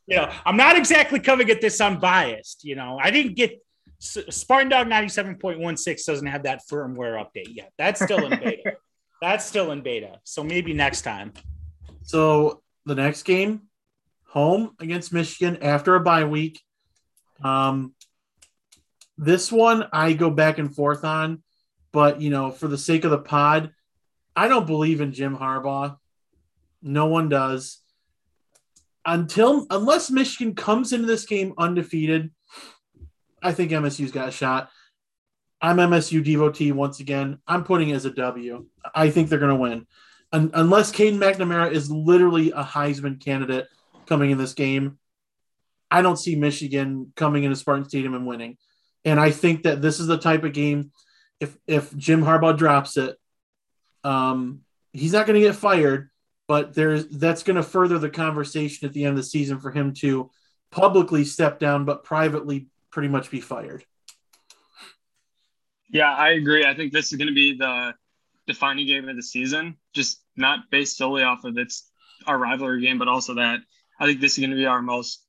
you 0.07 0.17
know, 0.17 0.31
I'm 0.45 0.57
not 0.57 0.77
exactly 0.77 1.21
coming 1.21 1.51
at 1.51 1.61
this 1.61 1.81
unbiased. 1.81 2.65
You 2.65 2.77
know, 2.77 2.99
I 3.01 3.11
didn't 3.11 3.35
get 3.35 3.61
Spartan 3.99 4.69
Dog 4.69 4.89
97.16 4.89 6.05
doesn't 6.05 6.27
have 6.27 6.43
that 6.45 6.63
firmware 6.71 7.23
update 7.23 7.55
yet. 7.55 7.73
That's 7.79 8.03
still 8.03 8.27
in 8.27 8.39
beta. 8.39 8.77
That's 9.23 9.45
still 9.45 9.73
in 9.73 9.81
beta. 9.81 10.21
So 10.25 10.45
maybe 10.45 10.75
next 10.75 11.03
time. 11.03 11.33
So 12.03 12.63
the 12.85 12.95
next 12.95 13.23
game, 13.23 13.63
home 14.29 14.73
against 14.81 15.13
Michigan 15.13 15.63
after 15.63 15.95
a 15.95 16.01
bye 16.01 16.25
week. 16.25 16.61
Um, 17.43 17.95
this 19.17 19.51
one 19.51 19.87
I 19.93 20.13
go 20.13 20.31
back 20.31 20.59
and 20.59 20.75
forth 20.75 21.05
on, 21.05 21.43
but 21.93 22.21
you 22.21 22.31
know, 22.31 22.51
for 22.51 22.69
the 22.69 22.79
sake 22.79 23.05
of 23.05 23.11
the 23.11 23.19
pod, 23.19 23.73
I 24.35 24.49
don't 24.49 24.67
believe 24.67 25.01
in 25.01 25.13
Jim 25.13 25.37
Harbaugh. 25.37 25.97
No 26.83 27.07
one 27.07 27.31
does. 27.31 27.79
Until 29.07 29.67
unless 29.71 30.11
Michigan 30.11 30.55
comes 30.55 30.93
into 30.93 31.07
this 31.07 31.25
game 31.25 31.55
undefeated, 31.57 32.31
I 33.47 33.53
think 33.53 33.71
MSU's 33.71 34.13
got 34.13 34.29
a 34.29 34.33
shot. 34.33 34.71
I'm 35.61 35.77
MSU 35.77 36.23
devotee 36.23 36.73
once 36.73 37.01
again. 37.01 37.39
I'm 37.47 37.65
putting 37.65 37.89
it 37.91 37.95
as 37.95 38.05
a 38.05 38.11
W. 38.11 38.67
I 38.95 39.11
think 39.11 39.29
they're 39.29 39.39
going 39.39 39.51
to 39.51 39.57
win 39.57 39.87
un- 40.33 40.51
unless 40.55 40.93
Caden 40.93 41.19
McNamara 41.19 41.73
is 41.73 41.91
literally 41.91 42.51
a 42.51 42.63
Heisman 42.63 43.23
candidate 43.23 43.69
coming 44.07 44.31
in 44.31 44.39
this 44.39 44.55
game, 44.55 44.99
I 45.91 46.03
don't 46.03 46.19
see 46.19 46.37
Michigan 46.37 47.13
coming 47.17 47.45
into 47.45 47.57
Spartan 47.57 47.89
Stadium 47.89 48.15
and 48.15 48.27
winning. 48.27 48.57
And 49.05 49.21
I 49.21 49.31
think 49.31 49.63
that 49.63 49.81
this 49.81 50.01
is 50.01 50.07
the 50.07 50.19
type 50.19 50.45
of 50.45 50.53
game 50.53 50.91
if 51.39 51.57
if 51.67 51.95
Jim 51.97 52.23
Harbaugh 52.23 52.57
drops 52.57 52.97
it, 52.97 53.17
um, 54.03 54.63
he's 54.93 55.13
not 55.13 55.27
going 55.27 55.39
to 55.41 55.47
get 55.47 55.55
fired, 55.55 56.11
but 56.49 56.75
there's 56.75 57.07
that's 57.09 57.43
going 57.43 57.57
to 57.57 57.63
further 57.63 57.99
the 57.99 58.11
conversation 58.11 58.87
at 58.87 58.95
the 58.95 59.05
end 59.05 59.11
of 59.11 59.17
the 59.17 59.23
season 59.23 59.61
for 59.61 59.71
him 59.71 59.93
to 59.95 60.31
publicly 60.71 61.25
step 61.25 61.61
down, 61.61 61.85
but 61.85 62.05
privately 62.05 62.69
pretty 62.97 63.09
much 63.09 63.31
be 63.31 63.43
fired. 63.43 63.85
Yeah, 65.91 66.11
I 66.15 66.31
agree. 66.31 66.65
I 66.65 66.73
think 66.75 66.95
this 66.95 67.13
is 67.13 67.19
going 67.19 67.29
to 67.29 67.35
be 67.35 67.55
the 67.55 67.93
defining 68.47 68.87
game 68.87 69.07
of 69.07 69.17
the 69.17 69.23
season, 69.23 69.77
just 69.95 70.23
not 70.35 70.61
based 70.71 70.97
solely 70.97 71.23
off 71.23 71.45
of 71.45 71.59
its 71.59 71.91
our 72.27 72.39
rivalry 72.39 72.81
game, 72.81 72.97
but 72.99 73.07
also 73.07 73.35
that 73.35 73.59
I 74.01 74.07
think 74.07 74.23
this 74.23 74.33
is 74.33 74.39
going 74.39 74.53
to 74.53 74.57
be 74.57 74.65
our 74.65 74.81
most 74.81 75.23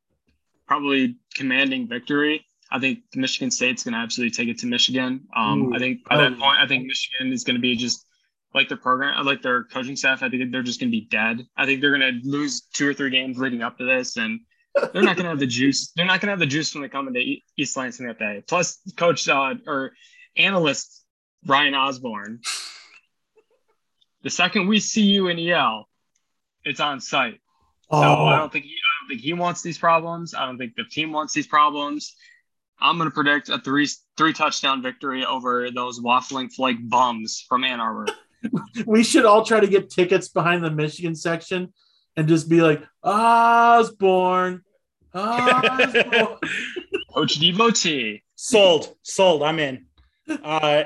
probably 0.66 1.18
commanding 1.36 1.90
victory. 1.90 2.46
I 2.72 2.80
think 2.80 3.00
Michigan 3.16 3.52
State's 3.52 3.84
going 3.84 3.96
to 3.96 4.00
absolutely 4.00 4.32
take 4.32 4.48
it 4.48 4.60
to 4.60 4.66
Michigan. 4.68 5.28
Um, 5.36 5.64
Ooh. 5.64 5.76
I 5.76 5.80
think 5.80 6.00
Oh. 6.10 6.18
that 6.18 6.40
point, 6.40 6.60
I 6.62 6.68
think 6.68 6.86
Michigan 6.86 7.34
is 7.34 7.44
going 7.44 7.58
to 7.58 7.62
be 7.62 7.76
just 7.76 8.06
like 8.54 8.70
their 8.70 8.78
program, 8.78 9.26
like 9.26 9.42
their 9.42 9.66
coaching 9.66 9.98
staff. 9.98 10.24
I 10.24 10.30
think 10.30 10.54
they're 10.54 10.64
just 10.64 10.80
going 10.80 10.90
to 10.90 10.98
be 10.98 11.06
dead. 11.12 11.46
I 11.58 11.66
think 11.66 11.82
they're 11.82 11.98
going 11.98 12.22
to 12.22 12.30
lose 12.30 12.62
two 12.62 12.88
or 12.88 12.94
three 12.94 13.10
games 13.10 13.38
leading 13.38 13.62
up 13.62 13.78
to 13.80 13.84
this, 13.84 14.16
and 14.16 14.40
they're 14.94 15.04
not 15.04 15.16
going 15.16 15.24
to 15.24 15.30
have 15.30 15.40
the 15.40 15.48
juice. 15.48 15.92
They're 15.96 16.06
not 16.06 16.22
going 16.22 16.28
to 16.28 16.32
have 16.32 16.40
the 16.40 16.46
juice 16.46 16.74
when 16.74 16.82
they 16.82 16.90
come 16.90 17.08
into 17.08 17.24
East 17.56 17.78
Lansing 17.78 18.08
that 18.08 18.20
day. 18.20 18.44
Plus, 18.48 18.80
coach 18.96 19.28
uh, 19.28 19.56
or 19.66 19.94
analyst 20.36 21.04
Ryan 21.46 21.76
Osborne. 21.76 22.42
The 24.24 24.30
second 24.30 24.68
we 24.68 24.80
see 24.80 25.04
you 25.04 25.28
in 25.28 25.40
EL, 25.40 25.88
it's 26.66 26.80
on 26.80 27.00
site. 27.00 27.40
So 27.92 27.98
Oh, 28.00 28.26
I 28.26 28.38
don't 28.38 28.52
think 28.52 28.66
he, 28.66 28.72
I 28.72 28.98
don't 28.98 29.08
don't 29.08 29.16
think 29.16 29.22
he 29.22 29.34
wants 29.34 29.62
these 29.62 29.78
problems. 29.78 30.34
I 30.34 30.46
don't 30.46 30.58
think 30.58 30.76
the 30.76 30.84
team 30.84 31.12
wants 31.12 31.34
these 31.34 31.48
problems. 31.48 32.16
I'm 32.80 32.98
going 32.98 33.10
to 33.10 33.14
predict 33.14 33.50
a 33.50 33.58
three 33.60 33.88
three 34.18 34.34
touchdown 34.34 34.84
victory 34.84 35.26
over 35.26 35.72
those 35.72 36.00
waffling 36.00 36.54
flake 36.54 36.78
bums 36.90 37.44
from 37.48 37.64
Ann 37.64 37.80
Arbor. 37.80 38.08
we 38.86 39.04
should 39.04 39.26
all 39.26 39.44
try 39.44 39.60
to 39.60 39.68
get 39.68 39.90
tickets 39.90 40.30
behind 40.30 40.64
the 40.64 40.70
Michigan 40.70 41.16
section 41.16 41.74
and 42.16 42.28
just 42.28 42.50
be 42.50 42.62
like 42.62 42.84
Osborne, 43.04 44.62
Osborne. 45.18 46.38
Coach 47.14 47.40
devotee. 47.40 48.24
Sold, 48.36 48.96
sold. 49.02 49.44
I'm 49.44 49.60
in. 49.60 49.86
Uh, 50.30 50.84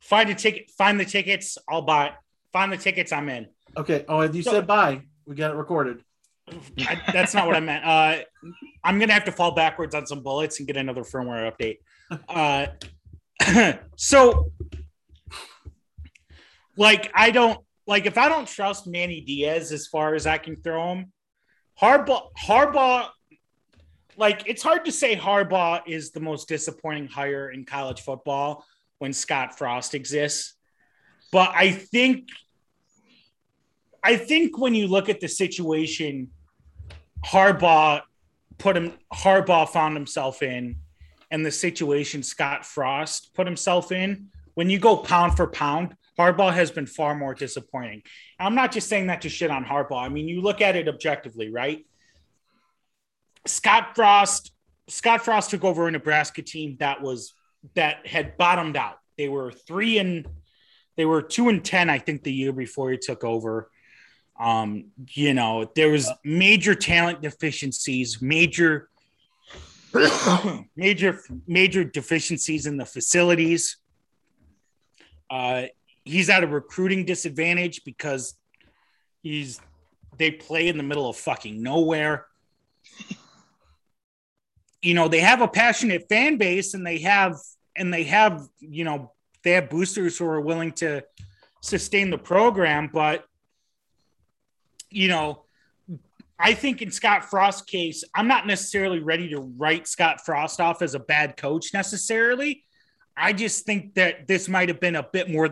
find 0.00 0.30
a 0.30 0.34
ticket. 0.34 0.70
Find 0.70 0.98
the 0.98 1.04
tickets. 1.04 1.58
I'll 1.68 1.82
buy. 1.82 2.12
Find 2.52 2.72
the 2.72 2.76
tickets. 2.76 3.12
I'm 3.12 3.28
in. 3.28 3.48
Okay. 3.76 4.04
Oh, 4.08 4.22
you 4.22 4.42
said 4.42 4.66
bye. 4.66 5.02
We 5.26 5.34
got 5.34 5.50
it 5.50 5.56
recorded. 5.56 6.02
I, 6.78 7.00
that's 7.12 7.34
not 7.34 7.46
what 7.46 7.56
I 7.56 7.60
meant. 7.60 7.84
Uh, 7.84 8.16
I'm 8.82 8.98
gonna 8.98 9.12
have 9.12 9.24
to 9.24 9.32
fall 9.32 9.52
backwards 9.52 9.94
on 9.94 10.06
some 10.06 10.22
bullets 10.22 10.58
and 10.58 10.66
get 10.66 10.76
another 10.76 11.02
firmware 11.02 11.50
update. 11.50 11.78
Uh, 12.28 13.72
so, 13.96 14.52
like, 16.76 17.10
I 17.14 17.30
don't 17.30 17.58
like 17.86 18.06
if 18.06 18.18
I 18.18 18.28
don't 18.28 18.46
trust 18.46 18.86
Manny 18.86 19.20
Diaz 19.20 19.72
as 19.72 19.86
far 19.86 20.14
as 20.14 20.26
I 20.26 20.38
can 20.38 20.56
throw 20.56 20.92
him. 20.92 21.12
Harbaugh, 21.80 22.28
Harbaugh, 22.38 23.08
like 24.16 24.42
it's 24.46 24.62
hard 24.62 24.84
to 24.84 24.92
say 24.92 25.16
Harbaugh 25.16 25.82
is 25.86 26.10
the 26.10 26.20
most 26.20 26.48
disappointing 26.48 27.08
hire 27.08 27.50
in 27.50 27.64
college 27.64 28.00
football 28.00 28.64
when 28.98 29.12
Scott 29.12 29.58
Frost 29.58 29.94
exists, 29.94 30.54
but 31.32 31.50
I 31.54 31.70
think 31.72 32.28
I 34.02 34.16
think 34.16 34.58
when 34.58 34.74
you 34.74 34.86
look 34.86 35.08
at 35.08 35.20
the 35.20 35.28
situation, 35.28 36.30
Harbaugh 37.24 38.02
put 38.58 38.76
him 38.76 38.92
Harbaugh 39.12 39.68
found 39.68 39.96
himself 39.96 40.42
in, 40.42 40.76
and 41.30 41.44
the 41.44 41.50
situation 41.50 42.22
Scott 42.22 42.64
Frost 42.64 43.34
put 43.34 43.46
himself 43.46 43.92
in. 43.92 44.28
When 44.54 44.70
you 44.70 44.78
go 44.78 44.96
pound 44.96 45.36
for 45.36 45.48
pound, 45.48 45.96
Harbaugh 46.18 46.52
has 46.52 46.70
been 46.70 46.86
far 46.86 47.14
more 47.14 47.34
disappointing. 47.34 48.02
I'm 48.38 48.54
not 48.54 48.70
just 48.70 48.88
saying 48.88 49.08
that 49.08 49.22
to 49.22 49.28
shit 49.28 49.50
on 49.50 49.64
Harbaugh. 49.64 50.04
I 50.04 50.08
mean, 50.08 50.28
you 50.28 50.40
look 50.40 50.60
at 50.60 50.76
it 50.76 50.86
objectively, 50.86 51.50
right? 51.50 51.84
Scott 53.46 53.94
Frost, 53.94 54.52
Scott 54.88 55.24
Frost 55.24 55.50
took 55.50 55.64
over 55.64 55.86
a 55.86 55.90
Nebraska 55.90 56.42
team 56.42 56.76
that 56.80 57.02
was 57.02 57.34
that 57.74 58.06
had 58.06 58.36
bottomed 58.36 58.76
out. 58.76 58.98
They 59.16 59.28
were 59.28 59.52
three 59.52 59.98
and 59.98 60.26
they 60.96 61.04
were 61.04 61.22
two 61.22 61.48
and 61.48 61.64
ten, 61.64 61.90
I 61.90 61.98
think, 61.98 62.22
the 62.22 62.32
year 62.32 62.52
before 62.52 62.90
he 62.90 62.98
took 62.98 63.24
over. 63.24 63.70
Um, 64.38 64.86
you 65.10 65.34
know, 65.34 65.70
there 65.76 65.90
was 65.90 66.10
major 66.24 66.74
talent 66.74 67.22
deficiencies, 67.22 68.20
major, 68.20 68.88
major, 70.76 71.20
major 71.46 71.84
deficiencies 71.84 72.66
in 72.66 72.76
the 72.76 72.84
facilities. 72.84 73.76
Uh, 75.30 75.64
he's 76.04 76.28
at 76.30 76.44
a 76.44 76.46
recruiting 76.46 77.04
disadvantage 77.04 77.82
because 77.84 78.34
he's 79.22 79.60
they 80.16 80.30
play 80.30 80.68
in 80.68 80.76
the 80.76 80.82
middle 80.82 81.08
of 81.08 81.16
fucking 81.16 81.60
nowhere. 81.62 82.26
You 84.84 84.92
know, 84.92 85.08
they 85.08 85.20
have 85.20 85.40
a 85.40 85.48
passionate 85.48 86.06
fan 86.10 86.36
base 86.36 86.74
and 86.74 86.86
they 86.86 86.98
have 86.98 87.36
and 87.74 87.92
they 87.92 88.04
have, 88.04 88.46
you 88.60 88.84
know, 88.84 89.12
they 89.42 89.52
have 89.52 89.70
boosters 89.70 90.18
who 90.18 90.26
are 90.26 90.40
willing 90.40 90.72
to 90.72 91.02
sustain 91.62 92.10
the 92.10 92.18
program, 92.18 92.90
but 92.92 93.24
you 94.90 95.08
know, 95.08 95.44
I 96.38 96.52
think 96.52 96.82
in 96.82 96.90
Scott 96.90 97.24
Frost's 97.24 97.62
case, 97.62 98.04
I'm 98.14 98.28
not 98.28 98.46
necessarily 98.46 98.98
ready 98.98 99.30
to 99.30 99.40
write 99.40 99.88
Scott 99.88 100.20
Frost 100.24 100.60
off 100.60 100.82
as 100.82 100.94
a 100.94 101.00
bad 101.00 101.36
coach 101.36 101.72
necessarily. 101.72 102.64
I 103.16 103.32
just 103.32 103.64
think 103.64 103.94
that 103.94 104.28
this 104.28 104.48
might 104.48 104.68
have 104.68 104.80
been 104.80 104.96
a 104.96 105.02
bit 105.02 105.30
more. 105.30 105.48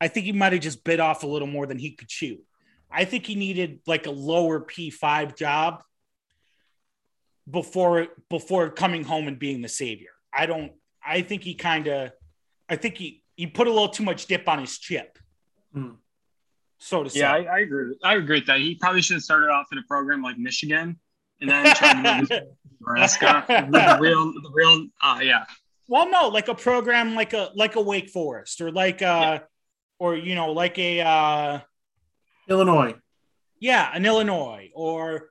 I 0.00 0.08
think 0.08 0.26
he 0.26 0.32
might 0.32 0.52
have 0.52 0.62
just 0.62 0.82
bit 0.82 0.98
off 0.98 1.22
a 1.22 1.26
little 1.26 1.48
more 1.48 1.66
than 1.66 1.78
he 1.78 1.92
could 1.92 2.08
chew. 2.08 2.38
I 2.90 3.04
think 3.04 3.26
he 3.26 3.36
needed 3.36 3.80
like 3.86 4.06
a 4.06 4.10
lower 4.10 4.60
P5 4.60 5.36
job 5.36 5.82
before 7.50 8.08
before 8.30 8.70
coming 8.70 9.04
home 9.04 9.28
and 9.28 9.38
being 9.38 9.62
the 9.62 9.68
savior. 9.68 10.10
I 10.32 10.46
don't 10.46 10.72
I 11.04 11.22
think 11.22 11.42
he 11.42 11.54
kind 11.54 11.86
of 11.88 12.12
I 12.68 12.76
think 12.76 12.96
he 12.96 13.22
he 13.36 13.46
put 13.46 13.66
a 13.66 13.70
little 13.70 13.88
too 13.88 14.04
much 14.04 14.26
dip 14.26 14.48
on 14.48 14.60
his 14.60 14.78
chip. 14.78 15.18
Hmm. 15.72 15.92
So 16.78 17.04
to 17.04 17.10
say. 17.10 17.20
Yeah, 17.20 17.32
I, 17.32 17.42
I 17.44 17.58
agree. 17.60 17.96
I 18.02 18.14
agree 18.16 18.38
with 18.38 18.46
that. 18.46 18.58
He 18.60 18.74
probably 18.74 19.02
should 19.02 19.14
have 19.14 19.22
started 19.22 19.50
off 19.50 19.66
in 19.72 19.78
a 19.78 19.82
program 19.84 20.20
like 20.22 20.36
Michigan 20.38 20.98
and 21.40 21.50
then 21.50 21.74
tried 21.76 22.02
to 22.02 22.18
move 22.20 22.28
to 22.28 22.46
Nebraska. 22.80 23.44
the 23.48 23.98
real, 24.00 24.32
the 24.32 24.50
real, 24.52 24.86
uh, 25.00 25.20
yeah. 25.22 25.44
Well, 25.88 26.10
no, 26.10 26.28
like 26.28 26.48
a 26.48 26.54
program 26.54 27.14
like 27.14 27.32
a 27.34 27.50
like 27.54 27.76
a 27.76 27.80
Wake 27.80 28.10
Forest 28.10 28.60
or 28.60 28.70
like 28.72 29.00
a 29.00 29.04
Yeah. 29.04 29.38
or 29.98 30.16
you 30.16 30.34
know 30.34 30.52
like 30.52 30.78
a 30.78 31.00
uh, 31.00 31.60
Illinois. 32.48 32.94
yeah 33.60 33.90
an 33.94 34.04
Illinois 34.06 34.70
or 34.74 35.30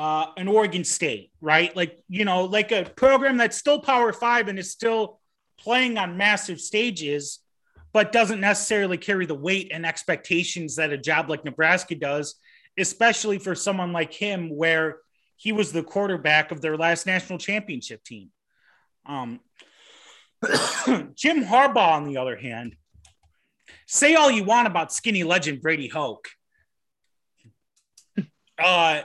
uh, 0.00 0.32
an 0.38 0.48
Oregon 0.48 0.82
State, 0.82 1.30
right? 1.42 1.76
Like 1.76 2.02
you 2.08 2.24
know 2.24 2.46
like 2.46 2.72
a 2.72 2.84
program 2.96 3.36
that's 3.36 3.58
still 3.58 3.80
Power 3.80 4.14
Five 4.14 4.48
and 4.48 4.58
is 4.58 4.72
still 4.72 5.20
playing 5.58 5.98
on 5.98 6.16
massive 6.16 6.58
stages, 6.58 7.40
but 7.92 8.10
doesn't 8.10 8.40
necessarily 8.40 8.96
carry 8.96 9.26
the 9.26 9.34
weight 9.34 9.70
and 9.74 9.84
expectations 9.84 10.76
that 10.76 10.90
a 10.90 10.96
job 10.96 11.28
like 11.28 11.44
Nebraska 11.44 11.94
does, 11.94 12.36
especially 12.78 13.38
for 13.38 13.54
someone 13.54 13.92
like 13.92 14.14
him, 14.14 14.48
where 14.48 15.00
he 15.36 15.52
was 15.52 15.70
the 15.70 15.82
quarterback 15.82 16.50
of 16.50 16.62
their 16.62 16.78
last 16.78 17.04
national 17.04 17.38
championship 17.38 18.02
team. 18.02 18.30
Um, 19.04 19.40
Jim 21.14 21.44
Harbaugh, 21.44 21.92
on 21.92 22.06
the 22.06 22.16
other 22.16 22.36
hand, 22.36 22.74
say 23.86 24.14
all 24.14 24.30
you 24.30 24.44
want 24.44 24.66
about 24.66 24.94
skinny 24.94 25.24
legend 25.24 25.60
Brady 25.60 25.88
Hoke. 25.88 26.28
Uh, 28.58 29.02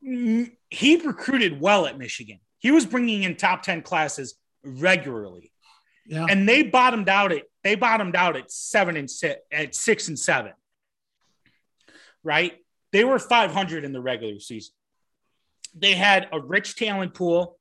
he 0.00 0.96
recruited 1.04 1.60
well 1.60 1.86
at 1.86 1.98
Michigan. 1.98 2.38
He 2.58 2.70
was 2.70 2.86
bringing 2.86 3.22
in 3.24 3.36
top 3.36 3.62
10 3.62 3.82
classes 3.82 4.34
regularly 4.64 5.52
Yeah. 6.06 6.26
and 6.28 6.48
they 6.48 6.62
bottomed 6.62 7.08
out 7.08 7.32
at 7.32 7.42
they 7.62 7.74
bottomed 7.74 8.16
out 8.16 8.36
at 8.36 8.50
seven 8.50 8.96
and 8.96 9.10
six 9.10 9.40
at 9.52 9.74
six 9.74 10.08
and 10.08 10.18
seven. 10.18 10.52
Right? 12.24 12.54
They 12.92 13.04
were 13.04 13.18
500 13.18 13.84
in 13.84 13.92
the 13.92 14.00
regular 14.00 14.40
season. 14.40 14.74
They 15.74 15.94
had 15.94 16.28
a 16.32 16.40
rich 16.40 16.76
talent 16.76 17.14
pool, 17.14 17.58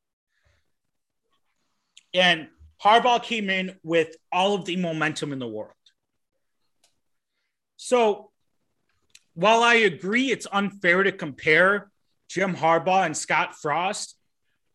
and 2.14 2.48
Harbaugh 2.84 3.22
came 3.22 3.50
in 3.50 3.76
with 3.84 4.16
all 4.32 4.56
of 4.56 4.66
the 4.66 4.78
momentum 4.78 5.34
in 5.34 5.40
the 5.40 5.48
world. 5.48 5.74
So, 7.76 8.32
while 9.34 9.62
I 9.62 9.76
agree 9.76 10.32
it's 10.32 10.48
unfair 10.52 11.04
to 11.04 11.12
compare 11.12 11.92
Jim 12.30 12.56
Harbaugh 12.56 13.06
and 13.06 13.16
Scott 13.16 13.56
Frost, 13.56 14.16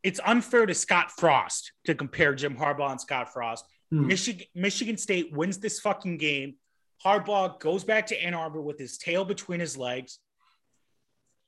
it's 0.02 0.20
unfair 0.24 0.66
to 0.66 0.74
Scott 0.74 1.10
Frost 1.10 1.72
to 1.86 1.94
compare 1.94 2.34
Jim 2.34 2.56
Harbaugh 2.56 2.90
and 2.90 3.00
Scott 3.00 3.32
Frost. 3.32 3.64
Hmm. 3.90 4.06
Michigan, 4.06 4.46
Michigan 4.54 4.96
State 4.96 5.32
wins 5.32 5.58
this 5.58 5.80
fucking 5.80 6.18
game. 6.18 6.56
Harbaugh 7.04 7.58
goes 7.60 7.84
back 7.84 8.06
to 8.06 8.22
Ann 8.22 8.34
Arbor 8.34 8.60
with 8.60 8.78
his 8.78 8.98
tail 8.98 9.24
between 9.24 9.60
his 9.60 9.76
legs, 9.76 10.18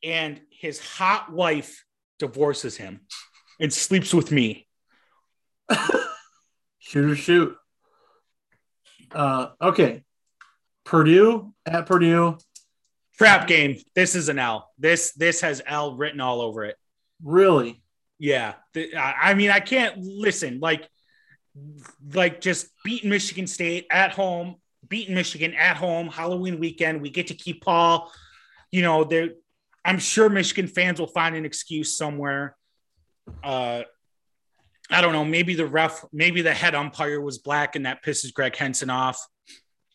and 0.03 0.41
his 0.51 0.79
hot 0.79 1.33
wife 1.33 1.85
divorces 2.19 2.77
him 2.77 3.01
and 3.61 3.73
sleeps 3.73 4.13
with 4.13 4.31
me. 4.31 4.67
Shoot 6.79 7.11
or 7.11 7.17
shoot. 7.17 7.57
Uh, 9.11 9.49
okay. 9.61 10.05
Purdue 10.85 11.55
at 11.65 11.87
Purdue. 11.87 12.37
Trap 13.19 13.47
game. 13.47 13.77
This 13.95 14.15
is 14.15 14.29
an 14.29 14.39
L. 14.39 14.73
This 14.79 15.13
this 15.13 15.41
has 15.43 15.63
L 15.67 15.97
written 15.97 16.21
all 16.21 16.41
over 16.41 16.65
it. 16.65 16.77
Really? 17.23 17.83
Yeah. 18.19 18.55
I 18.99 19.35
mean, 19.35 19.51
I 19.51 19.61
can't 19.61 19.99
listen. 19.99 20.59
Like, 20.61 20.89
like 22.13 22.41
just 22.41 22.69
beating 22.85 23.11
Michigan 23.11 23.47
State 23.47 23.87
at 23.91 24.13
home, 24.13 24.57
beating 24.89 25.15
Michigan 25.15 25.55
at 25.55 25.77
home, 25.77 26.09
Halloween 26.09 26.59
weekend. 26.59 27.03
We 27.03 27.11
get 27.11 27.29
to 27.29 27.35
keep 27.35 27.63
Paul. 27.63 28.13
You 28.73 28.83
know, 28.83 29.05
there. 29.05 29.31
I'm 29.85 29.99
sure 29.99 30.29
Michigan 30.29 30.67
fans 30.67 30.99
will 30.99 31.07
find 31.07 31.37
an 31.37 31.45
excuse 31.45 31.97
somewhere. 31.97 32.57
Uh, 33.43 33.83
I 34.91 35.01
don't 35.01 35.13
know. 35.13 35.25
Maybe 35.25 35.55
the 35.55 35.67
ref, 35.67 36.05
maybe 36.13 36.43
the 36.43 36.55
head 36.55 36.75
umpire 36.75 37.21
was 37.21 37.39
black, 37.39 37.77
and 37.77 37.87
that 37.87 38.03
pisses 38.05 38.33
Greg 38.33 38.57
Henson 38.57 38.91
off. 38.91 39.25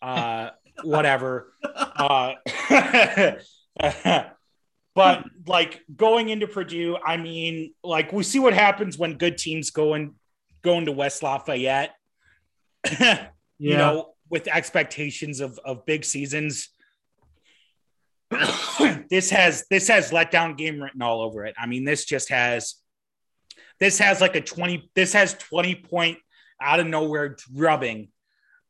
Uh, 0.02 0.52
whatever. 0.84 1.54
Uh, 1.64 2.34
but 4.96 5.24
like 5.48 5.82
going 5.96 6.30
into 6.30 6.48
Purdue, 6.48 6.98
I 6.98 7.18
mean, 7.18 7.74
like 7.84 8.12
we 8.12 8.24
see 8.24 8.40
what 8.40 8.54
happens 8.54 8.98
when 8.98 9.18
good 9.18 9.38
teams 9.38 9.72
go 9.72 9.94
and 9.94 10.14
go 10.62 10.78
into 10.78 10.92
West 10.92 11.24
Lafayette. 11.24 11.96
Yeah. 13.62 13.72
You 13.72 13.78
know, 13.78 14.14
with 14.30 14.48
expectations 14.48 15.42
of 15.42 15.60
of 15.66 15.86
big 15.86 16.06
seasons. 16.06 16.70
this 19.10 19.30
has 19.32 19.66
this 19.70 19.90
has 19.90 20.12
letdown 20.12 20.58
game 20.58 20.82
written 20.82 21.02
all 21.02 21.20
over 21.20 21.46
it. 21.46 21.56
I 21.60 21.66
mean, 21.66 21.84
this 21.84 22.06
just 22.06 22.30
has 22.30 22.76
this 23.82 24.00
has 24.00 24.22
like 24.22 24.38
a 24.38 24.42
20 24.42 24.92
this 24.96 25.12
has 25.12 25.34
20 25.34 25.76
point 25.76 26.20
out 26.62 26.80
of 26.80 26.88
nowhere 26.88 27.36
drubbing 27.54 28.10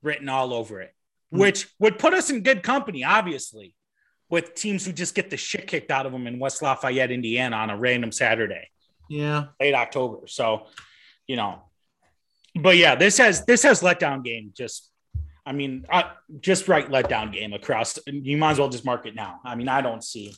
written 0.02 0.30
all 0.30 0.54
over 0.54 0.82
it. 0.82 0.94
Which 1.30 1.68
would 1.80 2.00
put 2.00 2.14
us 2.14 2.30
in 2.30 2.42
good 2.42 2.64
company, 2.64 3.04
obviously, 3.04 3.76
with 4.30 4.56
teams 4.56 4.86
who 4.86 4.92
just 4.92 5.16
get 5.16 5.30
the 5.30 5.38
shit 5.38 5.68
kicked 5.68 5.92
out 5.92 6.06
of 6.06 6.12
them 6.12 6.28
in 6.28 6.40
West 6.40 6.62
Lafayette, 6.62 7.12
Indiana 7.12 7.56
on 7.56 7.70
a 7.70 7.78
random 7.78 8.12
Saturday. 8.12 8.70
Yeah. 9.10 9.46
Late 9.60 9.74
October. 9.74 10.28
So, 10.28 10.68
you 11.28 11.36
know, 11.36 11.62
but 12.56 12.78
yeah, 12.78 12.96
this 12.96 13.18
has 13.18 13.46
this 13.46 13.64
has 13.64 13.82
letdown 13.82 14.24
game 14.24 14.54
just 14.56 14.90
I 15.50 15.52
mean, 15.52 15.88
I, 15.92 16.12
just 16.42 16.68
right 16.68 16.88
letdown 16.88 17.34
game 17.34 17.54
across. 17.54 17.98
You 18.06 18.38
might 18.38 18.52
as 18.52 18.60
well 18.60 18.70
just 18.70 18.86
mark 18.86 19.08
it 19.08 19.16
now. 19.16 19.40
I 19.44 19.56
mean, 19.56 19.68
I 19.68 19.82
don't 19.82 20.04
see. 20.04 20.36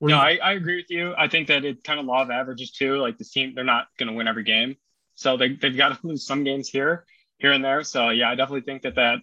No, 0.00 0.16
I, 0.16 0.38
I 0.42 0.52
agree 0.52 0.76
with 0.76 0.90
you. 0.90 1.14
I 1.16 1.28
think 1.28 1.48
that 1.48 1.64
it's 1.66 1.82
kind 1.82 2.00
of 2.00 2.06
law 2.06 2.22
of 2.22 2.30
averages 2.30 2.70
too. 2.70 2.96
Like 2.96 3.18
the 3.18 3.24
team, 3.24 3.54
they're 3.54 3.64
not 3.64 3.88
going 3.98 4.08
to 4.08 4.14
win 4.14 4.28
every 4.28 4.44
game, 4.44 4.76
so 5.14 5.36
they 5.36 5.54
they've 5.54 5.76
got 5.76 6.00
to 6.00 6.06
lose 6.06 6.26
some 6.26 6.42
games 6.42 6.70
here, 6.70 7.04
here 7.44 7.52
and 7.52 7.64
there. 7.64 7.82
So 7.82 8.08
yeah, 8.08 8.30
I 8.30 8.34
definitely 8.34 8.62
think 8.62 8.82
that 8.82 8.94
that 8.94 9.18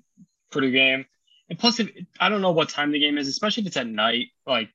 Purdue 0.51 0.71
game, 0.71 1.05
and 1.49 1.57
plus, 1.57 1.79
if, 1.79 1.89
I 2.19 2.29
don't 2.29 2.41
know 2.41 2.51
what 2.51 2.69
time 2.69 2.91
the 2.91 2.99
game 2.99 3.17
is, 3.17 3.27
especially 3.27 3.61
if 3.61 3.67
it's 3.67 3.77
at 3.77 3.87
night. 3.87 4.27
Like 4.45 4.69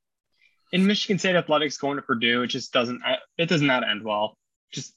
in 0.72 0.86
Michigan 0.86 1.18
State 1.18 1.36
athletics 1.36 1.78
going 1.78 1.97
to 1.97 2.03
Purdue, 2.03 2.42
it 2.42 2.49
just 2.49 2.72
doesn't 2.72 3.03
uh, 3.05 3.16
it 3.38 3.49
does 3.49 3.62
not 3.62 3.88
end 3.88 4.03
well. 4.05 4.36
Just. 4.72 4.94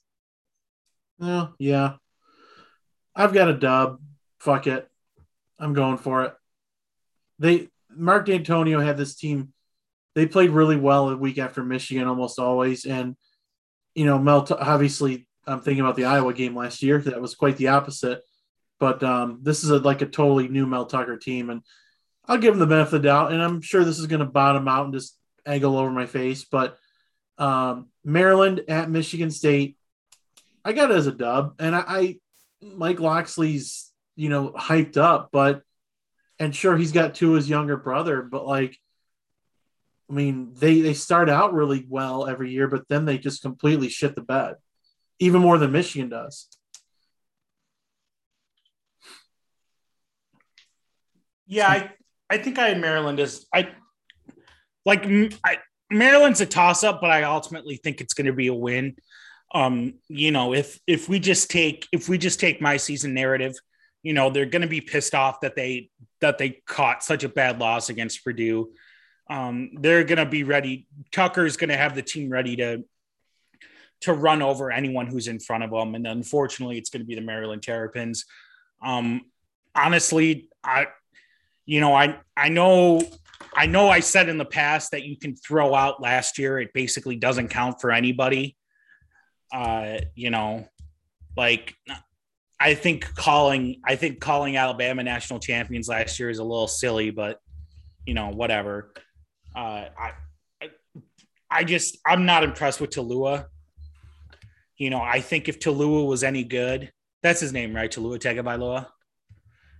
Oh 1.22 1.54
yeah, 1.60 1.93
I've 3.16 3.34
got 3.34 3.50
a 3.50 3.54
dub. 3.54 4.00
Fuck 4.39 4.68
it. 4.68 4.89
I'm 5.60 5.74
going 5.74 5.97
for 5.97 6.24
it. 6.24 6.34
They 7.38 7.70
Mark 7.89 8.28
Dantonio 8.28 8.84
had 8.84 8.97
this 8.97 9.16
team. 9.16 9.54
They 10.16 10.26
played 10.26 10.50
really 10.50 10.78
well 10.78 11.10
a 11.10 11.18
week 11.18 11.38
after 11.38 11.64
Michigan 11.64 12.08
almost 12.08 12.39
always. 12.39 12.86
And, 12.86 13.16
you 13.93 14.06
know, 14.06 14.18
Mel, 14.18 14.47
obviously, 14.50 15.28
I'm 15.45 15.62
thinking 15.62 15.82
about 15.82 15.95
the 15.95 16.06
Iowa 16.06 16.34
game 16.34 16.56
last 16.56 16.82
year. 16.82 17.00
That 17.00 17.22
was 17.22 17.36
quite 17.36 17.58
the 17.58 17.70
opposite. 17.70 18.22
But 18.80 19.03
um, 19.03 19.39
this 19.41 19.63
is 19.63 19.69
a, 19.69 19.80
like 19.80 20.01
a 20.01 20.05
totally 20.05 20.47
new 20.47 20.65
Mel 20.65 20.86
Tucker 20.86 21.17
team. 21.17 21.49
And 21.49 21.61
I'll 22.25 22.38
give 22.38 22.53
them 22.53 22.59
the 22.59 22.67
benefit 22.67 22.95
of 22.95 23.01
the 23.01 23.07
doubt. 23.07 23.32
And 23.32 23.41
I'm 23.41 23.61
sure 23.61 23.84
this 23.84 23.99
is 23.99 24.07
going 24.07 24.19
to 24.21 24.25
bottom 24.25 24.67
out 24.67 24.86
and 24.86 24.93
just 24.93 25.17
all 25.47 25.77
over 25.77 25.91
my 25.91 26.05
face. 26.05 26.45
But 26.45 26.77
um, 27.38 27.88
Maryland 28.03 28.61
at 28.67 28.89
Michigan 28.89 29.32
State, 29.32 29.77
I 30.63 30.73
got 30.73 30.91
it 30.91 30.97
as 30.97 31.07
a 31.07 31.11
dub. 31.11 31.55
And 31.59 31.75
I, 31.75 31.84
I 31.88 32.19
Mike 32.61 32.99
Locksley's, 32.99 33.91
you 34.15 34.30
know, 34.30 34.51
hyped 34.51 34.97
up, 34.97 35.30
but 35.32 35.63
and 36.39 36.55
sure 36.55 36.77
he's 36.77 36.91
got 36.91 37.15
two 37.15 37.34
his 37.34 37.49
younger 37.49 37.77
brother, 37.77 38.21
but 38.21 38.45
like 38.45 38.77
I 40.09 40.13
mean, 40.13 40.53
they 40.55 40.82
they 40.82 40.93
start 40.93 41.30
out 41.30 41.53
really 41.53 41.86
well 41.88 42.27
every 42.27 42.51
year, 42.51 42.67
but 42.67 42.88
then 42.88 43.05
they 43.05 43.17
just 43.17 43.41
completely 43.41 43.89
shit 43.89 44.15
the 44.15 44.21
bed. 44.21 44.55
Even 45.19 45.41
more 45.41 45.57
than 45.57 45.71
Michigan 45.71 46.09
does. 46.09 46.47
Yeah, 51.50 51.68
I, 51.68 51.91
I 52.30 52.38
think 52.38 52.58
I 52.58 52.70
had 52.70 52.80
Maryland 52.80 53.20
as 53.20 53.45
I 53.54 53.70
like 54.86 55.06
I, 55.43 55.58
Maryland's 55.91 56.39
a 56.39 56.45
toss 56.45 56.86
up, 56.86 57.02
but 57.02 57.12
I 57.12 57.24
ultimately 57.24 57.76
think 57.76 58.00
it's 58.00 58.14
going 58.14 58.28
to 58.28 58.34
be 58.34 58.47
a 58.47 58.54
win 58.54 58.95
um, 59.54 59.95
you 60.08 60.32
know, 60.32 60.54
if 60.54 60.80
if 60.86 61.10
we 61.10 61.20
just 61.20 61.50
take 61.50 61.88
if 61.91 62.08
we 62.08 62.18
just 62.18 62.39
take 62.39 62.62
my 62.62 62.78
season 62.78 63.14
narrative, 63.14 63.56
you 64.04 64.14
know, 64.14 64.30
they're 64.30 64.45
going 64.45 64.62
to 64.62 64.68
be 64.68 64.82
pissed 64.82 65.16
off 65.16 65.41
that 65.41 65.56
they 65.56 65.89
that 66.22 66.38
they 66.38 66.62
caught 66.68 67.04
such 67.04 67.24
a 67.24 67.30
bad 67.30 67.60
loss 67.60 67.89
against 67.89 68.24
Purdue. 68.24 68.72
Um, 69.30 69.72
they're 69.80 70.04
going 70.04 70.18
to 70.18 70.26
be 70.26 70.43
ready. 70.43 70.88
Tucker's 71.12 71.58
going 71.58 71.70
to 71.70 71.78
have 71.78 71.95
the 71.95 72.02
team 72.02 72.30
ready 72.30 72.56
to 72.58 72.84
to 74.02 74.14
run 74.14 74.41
over 74.41 74.72
anyone 74.72 75.08
who's 75.08 75.28
in 75.28 75.39
front 75.39 75.64
of 75.64 75.72
them, 75.72 75.95
and 75.95 76.06
unfortunately, 76.06 76.78
it's 76.78 76.89
going 76.89 77.02
to 77.02 77.08
be 77.08 77.16
the 77.16 77.22
Maryland 77.22 77.64
Terrapins. 77.64 78.26
Um, 78.82 79.22
honestly, 79.76 80.47
I, 80.64 80.88
you 81.70 81.80
know, 81.80 81.93
I 81.93 82.20
I 82.36 82.49
know 82.49 83.01
I 83.55 83.65
know 83.65 83.89
I 83.89 83.99
said 83.99 84.30
in 84.30 84.38
the 84.38 84.45
past 84.45 84.91
that 84.91 85.03
you 85.03 85.17
can 85.17 85.36
throw 85.36 85.74
out 85.74 86.01
last 86.01 86.38
year. 86.38 86.59
It 86.59 86.74
basically 86.74 87.15
doesn't 87.15 87.49
count 87.49 87.82
for 87.82 87.91
anybody 87.91 88.55
uh, 89.51 89.99
you 90.15 90.30
know, 90.30 90.67
like 91.36 91.76
I 92.59 92.74
think 92.74 93.13
calling 93.15 93.82
I 93.86 93.95
think 93.95 94.20
calling 94.20 94.57
Alabama 94.57 95.03
national 95.03 95.39
champions 95.39 95.88
last 95.88 96.20
year 96.20 96.30
is 96.30 96.39
a 96.39 96.43
little 96.43 96.67
silly, 96.67 97.09
but 97.09 97.39
you 98.05 98.13
know, 98.13 98.30
whatever. 98.30 98.93
Uh, 99.55 99.86
I 99.97 100.11
I 101.49 101.63
just 101.63 101.97
I'm 102.05 102.26
not 102.26 102.43
impressed 102.43 102.82
with 102.82 102.91
Taulia. 102.91 103.45
You 104.78 104.89
know, 104.89 105.01
I 105.01 105.20
think 105.20 105.49
if 105.49 105.59
Taulia 105.59 106.07
was 106.07 106.24
any 106.24 106.43
good, 106.43 106.91
that's 107.22 107.39
his 107.39 107.51
name, 107.51 107.76
right? 107.76 107.91
Taulia 107.91 108.20
Tagovailoa. 108.20 108.88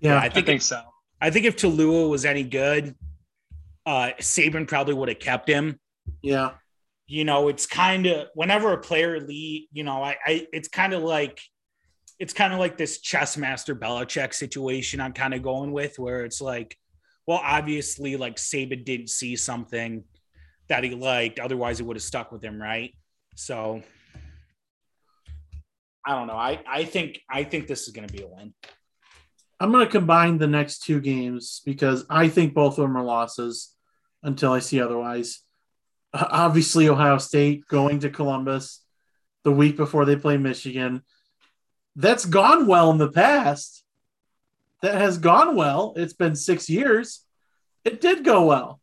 Yeah, 0.01 0.13
yeah 0.13 0.17
I 0.17 0.29
think, 0.29 0.45
I 0.45 0.47
think 0.47 0.57
if, 0.57 0.63
so. 0.63 0.81
I 1.22 1.30
think 1.30 1.45
if 1.45 1.55
Taulia 1.55 2.09
was 2.09 2.26
any 2.26 2.43
good, 2.43 2.95
uh, 3.86 4.11
Saban 4.20 4.67
probably 4.67 4.93
would 4.93 5.09
have 5.09 5.20
kept 5.20 5.49
him. 5.49 5.80
Yeah 6.22 6.51
you 7.09 7.26
know, 7.26 7.47
it's 7.47 7.65
kind 7.65 8.05
of 8.05 8.28
whenever 8.36 8.72
a 8.72 8.78
player 8.78 9.20
lead, 9.20 9.67
you 9.74 9.84
know, 9.84 10.03
I, 10.03 10.15
I 10.24 10.47
it's 10.53 10.67
kind 10.67 10.93
of 10.93 11.01
like 11.01 11.41
it's 12.20 12.34
kind 12.34 12.53
of 12.53 12.59
like 12.59 12.78
this 12.78 13.01
chess 13.01 13.36
master 13.36 13.76
Belichick 13.76 14.32
situation 14.32 15.01
I'm 15.01 15.13
kind 15.13 15.34
of 15.34 15.41
going 15.41 15.72
with 15.72 15.97
where 15.97 16.24
it's 16.24 16.39
like, 16.39 16.78
well, 17.26 17.41
obviously, 17.43 18.15
like 18.15 18.36
Saban 18.36 18.86
didn't 18.86 19.09
see 19.09 19.36
something 19.36 20.03
that 20.67 20.84
he 20.84 20.91
liked, 20.91 21.39
otherwise, 21.39 21.80
it 21.80 21.84
would 21.88 21.97
have 21.97 22.03
stuck 22.03 22.32
with 22.32 22.43
him, 22.43 22.61
right? 22.61 22.93
So 23.36 23.82
I 26.05 26.11
don't 26.11 26.28
know. 26.28 26.38
I, 26.38 26.61
I 26.67 26.84
think 26.86 27.22
I 27.28 27.43
think 27.43 27.65
this 27.65 27.88
is 27.88 27.89
gonna 27.93 28.07
be 28.07 28.22
a 28.22 28.28
win. 28.28 28.53
I'm 29.60 29.72
gonna 29.72 29.88
combine 29.88 30.38
the 30.38 30.47
next 30.47 30.84
two 30.84 31.01
games 31.01 31.62
because 31.66 32.05
I 32.10 32.30
think 32.30 32.53
both 32.53 32.78
of 32.78 32.84
them 32.84 32.97
are 32.97 33.03
losses 33.03 33.74
until 34.24 34.53
I 34.53 34.60
see 34.60 34.82
otherwise 34.82 35.41
obviously 36.14 36.89
Ohio 36.89 37.18
State 37.18 37.68
going 37.68 37.99
to 37.99 38.10
Columbus 38.10 38.84
the 39.43 39.51
week 39.51 39.78
before 39.78 40.05
they 40.05 40.16
play 40.16 40.38
Michigan. 40.38 41.03
That's 41.95 42.26
gone 42.26 42.68
well 42.68 42.91
in 42.91 42.97
the 42.97 43.12
past. 43.12 43.84
That 44.82 44.95
has 44.95 45.18
gone 45.18 45.55
well. 45.55 45.93
It's 45.97 46.14
been 46.14 46.36
six 46.36 46.70
years. 46.70 47.26
It 47.84 47.99
did 47.99 48.24
go 48.24 48.45
well. 48.45 48.80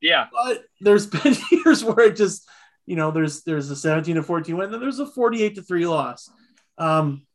Yeah. 0.00 0.26
But 0.32 0.64
there's 0.80 1.06
been 1.06 1.36
years 1.52 1.84
where 1.84 2.06
it 2.06 2.16
just, 2.16 2.48
you 2.84 2.96
know, 2.96 3.10
there's 3.10 3.42
there's 3.42 3.70
a 3.70 3.76
17 3.76 4.16
to 4.16 4.22
14 4.22 4.56
win, 4.56 4.64
and 4.66 4.74
then 4.74 4.80
there's 4.80 4.98
a 4.98 5.06
48 5.06 5.54
to 5.56 5.62
3 5.62 5.86
loss. 5.86 6.30
Um, 6.78 7.25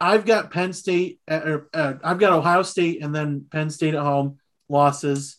I've 0.00 0.24
got 0.24 0.50
Penn 0.50 0.72
State, 0.72 1.20
uh, 1.28 1.40
or 1.44 1.68
uh, 1.74 1.94
I've 2.02 2.18
got 2.18 2.32
Ohio 2.32 2.62
State, 2.62 3.02
and 3.02 3.14
then 3.14 3.44
Penn 3.50 3.68
State 3.68 3.94
at 3.94 4.02
home 4.02 4.38
losses. 4.68 5.36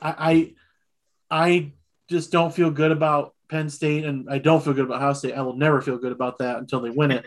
I, 0.00 0.54
I, 1.30 1.46
I 1.46 1.72
just 2.08 2.30
don't 2.30 2.54
feel 2.54 2.70
good 2.70 2.92
about 2.92 3.34
Penn 3.48 3.70
State, 3.70 4.04
and 4.04 4.28
I 4.28 4.38
don't 4.38 4.62
feel 4.62 4.74
good 4.74 4.84
about 4.84 4.98
Ohio 4.98 5.14
State. 5.14 5.32
I 5.32 5.42
will 5.42 5.56
never 5.56 5.80
feel 5.80 5.96
good 5.96 6.12
about 6.12 6.38
that 6.38 6.58
until 6.58 6.80
they 6.80 6.90
win 6.90 7.12
it. 7.12 7.24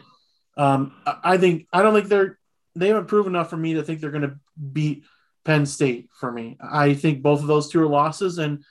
Um, 0.55 0.93
I 1.05 1.37
think 1.37 1.67
I 1.73 1.81
don't 1.81 1.93
think 1.93 2.07
they're 2.07 2.37
they 2.75 2.89
haven't 2.89 3.07
proven 3.07 3.33
enough 3.33 3.49
for 3.49 3.57
me 3.57 3.75
to 3.75 3.83
think 3.83 3.99
they're 3.99 4.11
going 4.11 4.21
to 4.23 4.39
beat 4.73 5.03
Penn 5.45 5.65
State 5.65 6.09
for 6.19 6.31
me. 6.31 6.57
I 6.61 6.93
think 6.93 7.23
both 7.23 7.41
of 7.41 7.47
those 7.47 7.69
two 7.69 7.81
are 7.81 7.87
losses, 7.87 8.37
and 8.37 8.63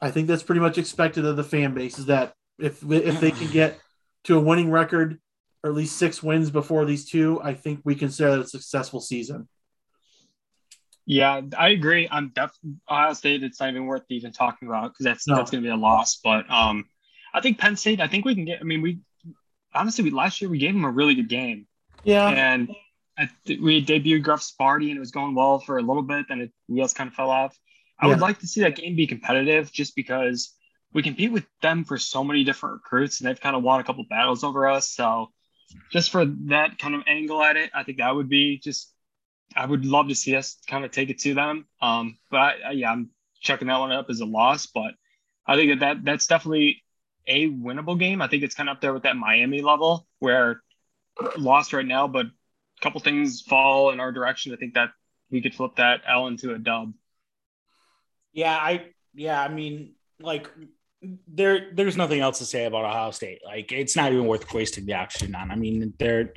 I 0.00 0.10
think 0.10 0.26
that's 0.28 0.42
pretty 0.42 0.60
much 0.60 0.76
expected 0.76 1.24
of 1.24 1.36
the 1.36 1.44
fan 1.44 1.72
base. 1.72 1.98
Is 1.98 2.06
that 2.06 2.34
if 2.58 2.82
if 2.90 3.20
they 3.20 3.30
can 3.30 3.50
get 3.50 3.78
to 4.24 4.36
a 4.36 4.40
winning 4.40 4.70
record 4.70 5.18
or 5.62 5.70
at 5.70 5.76
least 5.76 5.96
six 5.96 6.22
wins 6.22 6.50
before 6.50 6.84
these 6.84 7.08
two, 7.08 7.40
I 7.42 7.54
think 7.54 7.80
we 7.84 7.94
consider 7.94 8.30
it 8.30 8.40
a 8.40 8.46
successful 8.46 9.00
season. 9.00 9.48
Yeah, 11.04 11.40
I 11.58 11.70
agree. 11.70 12.08
I'm 12.10 12.28
definitely 12.28 12.76
Ohio 12.88 13.12
State. 13.12 13.42
It's 13.42 13.60
not 13.60 13.70
even 13.70 13.86
worth 13.86 14.04
even 14.08 14.32
talking 14.32 14.68
about 14.68 14.92
because 14.92 15.04
that's 15.04 15.26
no. 15.26 15.36
that's 15.36 15.50
going 15.50 15.62
to 15.62 15.66
be 15.66 15.72
a 15.72 15.76
loss. 15.76 16.20
But 16.22 16.48
um, 16.50 16.84
I 17.34 17.40
think 17.40 17.58
Penn 17.58 17.76
State. 17.76 18.00
I 18.00 18.06
think 18.06 18.24
we 18.24 18.34
can 18.34 18.44
get. 18.44 18.60
I 18.60 18.64
mean, 18.64 18.82
we 18.82 19.00
honestly, 19.74 20.04
we 20.04 20.10
last 20.10 20.40
year 20.40 20.50
we 20.50 20.58
gave 20.58 20.74
them 20.74 20.84
a 20.84 20.90
really 20.90 21.14
good 21.14 21.28
game. 21.28 21.66
Yeah, 22.04 22.28
and 22.28 22.72
I, 23.18 23.28
we 23.46 23.84
debuted 23.84 24.22
Gruff 24.22 24.42
Sparty 24.42 24.88
and 24.88 24.96
it 24.96 25.00
was 25.00 25.10
going 25.10 25.34
well 25.34 25.58
for 25.58 25.78
a 25.78 25.82
little 25.82 26.02
bit. 26.02 26.26
Then 26.28 26.40
it 26.40 26.52
wheels 26.68 26.94
kind 26.94 27.08
of 27.08 27.14
fell 27.14 27.30
off. 27.30 27.58
I 27.98 28.06
yeah. 28.06 28.12
would 28.12 28.20
like 28.20 28.38
to 28.40 28.46
see 28.46 28.62
that 28.62 28.76
game 28.76 28.96
be 28.96 29.06
competitive, 29.06 29.72
just 29.72 29.94
because 29.94 30.54
we 30.92 31.02
compete 31.02 31.32
with 31.32 31.46
them 31.62 31.84
for 31.84 31.98
so 31.98 32.22
many 32.24 32.44
different 32.44 32.74
recruits, 32.74 33.20
and 33.20 33.28
they've 33.28 33.40
kind 33.40 33.56
of 33.56 33.62
won 33.62 33.80
a 33.80 33.84
couple 33.84 34.04
battles 34.08 34.44
over 34.44 34.68
us. 34.68 34.90
So, 34.90 35.30
just 35.90 36.10
for 36.10 36.24
that 36.24 36.78
kind 36.78 36.94
of 36.94 37.02
angle 37.06 37.42
at 37.42 37.56
it, 37.56 37.70
I 37.74 37.84
think 37.84 37.98
that 37.98 38.14
would 38.14 38.28
be 38.28 38.58
just 38.58 38.92
I 39.54 39.66
would 39.66 39.84
love 39.84 40.08
to 40.08 40.14
see 40.14 40.36
us 40.36 40.56
kind 40.66 40.84
of 40.84 40.90
take 40.90 41.10
it 41.10 41.18
to 41.20 41.34
them. 41.34 41.66
Um, 41.80 42.18
but 42.30 42.56
I, 42.66 42.70
yeah, 42.72 42.90
I'm 42.90 43.10
checking 43.40 43.68
that 43.68 43.78
one 43.78 43.92
up 43.92 44.06
as 44.08 44.20
a 44.20 44.24
loss. 44.24 44.66
But 44.66 44.94
I 45.46 45.56
think 45.56 45.70
that, 45.70 45.80
that 45.80 46.04
that's 46.04 46.26
definitely 46.26 46.82
a 47.26 47.48
winnable 47.48 47.98
game. 47.98 48.22
I 48.22 48.28
think 48.28 48.42
it's 48.42 48.54
kind 48.54 48.68
of 48.68 48.76
up 48.76 48.80
there 48.80 48.94
with 48.94 49.04
that 49.04 49.16
Miami 49.16 49.60
level 49.60 50.06
where 50.18 50.62
lost 51.36 51.72
right 51.72 51.86
now, 51.86 52.08
but 52.08 52.26
a 52.26 52.80
couple 52.80 53.00
things 53.00 53.42
fall 53.42 53.90
in 53.90 54.00
our 54.00 54.12
direction. 54.12 54.52
I 54.52 54.56
think 54.56 54.74
that 54.74 54.90
we 55.30 55.42
could 55.42 55.54
flip 55.54 55.76
that 55.76 56.02
L 56.06 56.26
into 56.26 56.54
a 56.54 56.58
dub. 56.58 56.92
Yeah, 58.32 58.56
I 58.56 58.86
yeah, 59.14 59.42
I 59.42 59.48
mean, 59.48 59.94
like 60.20 60.48
there 61.26 61.70
there's 61.74 61.96
nothing 61.96 62.20
else 62.20 62.38
to 62.38 62.44
say 62.44 62.64
about 62.64 62.84
Ohio 62.84 63.10
State. 63.10 63.40
Like 63.44 63.72
it's 63.72 63.96
not 63.96 64.12
even 64.12 64.26
worth 64.26 64.52
wasting 64.52 64.86
the 64.86 64.94
oxygen 64.94 65.34
on. 65.34 65.50
I 65.50 65.56
mean, 65.56 65.92
they're 65.98 66.32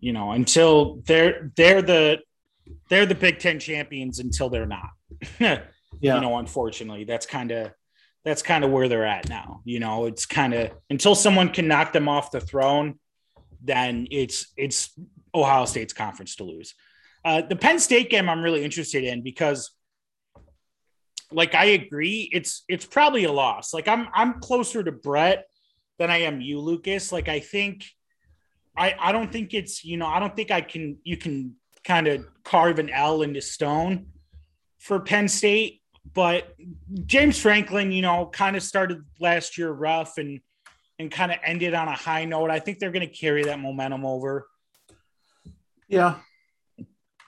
you 0.00 0.12
know, 0.12 0.32
until 0.32 1.02
they're 1.06 1.50
they're 1.56 1.82
the 1.82 2.20
they're 2.88 3.06
the 3.06 3.14
Big 3.14 3.38
Ten 3.38 3.58
champions 3.58 4.18
until 4.18 4.48
they're 4.48 4.66
not. 4.66 4.90
yeah. 5.40 5.60
You 6.00 6.20
know, 6.20 6.38
unfortunately, 6.38 7.04
that's 7.04 7.26
kind 7.26 7.50
of 7.50 7.72
that's 8.24 8.42
kind 8.42 8.64
of 8.64 8.70
where 8.70 8.88
they're 8.88 9.06
at 9.06 9.28
now. 9.28 9.62
You 9.64 9.80
know, 9.80 10.06
it's 10.06 10.26
kind 10.26 10.52
of 10.52 10.72
until 10.90 11.14
someone 11.14 11.48
can 11.48 11.68
knock 11.68 11.92
them 11.92 12.08
off 12.08 12.30
the 12.30 12.40
throne, 12.40 12.98
then 13.62 14.06
it's 14.10 14.52
it's 14.56 14.90
Ohio 15.34 15.64
State's 15.64 15.92
conference 15.92 16.36
to 16.36 16.44
lose. 16.44 16.74
Uh, 17.24 17.42
the 17.42 17.56
Penn 17.56 17.78
State 17.78 18.10
game 18.10 18.28
I'm 18.28 18.42
really 18.42 18.64
interested 18.64 19.04
in 19.04 19.22
because 19.22 19.72
like 21.32 21.54
I 21.54 21.66
agree, 21.66 22.28
it's 22.32 22.64
it's 22.68 22.84
probably 22.84 23.24
a 23.24 23.32
loss. 23.32 23.74
Like 23.74 23.88
I'm 23.88 24.08
I'm 24.14 24.40
closer 24.40 24.82
to 24.82 24.92
Brett 24.92 25.46
than 25.98 26.10
I 26.10 26.18
am 26.18 26.40
you, 26.40 26.60
Lucas. 26.60 27.12
Like 27.12 27.28
I 27.28 27.40
think 27.40 27.84
I 28.76 28.94
I 28.98 29.12
don't 29.12 29.32
think 29.32 29.54
it's 29.54 29.84
you 29.84 29.96
know 29.96 30.06
I 30.06 30.18
don't 30.18 30.36
think 30.36 30.50
I 30.50 30.60
can 30.60 30.98
you 31.04 31.16
can 31.16 31.56
kind 31.84 32.06
of 32.06 32.26
carve 32.44 32.78
an 32.78 32.90
L 32.90 33.22
into 33.22 33.40
stone 33.40 34.06
for 34.78 35.00
Penn 35.00 35.28
State, 35.28 35.82
but 36.14 36.54
James 37.06 37.38
Franklin, 37.38 37.92
you 37.92 38.02
know, 38.02 38.26
kind 38.26 38.56
of 38.56 38.62
started 38.62 39.02
last 39.20 39.58
year 39.58 39.70
rough 39.70 40.18
and 40.18 40.40
and 40.98 41.10
kind 41.10 41.30
of 41.30 41.38
ended 41.44 41.74
on 41.74 41.88
a 41.88 41.94
high 41.94 42.24
note. 42.24 42.50
I 42.50 42.58
think 42.58 42.78
they're 42.78 42.92
going 42.92 43.06
to 43.06 43.14
carry 43.14 43.44
that 43.44 43.58
momentum 43.58 44.04
over. 44.04 44.46
Yeah. 45.88 46.16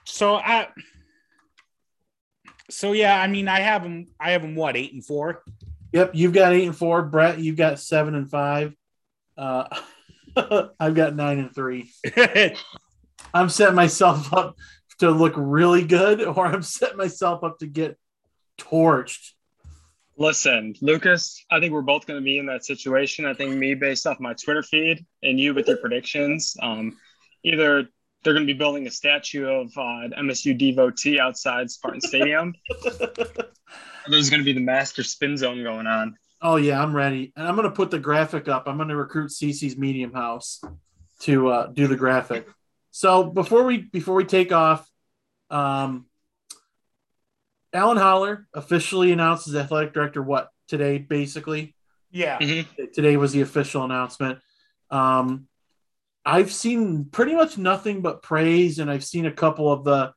So 0.05 0.35
I 0.35 0.69
so 2.69 2.93
yeah, 2.93 3.19
I 3.19 3.27
mean, 3.27 3.47
I 3.47 3.59
have 3.59 3.83
them. 3.83 4.07
I 4.19 4.31
have 4.31 4.41
them. 4.41 4.55
What 4.55 4.77
eight 4.77 4.93
and 4.93 5.05
four? 5.05 5.43
Yep, 5.91 6.11
you've 6.13 6.33
got 6.33 6.53
eight 6.53 6.65
and 6.65 6.75
four. 6.75 7.03
Brett, 7.03 7.39
you've 7.39 7.57
got 7.57 7.79
seven 7.79 8.15
and 8.15 8.29
five. 8.29 8.73
Uh, 9.37 9.67
I've 10.79 10.95
got 10.95 11.15
nine 11.15 11.39
and 11.39 11.53
three. 11.53 11.91
I'm 13.33 13.49
setting 13.49 13.75
myself 13.75 14.33
up 14.33 14.55
to 14.99 15.11
look 15.11 15.33
really 15.35 15.83
good, 15.83 16.21
or 16.25 16.45
I'm 16.45 16.63
setting 16.63 16.97
myself 16.97 17.43
up 17.43 17.59
to 17.59 17.67
get 17.67 17.97
torched. 18.57 19.31
Listen, 20.17 20.75
Lucas, 20.81 21.45
I 21.49 21.61
think 21.61 21.71
we're 21.71 21.81
both 21.81 22.05
going 22.05 22.19
to 22.19 22.23
be 22.23 22.37
in 22.37 22.45
that 22.47 22.65
situation. 22.65 23.25
I 23.25 23.33
think 23.33 23.55
me, 23.55 23.73
based 23.73 24.05
off 24.05 24.19
my 24.19 24.33
Twitter 24.33 24.63
feed, 24.63 25.05
and 25.23 25.39
you 25.39 25.53
with 25.53 25.67
your 25.67 25.77
predictions, 25.77 26.57
um, 26.61 26.97
either 27.43 27.87
they're 28.23 28.33
going 28.33 28.45
to 28.45 28.53
be 28.53 28.57
building 28.57 28.87
a 28.87 28.91
statue 28.91 29.47
of 29.47 29.67
uh, 29.77 30.09
MSU 30.19 30.57
devotee 30.57 31.19
outside 31.19 31.71
Spartan 31.71 32.01
Stadium. 32.01 32.53
There's 34.07 34.29
going 34.29 34.41
to 34.41 34.45
be 34.45 34.53
the 34.53 34.59
master 34.59 35.03
spin 35.03 35.37
zone 35.37 35.63
going 35.63 35.87
on. 35.87 36.15
Oh 36.41 36.55
yeah, 36.55 36.81
I'm 36.81 36.95
ready, 36.95 37.33
and 37.35 37.47
I'm 37.47 37.55
going 37.55 37.67
to 37.67 37.75
put 37.75 37.91
the 37.91 37.99
graphic 37.99 38.47
up. 38.47 38.67
I'm 38.67 38.77
going 38.77 38.89
to 38.89 38.95
recruit 38.95 39.29
CC's 39.29 39.77
Medium 39.77 40.13
House 40.13 40.61
to 41.21 41.49
uh, 41.49 41.67
do 41.67 41.87
the 41.87 41.97
graphic. 41.97 42.47
So 42.91 43.25
before 43.25 43.63
we 43.63 43.77
before 43.77 44.15
we 44.15 44.23
take 44.23 44.51
off, 44.51 44.89
um, 45.49 46.05
Alan 47.73 47.97
Haller 47.97 48.47
officially 48.53 49.11
announced 49.11 49.47
as 49.47 49.55
athletic 49.55 49.93
director. 49.93 50.23
What 50.23 50.49
today, 50.69 50.97
basically? 50.97 51.75
Yeah. 52.09 52.39
Mm-hmm. 52.39 52.85
Today 52.93 53.17
was 53.17 53.33
the 53.33 53.41
official 53.41 53.83
announcement. 53.83 54.39
Um, 54.89 55.48
I've 56.29 56.51
seen 56.51 57.05
pretty 57.05 57.33
much 57.33 57.57
nothing 57.57 58.01
but 58.01 58.21
praise, 58.21 58.79
and 58.79 58.89
I've 58.89 59.03
seen 59.03 59.25
a 59.25 59.31
couple 59.31 59.71
of 59.71 59.83
the 59.83 60.13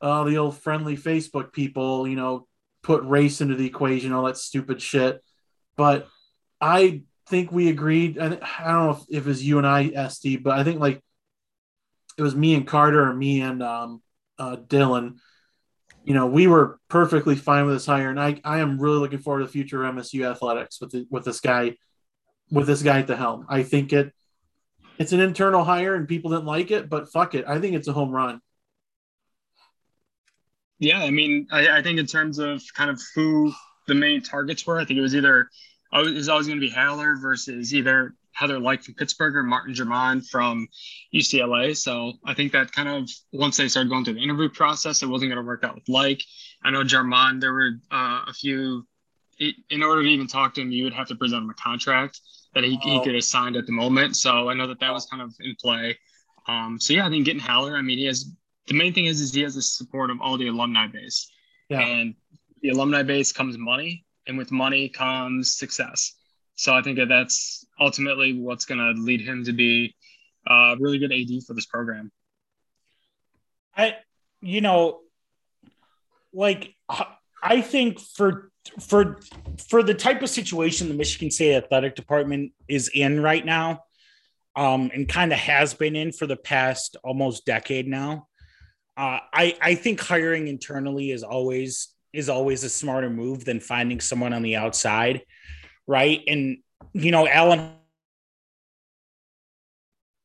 uh, 0.00 0.24
the 0.24 0.38
old 0.38 0.58
friendly 0.58 0.96
Facebook 0.96 1.52
people, 1.52 2.06
you 2.06 2.16
know, 2.16 2.46
put 2.82 3.02
race 3.04 3.40
into 3.40 3.56
the 3.56 3.66
equation, 3.66 4.12
all 4.12 4.24
that 4.24 4.36
stupid 4.36 4.80
shit. 4.80 5.22
But 5.76 6.06
I 6.60 7.02
think 7.26 7.50
we 7.50 7.68
agreed. 7.68 8.18
I, 8.18 8.26
I 8.26 8.72
don't 8.72 8.84
know 8.84 8.90
if, 8.90 9.00
if 9.08 9.26
it 9.26 9.28
was 9.28 9.44
you 9.44 9.58
and 9.58 9.66
I, 9.66 9.88
SD, 9.88 10.42
but 10.42 10.58
I 10.58 10.62
think 10.62 10.80
like 10.80 11.02
it 12.16 12.22
was 12.22 12.36
me 12.36 12.54
and 12.54 12.66
Carter 12.66 13.02
or 13.02 13.14
me 13.14 13.40
and 13.40 13.62
um, 13.62 14.02
uh, 14.38 14.56
Dylan. 14.56 15.16
You 16.04 16.14
know, 16.14 16.26
we 16.26 16.46
were 16.46 16.78
perfectly 16.88 17.34
fine 17.34 17.64
with 17.64 17.76
this 17.76 17.86
hire, 17.86 18.10
and 18.10 18.20
I, 18.20 18.40
I 18.44 18.58
am 18.58 18.78
really 18.78 18.98
looking 18.98 19.20
forward 19.20 19.40
to 19.40 19.46
the 19.46 19.52
future 19.52 19.82
of 19.82 19.94
MSU 19.94 20.30
athletics 20.30 20.80
with 20.80 20.90
the, 20.90 21.06
with 21.10 21.24
this 21.24 21.40
guy, 21.40 21.76
with 22.50 22.66
this 22.66 22.82
guy 22.82 22.98
at 22.98 23.06
the 23.06 23.16
helm. 23.16 23.46
I 23.48 23.62
think 23.62 23.92
it 23.94 24.12
it's 24.98 25.12
an 25.12 25.20
internal 25.20 25.64
hire 25.64 25.94
and 25.94 26.08
people 26.08 26.30
didn't 26.30 26.46
like 26.46 26.70
it, 26.70 26.88
but 26.88 27.10
fuck 27.10 27.34
it. 27.34 27.44
I 27.46 27.60
think 27.60 27.74
it's 27.74 27.88
a 27.88 27.92
home 27.92 28.10
run. 28.10 28.40
Yeah, 30.78 31.00
I 31.00 31.10
mean, 31.10 31.46
I, 31.50 31.78
I 31.78 31.82
think 31.82 31.98
in 31.98 32.06
terms 32.06 32.38
of 32.38 32.62
kind 32.74 32.90
of 32.90 33.00
who 33.14 33.52
the 33.86 33.94
main 33.94 34.22
targets 34.22 34.66
were, 34.66 34.78
I 34.78 34.84
think 34.84 34.98
it 34.98 35.02
was 35.02 35.14
either 35.14 35.48
it 35.92 36.14
was 36.14 36.28
always 36.28 36.46
going 36.46 36.60
to 36.60 36.66
be 36.66 36.72
Haller 36.72 37.16
versus 37.16 37.72
either 37.72 38.14
Heather 38.32 38.58
Lyke 38.58 38.82
from 38.82 38.94
Pittsburgh 38.94 39.36
or 39.36 39.44
Martin 39.44 39.74
Jarmond 39.74 40.28
from 40.28 40.66
UCLA. 41.14 41.76
So 41.76 42.14
I 42.24 42.34
think 42.34 42.52
that 42.52 42.72
kind 42.72 42.88
of 42.88 43.08
once 43.32 43.56
they 43.56 43.68
started 43.68 43.90
going 43.90 44.04
through 44.04 44.14
the 44.14 44.22
interview 44.22 44.48
process, 44.48 45.02
it 45.02 45.06
wasn't 45.06 45.30
going 45.30 45.42
to 45.42 45.46
work 45.46 45.62
out 45.62 45.76
with 45.76 45.88
Like. 45.88 46.20
I 46.64 46.70
know 46.70 46.82
Jarmond, 46.82 47.40
there 47.40 47.52
were 47.52 47.70
uh, 47.90 48.22
a 48.26 48.32
few. 48.32 48.86
In 49.70 49.82
order 49.82 50.02
to 50.02 50.08
even 50.08 50.28
talk 50.28 50.54
to 50.54 50.60
him, 50.60 50.70
you 50.70 50.84
would 50.84 50.92
have 50.92 51.08
to 51.08 51.16
present 51.16 51.42
him 51.42 51.50
a 51.50 51.54
contract 51.54 52.20
that 52.54 52.64
he, 52.64 52.76
he 52.76 53.02
could 53.02 53.14
have 53.14 53.24
signed 53.24 53.56
at 53.56 53.66
the 53.66 53.72
moment. 53.72 54.16
So 54.16 54.48
I 54.48 54.54
know 54.54 54.66
that 54.66 54.80
that 54.80 54.92
was 54.92 55.06
kind 55.06 55.22
of 55.22 55.34
in 55.40 55.54
play. 55.60 55.98
Um, 56.46 56.78
so 56.80 56.92
yeah, 56.92 57.06
I 57.06 57.10
think 57.10 57.24
getting 57.24 57.40
Haller, 57.40 57.76
I 57.76 57.82
mean, 57.82 57.98
he 57.98 58.04
has 58.06 58.30
the 58.66 58.74
main 58.74 58.92
thing 58.92 59.06
is 59.06 59.20
is 59.20 59.32
he 59.32 59.42
has 59.42 59.54
the 59.54 59.62
support 59.62 60.10
of 60.10 60.20
all 60.20 60.38
the 60.38 60.48
alumni 60.48 60.86
base, 60.86 61.30
yeah. 61.68 61.80
and 61.80 62.14
the 62.62 62.70
alumni 62.70 63.02
base 63.02 63.32
comes 63.32 63.58
money, 63.58 64.04
and 64.26 64.38
with 64.38 64.50
money 64.50 64.88
comes 64.88 65.56
success. 65.56 66.14
So 66.56 66.74
I 66.74 66.82
think 66.82 66.98
that 66.98 67.08
that's 67.08 67.66
ultimately 67.80 68.38
what's 68.38 68.64
going 68.64 68.78
to 68.78 69.00
lead 69.00 69.20
him 69.20 69.44
to 69.44 69.52
be 69.52 69.94
a 70.46 70.76
really 70.78 70.98
good 70.98 71.12
AD 71.12 71.42
for 71.46 71.54
this 71.54 71.66
program. 71.66 72.12
I, 73.76 73.96
you 74.40 74.60
know, 74.60 75.00
like 76.32 76.74
I 77.42 77.60
think 77.60 78.00
for 78.00 78.52
for 78.80 79.20
for 79.68 79.82
the 79.82 79.94
type 79.94 80.22
of 80.22 80.30
situation 80.30 80.88
the 80.88 80.94
Michigan 80.94 81.30
State 81.30 81.56
athletic 81.56 81.94
department 81.94 82.52
is 82.68 82.90
in 82.94 83.20
right 83.20 83.44
now, 83.44 83.84
um, 84.56 84.90
and 84.94 85.08
kind 85.08 85.32
of 85.32 85.38
has 85.38 85.74
been 85.74 85.96
in 85.96 86.12
for 86.12 86.26
the 86.26 86.36
past 86.36 86.96
almost 87.04 87.46
decade 87.46 87.86
now. 87.86 88.28
Uh, 88.96 89.18
I 89.32 89.56
I 89.60 89.74
think 89.74 90.00
hiring 90.00 90.48
internally 90.48 91.10
is 91.10 91.22
always 91.22 91.88
is 92.12 92.28
always 92.28 92.62
a 92.64 92.68
smarter 92.68 93.10
move 93.10 93.44
than 93.44 93.60
finding 93.60 94.00
someone 94.00 94.32
on 94.32 94.42
the 94.42 94.56
outside, 94.56 95.22
right? 95.86 96.22
And 96.28 96.58
you 96.92 97.10
know, 97.10 97.26
Alan 97.26 97.72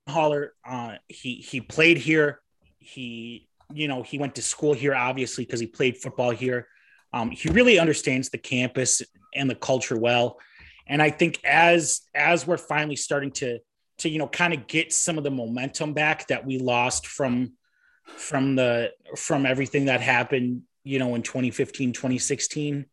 Haller, 0.07 0.53
uh, 0.65 0.95
he 1.07 1.35
he 1.35 1.61
played 1.61 1.97
here. 1.97 2.39
He 2.77 3.47
you 3.73 3.87
know 3.87 4.03
he 4.03 4.17
went 4.17 4.35
to 4.35 4.41
school 4.41 4.73
here, 4.73 4.95
obviously 4.95 5.45
because 5.45 5.59
he 5.59 5.67
played 5.67 5.97
football 5.97 6.29
here. 6.29 6.67
Um, 7.13 7.31
he 7.31 7.49
really 7.49 7.79
understands 7.79 8.29
the 8.29 8.37
campus 8.37 9.01
and 9.33 9.49
the 9.49 9.55
culture 9.55 9.97
well, 9.97 10.37
and 10.87 11.01
I 11.01 11.09
think 11.09 11.39
as 11.43 12.01
as 12.13 12.45
we're 12.45 12.57
finally 12.57 12.95
starting 12.95 13.31
to 13.31 13.59
to 13.99 14.09
you 14.09 14.17
know 14.17 14.27
kind 14.27 14.53
of 14.53 14.67
get 14.67 14.91
some 14.91 15.17
of 15.17 15.23
the 15.23 15.31
momentum 15.31 15.93
back 15.93 16.27
that 16.27 16.45
we 16.45 16.57
lost 16.57 17.07
from 17.07 17.53
from 18.03 18.55
the 18.55 18.91
from 19.15 19.45
everything 19.45 19.85
that 19.85 20.01
happened 20.01 20.63
you 20.83 20.99
know 20.99 21.15
in 21.15 21.21
2015 21.21 21.93
2016 21.93 22.85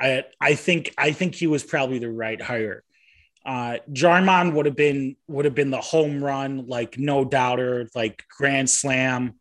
i 0.00 0.24
i 0.40 0.54
think 0.54 0.92
i 0.98 1.12
think 1.12 1.34
he 1.34 1.46
was 1.46 1.64
probably 1.64 1.98
the 1.98 2.10
right 2.10 2.40
hire. 2.40 2.84
Uh 3.44 3.78
jarmond 3.90 4.52
would 4.52 4.66
have 4.66 4.76
been 4.76 5.16
would 5.26 5.46
have 5.46 5.54
been 5.54 5.70
the 5.70 5.80
home 5.80 6.22
run 6.22 6.66
like 6.66 6.98
no 6.98 7.24
doubter 7.24 7.88
like 7.94 8.22
grand 8.36 8.68
slam 8.68 9.39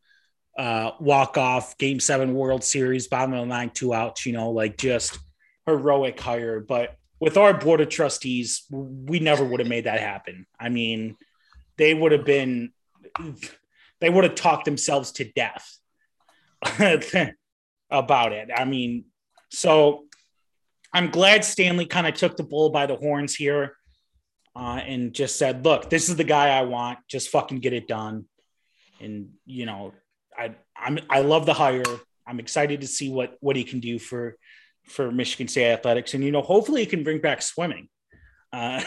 uh, 0.59 0.91
walk 0.99 1.37
off 1.37 1.77
game 1.77 2.01
seven 2.01 2.33
World 2.33 2.65
Series, 2.65 3.07
bottom 3.07 3.33
of 3.33 3.39
the 3.39 3.45
nine, 3.45 3.69
two 3.69 3.93
outs, 3.93 4.25
you 4.25 4.33
know, 4.33 4.51
like 4.51 4.77
just 4.77 5.17
heroic 5.65 6.19
hire. 6.19 6.59
But 6.59 6.97
with 7.21 7.37
our 7.37 7.57
board 7.57 7.79
of 7.79 7.87
trustees, 7.87 8.63
we 8.69 9.21
never 9.21 9.45
would 9.45 9.61
have 9.61 9.69
made 9.69 9.85
that 9.85 10.01
happen. 10.01 10.45
I 10.59 10.67
mean, 10.67 11.15
they 11.77 11.93
would 11.93 12.11
have 12.11 12.25
been, 12.25 12.73
they 14.01 14.09
would 14.09 14.25
have 14.25 14.35
talked 14.35 14.65
themselves 14.65 15.13
to 15.13 15.31
death 15.31 15.77
about 17.89 18.33
it. 18.33 18.49
I 18.53 18.65
mean, 18.65 19.05
so 19.49 20.07
I'm 20.93 21.09
glad 21.09 21.45
Stanley 21.45 21.85
kind 21.85 22.05
of 22.05 22.15
took 22.15 22.35
the 22.35 22.43
bull 22.43 22.69
by 22.69 22.85
the 22.85 22.97
horns 22.97 23.33
here 23.33 23.77
uh, 24.57 24.81
and 24.85 25.13
just 25.13 25.37
said, 25.37 25.63
look, 25.63 25.89
this 25.89 26.09
is 26.09 26.17
the 26.17 26.25
guy 26.25 26.49
I 26.49 26.63
want. 26.63 26.99
Just 27.07 27.29
fucking 27.29 27.59
get 27.59 27.71
it 27.71 27.87
done. 27.87 28.25
And, 28.99 29.29
you 29.45 29.65
know, 29.65 29.93
I 30.39 30.55
I'm 30.75 30.99
I 31.09 31.19
love 31.21 31.45
the 31.45 31.53
hire. 31.53 31.83
I'm 32.25 32.39
excited 32.39 32.81
to 32.81 32.87
see 32.87 33.09
what 33.11 33.35
what 33.41 33.55
he 33.55 33.63
can 33.63 33.79
do 33.79 33.99
for 33.99 34.37
for 34.85 35.11
Michigan 35.11 35.47
State 35.47 35.71
athletics, 35.71 36.13
and 36.13 36.23
you 36.23 36.31
know, 36.31 36.41
hopefully, 36.41 36.81
he 36.81 36.87
can 36.87 37.03
bring 37.03 37.19
back 37.19 37.41
swimming. 37.41 37.89
Uh, 38.51 38.81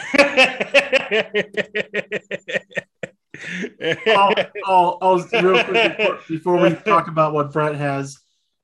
oh, 4.07 4.33
oh, 4.65 4.97
oh, 5.01 5.27
real 5.41 5.63
quick 5.63 5.97
before, 5.97 6.19
before, 6.27 6.57
we 6.57 6.73
talk 6.75 7.07
about 7.07 7.33
what 7.33 7.53
Brett 7.53 7.75
has, 7.75 8.17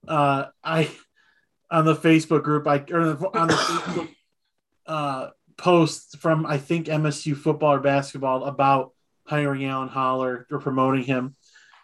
uh, 0.08 0.46
I 0.64 0.92
on 1.72 1.86
the 1.86 1.96
Facebook 1.96 2.44
group, 2.44 2.68
I 2.68 2.84
or 2.92 3.02
on 3.38 3.48
the 3.48 3.54
Facebook 3.54 4.10
uh, 4.86 5.30
post 5.58 6.18
from 6.18 6.46
I 6.46 6.58
think 6.58 6.88
MSU 6.88 7.36
football 7.38 7.76
or 7.76 7.80
basketball 7.80 8.44
about 8.46 8.92
hiring 9.26 9.66
Alan 9.66 9.90
Haller 9.90 10.48
or 10.52 10.60
promoting 10.60 11.04
him. 11.04 11.36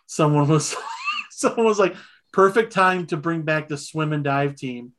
Someone 0.08 0.47
was 0.47 0.76
someone 1.45 1.65
was 1.65 1.79
like, 1.79 1.95
perfect 2.33 2.73
time 2.73 3.05
to 3.07 3.17
bring 3.17 3.43
back 3.43 3.67
the 3.67 3.77
swim 3.77 4.13
and 4.13 4.23
dive 4.23 4.55
team. 4.55 4.91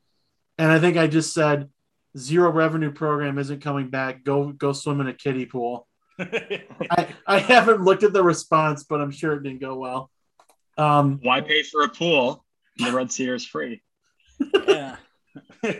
And 0.57 0.71
I 0.71 0.79
think 0.79 0.97
I 0.97 1.07
just 1.07 1.33
said 1.33 1.69
zero 2.17 2.51
revenue 2.51 2.91
program 2.91 3.37
isn't 3.37 3.61
coming 3.61 3.89
back. 3.89 4.23
Go 4.23 4.51
go 4.51 4.73
swim 4.73 5.01
in 5.01 5.07
a 5.07 5.13
kiddie 5.13 5.45
pool. 5.45 5.87
I, 6.19 7.07
I 7.27 7.39
haven't 7.39 7.83
looked 7.83 8.03
at 8.03 8.13
the 8.13 8.23
response, 8.23 8.83
but 8.83 9.01
I'm 9.01 9.11
sure 9.11 9.33
it 9.33 9.43
didn't 9.43 9.61
go 9.61 9.75
well. 9.75 10.09
Um, 10.77 11.19
Why 11.21 11.41
pay 11.41 11.63
for 11.63 11.83
a 11.83 11.89
pool? 11.89 12.43
The 12.77 12.91
Red 12.91 13.11
Sea 13.11 13.29
is 13.29 13.45
free. 13.45 13.81
yeah. 14.67 14.95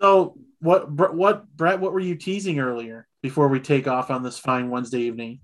so 0.00 0.38
what 0.60 0.90
what 0.90 1.46
Brett, 1.56 1.80
what 1.80 1.92
were 1.92 2.00
you 2.00 2.16
teasing 2.16 2.58
earlier 2.58 3.06
before 3.22 3.48
we 3.48 3.60
take 3.60 3.86
off 3.86 4.10
on 4.10 4.22
this 4.22 4.38
fine 4.38 4.70
Wednesday 4.70 5.00
evening? 5.00 5.40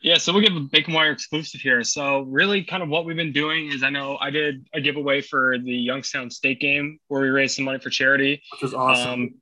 Yeah, 0.00 0.18
so 0.18 0.32
we'll 0.32 0.42
give 0.42 0.56
a 0.56 0.60
Bacon 0.60 0.94
Wire 0.94 1.10
exclusive 1.10 1.60
here. 1.60 1.82
So 1.82 2.20
really 2.20 2.62
kind 2.62 2.82
of 2.82 2.88
what 2.88 3.04
we've 3.04 3.16
been 3.16 3.32
doing 3.32 3.72
is 3.72 3.82
I 3.82 3.90
know 3.90 4.16
I 4.20 4.30
did 4.30 4.66
a 4.72 4.80
giveaway 4.80 5.20
for 5.20 5.58
the 5.58 5.72
Youngstown 5.72 6.30
State 6.30 6.60
game 6.60 6.98
where 7.08 7.20
we 7.20 7.28
raised 7.28 7.56
some 7.56 7.64
money 7.64 7.80
for 7.80 7.90
charity. 7.90 8.42
Which 8.52 8.62
was 8.62 8.74
awesome. 8.74 9.10
Um, 9.10 9.34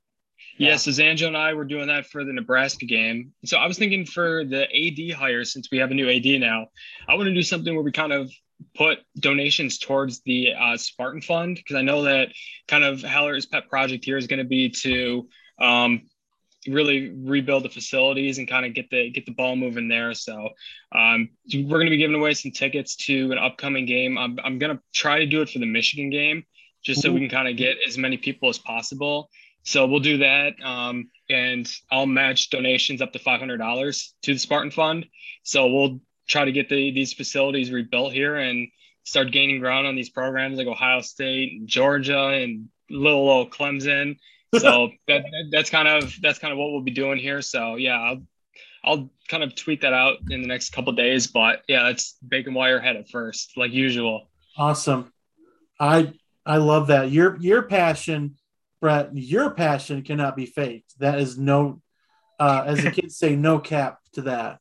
yeah. 0.57 0.69
yeah, 0.69 0.75
so 0.77 0.89
Zanjo 0.89 1.27
and 1.27 1.37
I 1.37 1.53
were 1.53 1.65
doing 1.65 1.87
that 1.87 2.07
for 2.07 2.23
the 2.23 2.33
Nebraska 2.33 2.85
game. 2.85 3.33
So 3.45 3.57
I 3.57 3.67
was 3.67 3.77
thinking 3.77 4.05
for 4.05 4.43
the 4.43 4.63
AD 4.63 5.15
hire, 5.15 5.43
since 5.43 5.69
we 5.71 5.77
have 5.77 5.91
a 5.91 5.93
new 5.93 6.09
AD 6.09 6.25
now, 6.39 6.67
I 7.07 7.13
want 7.13 7.27
to 7.27 7.33
do 7.33 7.43
something 7.43 7.75
where 7.75 7.83
we 7.83 7.91
kind 7.91 8.11
of 8.11 8.31
put 8.75 8.99
donations 9.19 9.77
towards 9.77 10.21
the 10.21 10.53
uh, 10.59 10.77
Spartan 10.77 11.21
Fund 11.21 11.57
because 11.57 11.75
I 11.75 11.83
know 11.83 12.03
that 12.03 12.29
kind 12.67 12.83
of 12.83 13.01
Haller's 13.01 13.45
pet 13.45 13.69
project 13.69 14.03
here 14.03 14.17
is 14.17 14.25
going 14.25 14.39
to 14.39 14.45
be 14.45 14.69
to 14.69 15.27
um, 15.61 16.01
really 16.67 17.09
rebuild 17.09 17.63
the 17.63 17.69
facilities 17.69 18.37
and 18.37 18.47
kind 18.47 18.65
of 18.65 18.73
get 18.73 18.89
the 18.89 19.09
get 19.09 19.25
the 19.25 19.33
ball 19.33 19.55
moving 19.55 19.87
there. 19.87 20.13
So 20.13 20.49
um, 20.93 21.29
we're 21.53 21.79
going 21.79 21.85
to 21.85 21.91
be 21.91 21.97
giving 21.97 22.15
away 22.15 22.33
some 22.33 22.51
tickets 22.51 22.95
to 23.07 23.31
an 23.31 23.37
upcoming 23.37 23.85
game. 23.85 24.17
I'm, 24.17 24.37
I'm 24.43 24.59
going 24.59 24.75
to 24.75 24.83
try 24.93 25.19
to 25.19 25.25
do 25.25 25.41
it 25.41 25.49
for 25.49 25.59
the 25.59 25.65
Michigan 25.65 26.09
game, 26.09 26.45
just 26.83 27.01
so 27.01 27.11
we 27.11 27.19
can 27.19 27.29
kind 27.29 27.47
of 27.47 27.57
get 27.57 27.77
as 27.87 27.97
many 27.97 28.17
people 28.17 28.49
as 28.49 28.57
possible. 28.57 29.29
So 29.63 29.85
we'll 29.85 29.99
do 29.99 30.19
that, 30.19 30.53
um, 30.63 31.09
and 31.29 31.69
I'll 31.91 32.05
match 32.05 32.49
donations 32.49 33.01
up 33.01 33.11
to 33.13 33.19
five 33.19 33.39
hundred 33.39 33.57
dollars 33.57 34.13
to 34.23 34.33
the 34.33 34.39
Spartan 34.39 34.71
Fund. 34.71 35.07
So 35.43 35.67
we'll 35.67 35.99
try 36.27 36.45
to 36.45 36.51
get 36.51 36.69
the, 36.69 36.91
these 36.91 37.13
facilities 37.13 37.71
rebuilt 37.71 38.13
here 38.13 38.35
and 38.35 38.67
start 39.03 39.31
gaining 39.31 39.59
ground 39.59 39.87
on 39.87 39.95
these 39.95 40.09
programs 40.09 40.57
like 40.57 40.67
Ohio 40.67 41.01
State, 41.01 41.65
Georgia, 41.65 42.27
and 42.27 42.69
little 42.89 43.29
old 43.29 43.51
Clemson 43.51 44.17
so 44.59 44.89
that, 45.07 45.25
that's 45.51 45.69
kind 45.69 45.87
of 45.87 46.13
that's 46.21 46.39
kind 46.39 46.51
of 46.51 46.57
what 46.57 46.71
we'll 46.71 46.81
be 46.81 46.91
doing 46.91 47.17
here. 47.17 47.41
So 47.41 47.75
yeah, 47.75 47.99
I'll, 47.99 48.21
I'll 48.83 49.09
kind 49.27 49.43
of 49.43 49.55
tweet 49.55 49.81
that 49.81 49.93
out 49.93 50.17
in 50.29 50.41
the 50.41 50.47
next 50.47 50.71
couple 50.71 50.93
days. 50.93 51.27
But 51.27 51.63
yeah, 51.67 51.83
that's 51.83 52.17
bacon 52.27 52.53
wire 52.53 52.79
head 52.79 52.95
at 52.95 53.09
first, 53.09 53.57
like 53.57 53.71
usual. 53.71 54.29
Awesome. 54.57 55.11
I 55.79 56.13
I 56.45 56.57
love 56.57 56.87
that. 56.87 57.11
Your 57.11 57.37
your 57.37 57.63
passion, 57.63 58.37
Brett, 58.81 59.09
your 59.13 59.51
passion 59.51 60.01
cannot 60.03 60.35
be 60.35 60.45
faked. 60.45 60.97
That 60.99 61.19
is 61.19 61.37
no 61.37 61.81
uh 62.39 62.63
as 62.65 62.83
the 62.83 62.91
kids 62.91 63.17
say, 63.17 63.35
no 63.35 63.59
cap 63.59 63.99
to 64.13 64.23
that. 64.23 64.59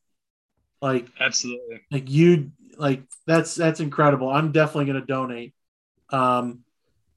Like 0.82 1.06
absolutely. 1.20 1.82
Like 1.90 2.10
you 2.10 2.52
like 2.76 3.02
that's 3.26 3.54
that's 3.54 3.80
incredible. 3.80 4.28
I'm 4.28 4.52
definitely 4.52 4.86
gonna 4.86 5.06
donate. 5.06 5.54
Um 6.10 6.64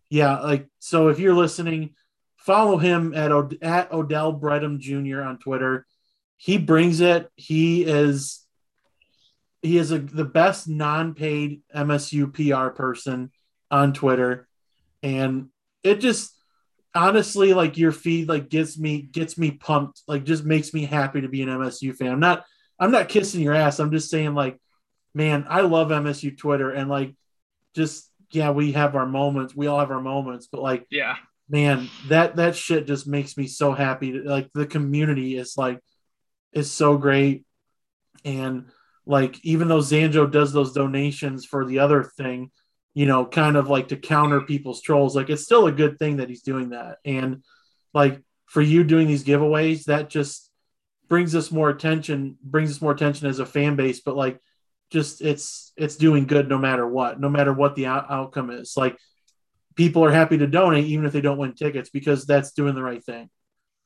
yeah, 0.09 0.39
like 0.39 0.67
so 0.79 1.09
if 1.09 1.19
you're 1.19 1.35
listening, 1.35 1.95
follow 2.39 2.77
him 2.77 3.13
at, 3.13 3.31
at 3.61 3.91
Odell 3.91 4.33
Bredham 4.33 4.79
Jr. 4.79 5.21
on 5.21 5.37
Twitter. 5.37 5.85
He 6.37 6.57
brings 6.57 7.01
it. 7.01 7.29
He 7.35 7.83
is 7.83 8.45
he 9.61 9.77
is 9.77 9.91
a, 9.91 9.99
the 9.99 10.25
best 10.25 10.69
non-paid 10.69 11.61
MSU 11.75 12.33
PR 12.33 12.73
person 12.73 13.31
on 13.69 13.91
Twitter, 13.91 14.47
and 15.03 15.49
it 15.83 15.99
just 15.99 16.33
honestly 16.95 17.53
like 17.53 17.77
your 17.77 17.91
feed 17.91 18.29
like 18.29 18.49
gets 18.49 18.79
me 18.79 19.01
gets 19.01 19.37
me 19.37 19.51
pumped. 19.51 20.01
Like 20.07 20.23
just 20.23 20.45
makes 20.45 20.73
me 20.73 20.85
happy 20.85 21.21
to 21.21 21.27
be 21.27 21.41
an 21.41 21.49
MSU 21.49 21.93
fan. 21.93 22.13
I'm 22.13 22.21
not 22.21 22.45
I'm 22.79 22.91
not 22.91 23.09
kissing 23.09 23.41
your 23.41 23.53
ass. 23.53 23.79
I'm 23.79 23.91
just 23.91 24.09
saying 24.09 24.33
like, 24.33 24.57
man, 25.13 25.45
I 25.49 25.61
love 25.61 25.89
MSU 25.89 26.37
Twitter 26.37 26.71
and 26.71 26.89
like 26.89 27.15
just 27.75 28.09
yeah, 28.31 28.51
we 28.51 28.71
have 28.73 28.95
our 28.95 29.07
moments. 29.07 29.53
We 29.53 29.67
all 29.67 29.79
have 29.79 29.91
our 29.91 30.01
moments, 30.01 30.47
but 30.49 30.61
like 30.61 30.87
yeah 30.89 31.17
man, 31.49 31.89
that 32.07 32.35
that 32.37 32.55
shit 32.55 32.87
just 32.87 33.07
makes 33.07 33.35
me 33.35 33.47
so 33.47 33.73
happy. 33.73 34.13
Like 34.13 34.49
the 34.53 34.67
community 34.67 35.37
is 35.37 35.55
like 35.57 35.79
is 36.53 36.71
so 36.71 36.97
great, 36.97 37.45
and 38.23 38.67
like 39.05 39.43
even 39.43 39.67
though 39.67 39.79
Zanjo 39.79 40.31
does 40.31 40.53
those 40.53 40.73
donations 40.73 41.45
for 41.45 41.65
the 41.65 41.79
other 41.79 42.03
thing, 42.03 42.51
you 42.93 43.05
know, 43.05 43.25
kind 43.25 43.57
of 43.57 43.69
like 43.69 43.87
to 43.89 43.97
counter 43.97 44.41
people's 44.41 44.81
trolls, 44.81 45.15
like 45.15 45.29
it's 45.29 45.43
still 45.43 45.67
a 45.67 45.71
good 45.71 45.97
thing 45.97 46.17
that 46.17 46.29
he's 46.29 46.43
doing 46.43 46.69
that. 46.69 46.97
And 47.03 47.43
like 47.93 48.21
for 48.45 48.61
you 48.61 48.83
doing 48.83 49.07
these 49.07 49.23
giveaways, 49.23 49.85
that 49.85 50.09
just 50.09 50.51
brings 51.07 51.33
us 51.33 51.51
more 51.51 51.69
attention, 51.69 52.37
brings 52.43 52.69
us 52.71 52.81
more 52.81 52.91
attention 52.91 53.27
as 53.27 53.39
a 53.39 53.45
fan 53.45 53.75
base. 53.75 53.99
But 54.01 54.15
like, 54.15 54.39
just 54.91 55.21
it's 55.21 55.71
it's 55.75 55.95
doing 55.95 56.25
good 56.25 56.49
no 56.49 56.57
matter 56.57 56.87
what, 56.87 57.19
no 57.19 57.29
matter 57.29 57.53
what 57.53 57.75
the 57.75 57.87
out- 57.87 58.09
outcome 58.09 58.49
is. 58.51 58.73
Like 58.75 58.97
people 59.79 60.03
are 60.03 60.11
happy 60.11 60.37
to 60.37 60.45
donate 60.45 60.83
even 60.87 61.05
if 61.05 61.13
they 61.13 61.21
don't 61.21 61.37
win 61.37 61.53
tickets 61.53 61.89
because 61.89 62.25
that's 62.25 62.51
doing 62.51 62.75
the 62.75 62.83
right 62.83 63.01
thing. 63.01 63.29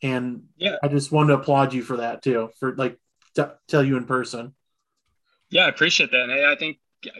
And 0.01 0.45
yeah, 0.57 0.77
I 0.81 0.87
just 0.87 1.11
wanted 1.11 1.27
to 1.27 1.33
applaud 1.39 1.71
you 1.71 1.83
for 1.83 1.97
that 1.97 2.23
too, 2.23 2.49
for 2.59 2.75
like 2.75 2.97
t- 3.35 3.43
tell 3.67 3.83
you 3.83 3.95
in 3.95 4.05
person. 4.05 4.55
Yeah, 5.51 5.65
I 5.65 5.69
appreciate 5.69 6.09
that. 6.09 6.29
And 6.31 6.47
I 6.47 6.55
think 6.55 6.77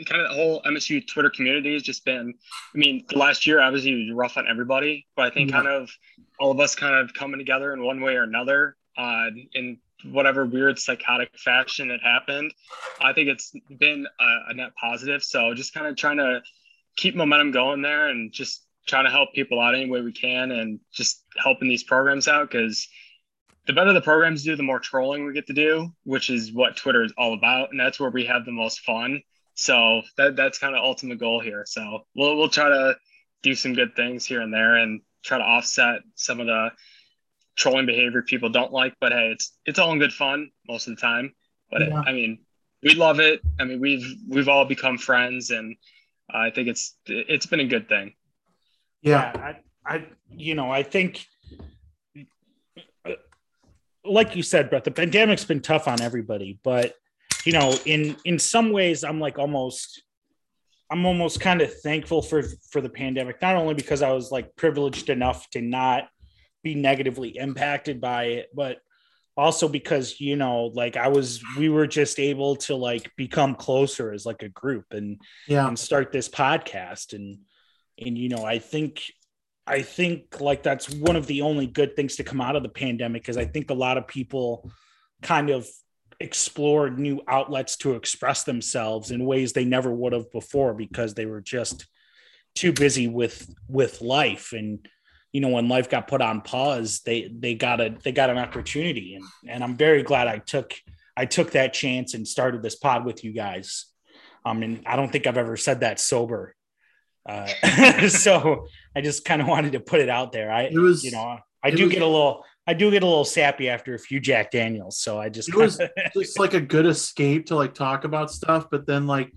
kind 0.08 0.24
of 0.24 0.30
the 0.30 0.36
whole 0.36 0.64
MSU 0.64 1.06
Twitter 1.08 1.30
community 1.30 1.74
has 1.74 1.84
just 1.84 2.04
been, 2.04 2.34
I 2.74 2.78
mean, 2.78 3.06
the 3.08 3.20
last 3.20 3.46
year 3.46 3.62
obviously 3.62 3.94
was 3.94 4.12
rough 4.12 4.38
on 4.38 4.48
everybody, 4.50 5.06
but 5.16 5.26
I 5.26 5.30
think 5.30 5.52
yeah. 5.52 5.58
kind 5.58 5.68
of 5.68 5.92
all 6.40 6.50
of 6.50 6.60
us 6.60 6.74
kind 6.74 6.96
of 6.96 7.14
coming 7.14 7.38
together 7.38 7.74
in 7.74 7.84
one 7.84 8.02
way 8.02 8.16
or 8.16 8.24
another 8.24 8.76
uh, 8.98 9.28
in 9.54 9.78
whatever 10.06 10.46
weird 10.46 10.80
psychotic 10.80 11.30
fashion 11.38 11.90
that 11.90 12.02
happened. 12.02 12.52
I 13.00 13.14
think 13.14 13.30
it's 13.30 13.54
been 13.78 14.08
a, 14.20 14.50
a 14.50 14.54
net 14.56 14.72
positive. 14.82 15.24
So 15.24 15.54
just 15.54 15.76
kind 15.76 15.86
of 15.86 15.96
trying 15.96 16.18
to 16.18 16.42
keep 16.96 17.16
momentum 17.16 17.52
going 17.52 17.82
there 17.82 18.10
and 18.10 18.32
just 18.32 18.66
trying 18.88 19.06
to 19.06 19.12
help 19.12 19.34
people 19.34 19.60
out 19.60 19.76
any 19.76 19.90
way 19.90 20.02
we 20.02 20.12
can 20.12 20.52
and 20.52 20.80
just 20.92 21.24
helping 21.38 21.70
these 21.70 21.84
programs 21.84 22.28
out 22.28 22.52
because 22.52 22.88
the 23.66 23.74
better 23.74 23.94
the 23.94 24.02
programs 24.02 24.44
do, 24.44 24.56
the 24.56 24.64
more 24.64 24.80
trolling 24.80 25.26
we 25.26 25.34
get 25.34 25.48
to 25.48 25.54
do, 25.54 25.90
which 26.04 26.30
is 26.30 26.52
what 26.52 26.76
Twitter 26.76 27.04
is 27.04 27.14
all 27.18 27.34
about, 27.34 27.72
and 27.72 27.80
that's 27.80 28.00
where 28.00 28.10
we 28.10 28.26
have 28.26 28.46
the 28.46 28.52
most 28.52 28.82
fun. 28.82 29.22
So 29.56 30.02
that 30.18 30.36
that's 30.36 30.58
kind 30.58 30.76
of 30.76 30.84
ultimate 30.84 31.20
goal 31.20 31.40
here. 31.40 31.64
So 31.66 32.06
we'll 32.16 32.36
we'll 32.38 32.50
try 32.50 32.70
to 32.70 32.98
do 33.42 33.56
some 33.56 33.74
good 33.74 33.96
things 33.96 34.26
here 34.26 34.42
and 34.42 34.54
there 34.54 34.76
and 34.76 35.02
try 35.24 35.38
to 35.38 35.44
offset 35.44 36.02
some 36.16 36.40
of 36.40 36.48
the 36.48 36.72
trolling 37.56 37.86
behavior 37.86 38.22
people 38.22 38.50
don't 38.50 38.74
like. 38.74 38.96
But 39.00 39.14
hey, 39.14 39.30
it's 39.32 39.56
it's 39.66 39.80
all 39.80 39.92
in 39.94 40.00
good 40.00 40.14
fun 40.14 40.50
most 40.68 40.88
of 40.88 40.96
the 40.96 41.02
time. 41.02 41.34
But 41.72 41.82
yeah. 41.82 42.02
it, 42.02 42.08
I 42.08 42.12
mean, 42.12 42.40
we 42.82 42.96
love 42.96 43.20
it. 43.20 43.42
I 43.60 43.64
mean, 43.64 43.80
we've 43.80 44.06
we've 44.28 44.50
all 44.50 44.66
become 44.66 44.98
friends, 44.98 45.52
and 45.52 45.76
I 46.34 46.50
think 46.50 46.68
it's 46.68 46.96
it's 47.06 47.46
been 47.46 47.60
a 47.60 47.68
good 47.68 47.88
thing. 47.88 48.14
Yeah, 49.02 49.32
yeah 49.36 49.54
I, 49.86 49.96
I 49.96 50.08
you 50.30 50.56
know 50.56 50.72
I 50.72 50.84
think 50.84 51.26
like 54.06 54.36
you 54.36 54.44
said, 54.44 54.70
Brett, 54.70 54.84
the 54.84 54.92
pandemic's 54.92 55.46
been 55.46 55.62
tough 55.62 55.88
on 55.88 56.02
everybody, 56.02 56.60
but 56.64 56.96
you 57.46 57.54
know, 57.54 57.76
in 57.86 58.16
in 58.26 58.40
some 58.40 58.72
ways, 58.72 59.04
I'm 59.04 59.20
like 59.20 59.38
almost, 59.40 60.04
I'm 60.90 61.06
almost 61.06 61.40
kind 61.40 61.62
of 61.62 61.74
thankful 61.82 62.22
for 62.22 62.44
for 62.70 62.82
the 62.82 62.90
pandemic, 62.90 63.42
not 63.42 63.56
only 63.56 63.74
because 63.74 64.02
I 64.02 64.12
was 64.12 64.32
like 64.32 64.56
privileged 64.56 65.10
enough 65.10 65.50
to 65.52 65.62
not 65.62 66.08
be 66.64 66.76
negatively 66.76 67.38
impacted 67.38 68.00
by 68.00 68.26
it, 68.26 68.50
but 68.54 68.78
also 69.36 69.68
because 69.68 70.20
you 70.20 70.36
know 70.36 70.66
like 70.74 70.96
i 70.96 71.08
was 71.08 71.42
we 71.58 71.70
were 71.70 71.88
just 71.88 72.20
able 72.20 72.56
to 72.56 72.76
like 72.76 73.12
become 73.16 73.56
closer 73.56 74.12
as 74.12 74.26
like 74.26 74.44
a 74.44 74.50
group 74.50 74.86
and 74.92 75.20
yeah. 75.48 75.68
and 75.68 75.78
start 75.78 76.12
this 76.12 76.30
podcast. 76.30 77.14
And 77.14 77.40
and 78.00 78.18
you 78.18 78.30
know 78.30 78.44
i 78.44 78.58
think 78.58 79.04
i 79.68 79.82
think 79.84 80.42
like 80.42 80.64
that's 80.64 80.90
one 80.90 81.16
of 81.16 81.28
the 81.28 81.42
only 81.42 81.68
good 81.68 81.96
things 81.96 82.16
to 82.16 82.24
come 82.24 82.42
out 82.42 82.56
of 82.56 82.64
the 82.64 82.70
pandemic 82.70 83.22
because 83.22 83.38
i 83.38 83.46
think 83.46 83.70
a 83.70 83.76
lot 83.76 84.00
of 84.00 84.08
people 84.08 84.72
kind 85.22 85.52
of 85.52 85.68
explored 86.20 86.98
new 86.98 87.22
outlets 87.28 87.78
to 87.78 87.94
express 87.94 88.46
themselves 88.46 89.12
in 89.12 89.26
ways 89.26 89.54
they 89.54 89.66
never 89.66 89.94
would 89.94 90.14
have 90.14 90.32
before 90.32 90.74
because 90.74 91.14
they 91.14 91.28
were 91.28 91.42
just 91.42 91.86
too 92.56 92.72
busy 92.72 93.08
with 93.08 93.54
with 93.68 94.02
life. 94.02 94.54
And 94.54 94.88
you 95.34 95.42
know 95.42 95.50
when 95.50 95.68
life 95.68 95.90
got 95.90 96.08
put 96.08 96.22
on 96.22 96.40
pause 96.42 97.02
they 97.06 97.30
they 97.38 97.54
got 97.56 97.82
a 97.82 97.96
they 98.04 98.12
got 98.14 98.30
an 98.30 98.38
opportunity 98.38 99.16
and 99.16 99.26
and 99.48 99.64
i'm 99.64 99.76
very 99.76 100.04
glad 100.04 100.28
i 100.28 100.38
took 100.38 100.74
i 101.18 101.26
took 101.26 101.52
that 101.52 101.74
chance 101.74 102.14
and 102.14 102.26
started 102.28 102.62
this 102.64 102.76
pod 102.76 103.04
with 103.06 103.24
you 103.24 103.34
guys 103.34 103.88
um 104.46 104.64
and 104.64 104.84
i 104.86 104.96
don't 104.96 105.12
think 105.12 105.28
i've 105.28 105.38
ever 105.38 105.58
said 105.58 105.82
that 105.82 106.00
sober 106.00 106.56
Uh, 107.26 107.48
so 108.10 108.68
I 108.96 109.00
just 109.02 109.24
kind 109.26 109.42
of 109.42 109.48
wanted 109.48 109.72
to 109.72 109.80
put 109.80 110.02
it 110.02 110.10
out 110.10 110.34
there. 110.34 110.52
I, 110.52 110.64
It 110.64 110.78
was- 110.78 111.06
you 111.06 111.12
know, 111.12 111.40
I 111.64 111.72
do 111.72 111.86
was- 111.86 111.94
get 111.94 112.02
a 112.02 112.06
little, 112.06 112.44
I 112.68 112.74
do 112.74 112.92
get 112.92 113.02
a 113.02 113.06
little 113.08 113.24
sappy 113.24 113.70
after 113.70 113.94
a 113.96 113.98
few 114.08 114.20
Jack 114.20 114.52
Daniels. 114.52 115.00
So 115.00 115.20
I 115.22 115.30
just, 115.30 115.48
It 115.48 115.56
was 115.56 115.80
just 116.14 116.38
like 116.38 116.54
a 116.54 116.60
good 116.60 116.86
escape 116.86 117.46
to 117.48 117.56
like 117.56 117.74
talk 117.74 118.04
about 118.04 118.30
stuff, 118.30 118.68
but 118.70 118.86
then 118.86 119.08
like 119.08 119.32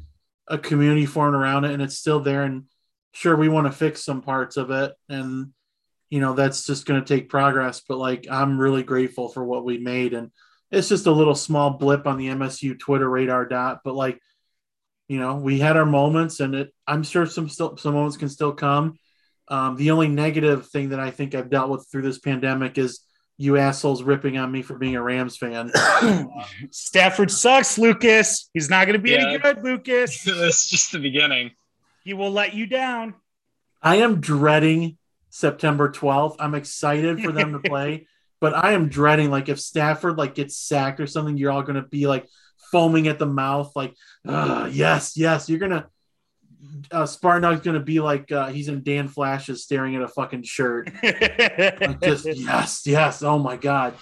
a 0.49 0.59
community 0.59 1.07
formed 1.07 1.37
around 1.37 1.65
it 1.65 1.71
and 1.75 1.81
it's 1.81 1.97
still 1.97 2.19
there. 2.19 2.43
And 2.43 2.65
sure, 3.13 3.37
we 3.37 3.49
want 3.49 3.69
to 3.69 3.73
fix 3.73 4.03
some 4.05 4.21
parts 4.21 4.57
of 4.57 4.73
it. 4.73 4.93
And, 5.09 5.53
you 6.11 6.21
know, 6.21 6.35
that's 6.35 6.67
just 6.67 6.87
going 6.87 7.03
to 7.03 7.07
take 7.07 7.29
progress. 7.29 7.83
But 7.87 7.99
like, 7.99 8.27
I'm 8.31 8.59
really 8.59 8.83
grateful 8.83 9.29
for 9.29 9.45
what 9.45 9.65
we 9.65 9.79
made. 9.79 10.15
And 10.15 10.31
it's 10.71 10.89
just 10.89 11.07
a 11.07 11.13
little 11.13 11.35
small 11.35 11.71
blip 11.71 12.07
on 12.07 12.19
the 12.19 12.29
MSU 12.29 12.79
Twitter 12.79 13.09
radar 13.09 13.47
dot. 13.47 13.81
But 13.85 13.95
like, 13.95 14.21
you 15.09 15.19
know, 15.19 15.37
we 15.37 15.59
had 15.59 15.77
our 15.77 15.87
moments 15.87 16.41
and 16.41 16.55
it, 16.55 16.75
I'm 16.87 17.03
sure 17.03 17.27
some 17.27 17.49
still, 17.49 17.77
some 17.77 17.95
moments 17.95 18.17
can 18.17 18.29
still 18.29 18.53
come. 18.53 18.99
Um, 19.49 19.77
the 19.77 19.93
only 19.93 20.09
negative 20.09 20.69
thing 20.69 20.91
that 20.91 21.01
I 21.01 21.11
think 21.11 21.35
I've 21.35 21.51
dealt 21.51 21.71
with 21.71 21.87
through 21.91 22.03
this 22.03 22.19
pandemic 22.19 22.79
is 22.79 23.01
you 23.39 23.57
assholes 23.59 24.03
ripping 24.03 24.39
on 24.39 24.51
me 24.51 24.63
for 24.63 24.77
being 24.77 24.97
a 24.97 25.03
Rams 25.03 25.37
fan. 25.37 25.71
Stafford 26.71 27.31
sucks, 27.31 27.79
Lucas. 27.79 28.49
He's 28.55 28.71
not 28.71 28.87
going 28.87 28.97
to 28.97 29.03
be 29.03 29.15
any 29.15 29.39
good, 29.39 29.63
Lucas. 29.63 30.25
That's 30.25 30.69
just 30.69 30.93
the 30.93 30.99
beginning. 30.99 31.53
He 32.03 32.15
will 32.15 32.31
let 32.31 32.55
you 32.55 32.67
down. 32.67 33.15
I 33.83 33.97
am 33.97 34.21
dreading 34.21 34.97
September 35.37 35.91
12th. 35.91 36.37
I'm 36.39 36.55
excited 36.55 37.21
for 37.21 37.31
them 37.31 37.53
to 37.53 37.59
play, 37.69 38.07
but 38.41 38.55
I 38.55 38.73
am 38.73 38.89
dreading 38.89 39.31
like 39.31 39.51
if 39.51 39.61
Stafford 39.61 40.17
like 40.17 40.35
gets 40.35 40.57
sacked 40.57 40.99
or 40.99 41.07
something, 41.07 41.37
you're 41.37 41.53
all 41.53 41.63
going 41.63 41.77
to 41.77 41.87
be 41.87 42.07
like 42.07 42.27
foaming 42.73 43.07
at 43.07 43.19
the 43.19 43.27
mouth, 43.27 43.71
like, 43.77 43.95
"Ah, 44.27 44.65
yes, 44.67 45.17
yes. 45.17 45.51
You're 45.51 45.59
gonna 45.59 45.89
uh, 46.91 47.05
Spartan 47.05 47.43
Dog's 47.43 47.61
gonna 47.61 47.81
be 47.81 48.01
like 48.01 48.33
uh, 48.33 48.49
he's 48.49 48.69
in 48.69 48.83
Dan 48.83 49.09
Flashes 49.09 49.63
staring 49.63 49.95
at 49.95 50.03
a 50.03 50.09
fucking 50.09 50.43
shirt. 50.43 50.91
Like, 51.03 52.01
just 52.01 52.25
yes, 52.35 52.87
yes. 52.87 53.23
Oh 53.23 53.39
my 53.39 53.57
god. 53.57 53.95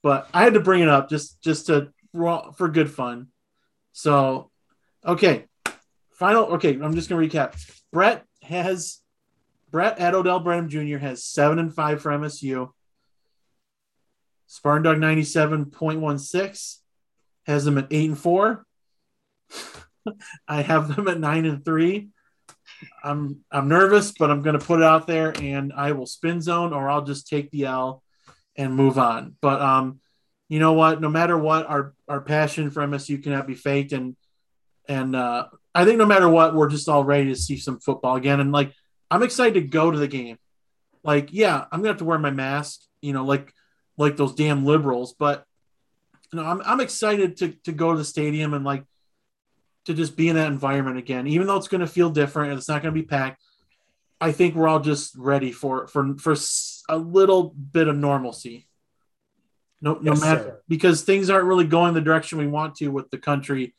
But 0.00 0.28
I 0.32 0.44
had 0.44 0.54
to 0.54 0.60
bring 0.60 0.82
it 0.82 0.88
up 0.88 1.08
just 1.08 1.42
just 1.42 1.66
to 1.66 1.92
for 2.12 2.68
good 2.68 2.90
fun. 2.90 3.28
So, 3.92 4.50
okay, 5.04 5.46
final. 6.12 6.44
Okay, 6.54 6.78
I'm 6.80 6.94
just 6.94 7.08
gonna 7.08 7.26
recap. 7.26 7.56
Brett 7.92 8.24
has 8.42 9.01
Brett 9.72 9.98
at 9.98 10.14
Odell 10.14 10.40
Jr. 10.68 10.98
has 10.98 11.24
seven 11.24 11.58
and 11.58 11.74
five 11.74 12.02
for 12.02 12.12
MSU. 12.12 12.70
Spartan 14.46 14.82
Dog 14.82 14.98
97.16 14.98 16.78
has 17.46 17.64
them 17.64 17.78
at 17.78 17.88
eight 17.90 18.10
and 18.10 18.18
four. 18.18 18.66
I 20.48 20.60
have 20.62 20.94
them 20.94 21.08
at 21.08 21.18
nine 21.18 21.46
and 21.46 21.64
three. 21.64 22.10
I'm 23.02 23.44
I'm 23.50 23.68
nervous, 23.68 24.12
but 24.12 24.30
I'm 24.30 24.42
going 24.42 24.58
to 24.58 24.64
put 24.64 24.80
it 24.80 24.84
out 24.84 25.06
there, 25.06 25.32
and 25.40 25.72
I 25.72 25.92
will 25.92 26.06
spin 26.06 26.40
zone, 26.40 26.72
or 26.72 26.90
I'll 26.90 27.04
just 27.04 27.28
take 27.28 27.50
the 27.50 27.64
L 27.66 28.02
and 28.56 28.74
move 28.74 28.98
on. 28.98 29.36
But 29.40 29.62
um, 29.62 30.00
you 30.48 30.58
know 30.58 30.72
what? 30.72 31.00
No 31.00 31.08
matter 31.08 31.38
what, 31.38 31.66
our 31.66 31.94
our 32.08 32.20
passion 32.20 32.70
for 32.70 32.82
MSU 32.82 33.22
cannot 33.22 33.46
be 33.46 33.54
faked, 33.54 33.92
and 33.92 34.16
and 34.88 35.14
uh, 35.14 35.46
I 35.74 35.84
think 35.84 35.98
no 35.98 36.06
matter 36.06 36.28
what, 36.28 36.54
we're 36.54 36.68
just 36.68 36.88
all 36.88 37.04
ready 37.04 37.26
to 37.26 37.36
see 37.36 37.56
some 37.56 37.78
football 37.78 38.16
again. 38.16 38.40
And 38.40 38.52
like, 38.52 38.72
I'm 39.12 39.22
excited 39.22 39.54
to 39.54 39.60
go 39.68 39.90
to 39.90 39.98
the 39.98 40.08
game. 40.08 40.38
Like, 41.04 41.32
yeah, 41.32 41.64
I'm 41.70 41.80
gonna 41.80 41.88
have 41.88 41.98
to 41.98 42.04
wear 42.04 42.18
my 42.18 42.30
mask, 42.30 42.80
you 43.02 43.12
know, 43.12 43.24
like 43.24 43.52
like 43.98 44.16
those 44.16 44.34
damn 44.34 44.64
liberals, 44.64 45.14
but 45.18 45.44
you 46.32 46.38
know, 46.40 46.46
I'm 46.46 46.62
I'm 46.64 46.80
excited 46.80 47.36
to 47.38 47.48
to 47.64 47.72
go 47.72 47.92
to 47.92 47.98
the 47.98 48.04
stadium 48.04 48.54
and 48.54 48.64
like 48.64 48.84
to 49.84 49.94
just 49.94 50.16
be 50.16 50.28
in 50.28 50.36
that 50.36 50.46
environment 50.46 50.96
again, 50.96 51.26
even 51.26 51.46
though 51.46 51.56
it's 51.56 51.68
going 51.68 51.80
to 51.80 51.86
feel 51.86 52.08
different 52.08 52.50
and 52.50 52.58
it's 52.58 52.68
not 52.68 52.82
going 52.82 52.94
to 52.94 53.00
be 53.00 53.06
packed. 53.06 53.42
I 54.20 54.30
think 54.32 54.54
we're 54.54 54.68
all 54.68 54.80
just 54.80 55.14
ready 55.16 55.52
for 55.52 55.88
for 55.88 56.16
for 56.16 56.34
a 56.88 56.96
little 56.96 57.50
bit 57.50 57.88
of 57.88 57.96
normalcy. 57.96 58.66
No, 59.80 59.94
no 59.94 60.12
Yes, 60.12 60.20
matter 60.20 60.42
sir. 60.42 60.62
because 60.68 61.02
things 61.02 61.28
aren't 61.28 61.46
really 61.46 61.66
going 61.66 61.92
the 61.92 62.00
direction 62.00 62.38
we 62.38 62.46
want 62.46 62.76
to 62.76 62.88
with 62.88 63.10
the 63.10 63.18
country. 63.18 63.74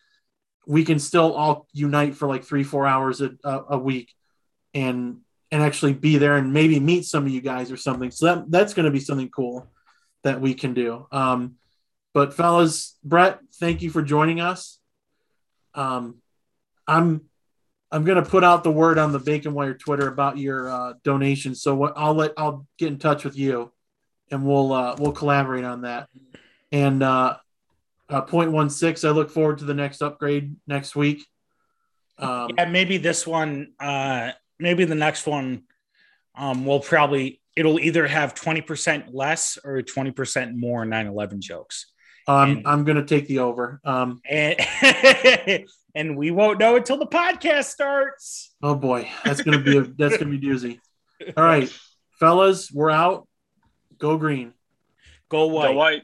We 0.67 0.83
can 0.83 0.99
still 0.99 1.33
all 1.33 1.67
unite 1.71 2.15
for 2.15 2.27
like 2.27 2.43
three, 2.43 2.63
four 2.63 2.85
hours 2.85 3.21
a, 3.21 3.31
a, 3.43 3.63
a 3.71 3.77
week, 3.77 4.13
and 4.73 5.19
and 5.51 5.61
actually 5.61 5.93
be 5.93 6.17
there 6.17 6.37
and 6.37 6.51
maybe 6.51 6.79
meet 6.79 7.05
some 7.05 7.25
of 7.25 7.31
you 7.31 7.41
guys 7.41 7.71
or 7.71 7.77
something. 7.77 8.11
So 8.11 8.25
that 8.25 8.51
that's 8.51 8.73
going 8.73 8.85
to 8.85 8.91
be 8.91 8.99
something 8.99 9.29
cool 9.29 9.67
that 10.23 10.41
we 10.41 10.53
can 10.53 10.73
do. 10.73 11.07
Um, 11.11 11.55
but 12.13 12.33
fellas, 12.33 12.97
Brett, 13.03 13.39
thank 13.55 13.81
you 13.81 13.89
for 13.89 14.01
joining 14.01 14.39
us. 14.39 14.79
Um, 15.73 16.21
I'm 16.87 17.21
I'm 17.91 18.03
gonna 18.03 18.25
put 18.25 18.43
out 18.43 18.63
the 18.63 18.71
word 18.71 18.97
on 18.97 19.11
the 19.11 19.19
Bacon 19.19 19.53
Wire 19.53 19.75
Twitter 19.75 20.07
about 20.07 20.37
your 20.37 20.69
uh, 20.69 20.93
donation. 21.03 21.55
So 21.55 21.75
what 21.75 21.93
I'll 21.95 22.15
let 22.15 22.33
I'll 22.37 22.65
get 22.77 22.87
in 22.87 22.97
touch 22.97 23.23
with 23.23 23.37
you, 23.37 23.71
and 24.31 24.45
we'll 24.45 24.73
uh, 24.73 24.95
we'll 24.97 25.11
collaborate 25.11 25.63
on 25.63 25.81
that. 25.81 26.09
And 26.71 27.03
uh, 27.03 27.37
uh, 28.09 28.21
point 28.21 28.51
one 28.51 28.69
six, 28.69 29.03
I 29.03 29.09
look 29.09 29.29
forward 29.29 29.59
to 29.59 29.65
the 29.65 29.75
next 29.75 30.01
upgrade 30.01 30.55
next 30.65 30.95
week. 30.95 31.25
Um, 32.17 32.49
Yeah, 32.57 32.65
maybe 32.65 32.97
this 32.97 33.27
one, 33.27 33.73
uh, 33.79 34.31
maybe 34.63 34.85
the 34.85 34.95
next 34.95 35.27
one, 35.27 35.63
um, 36.35 36.65
will 36.65 36.79
probably 36.79 37.39
it'll 37.55 37.79
either 37.79 38.07
have 38.07 38.33
twenty 38.33 38.61
percent 38.61 39.13
less 39.13 39.59
or 39.63 39.83
twenty 39.83 40.09
percent 40.09 40.55
more 40.57 40.83
9-11 40.85 41.37
jokes, 41.39 41.91
I'm 42.27 42.49
and- 42.57 42.67
I'm 42.67 42.83
gonna 42.85 43.05
take 43.05 43.27
the 43.27 43.39
over. 43.39 43.79
Um, 43.85 44.21
and 44.27 44.55
and 45.95 46.17
we 46.17 46.31
won't 46.31 46.59
know 46.59 46.75
until 46.77 46.97
the 46.97 47.05
podcast 47.05 47.65
starts. 47.65 48.55
oh 48.63 48.73
boy, 48.73 49.07
that's 49.23 49.41
gonna 49.43 49.61
be 49.61 49.77
a, 49.77 49.81
that's 49.81 50.17
gonna 50.17 50.31
be 50.31 50.39
doozy. 50.39 50.79
All 51.37 51.43
right, 51.43 51.71
fellas, 52.19 52.71
we're 52.71 52.89
out. 52.89 53.27
Go 53.99 54.17
green. 54.17 54.53
Go 55.29 55.45
white. 55.47 55.67
Go 55.67 55.73
white. 55.73 56.01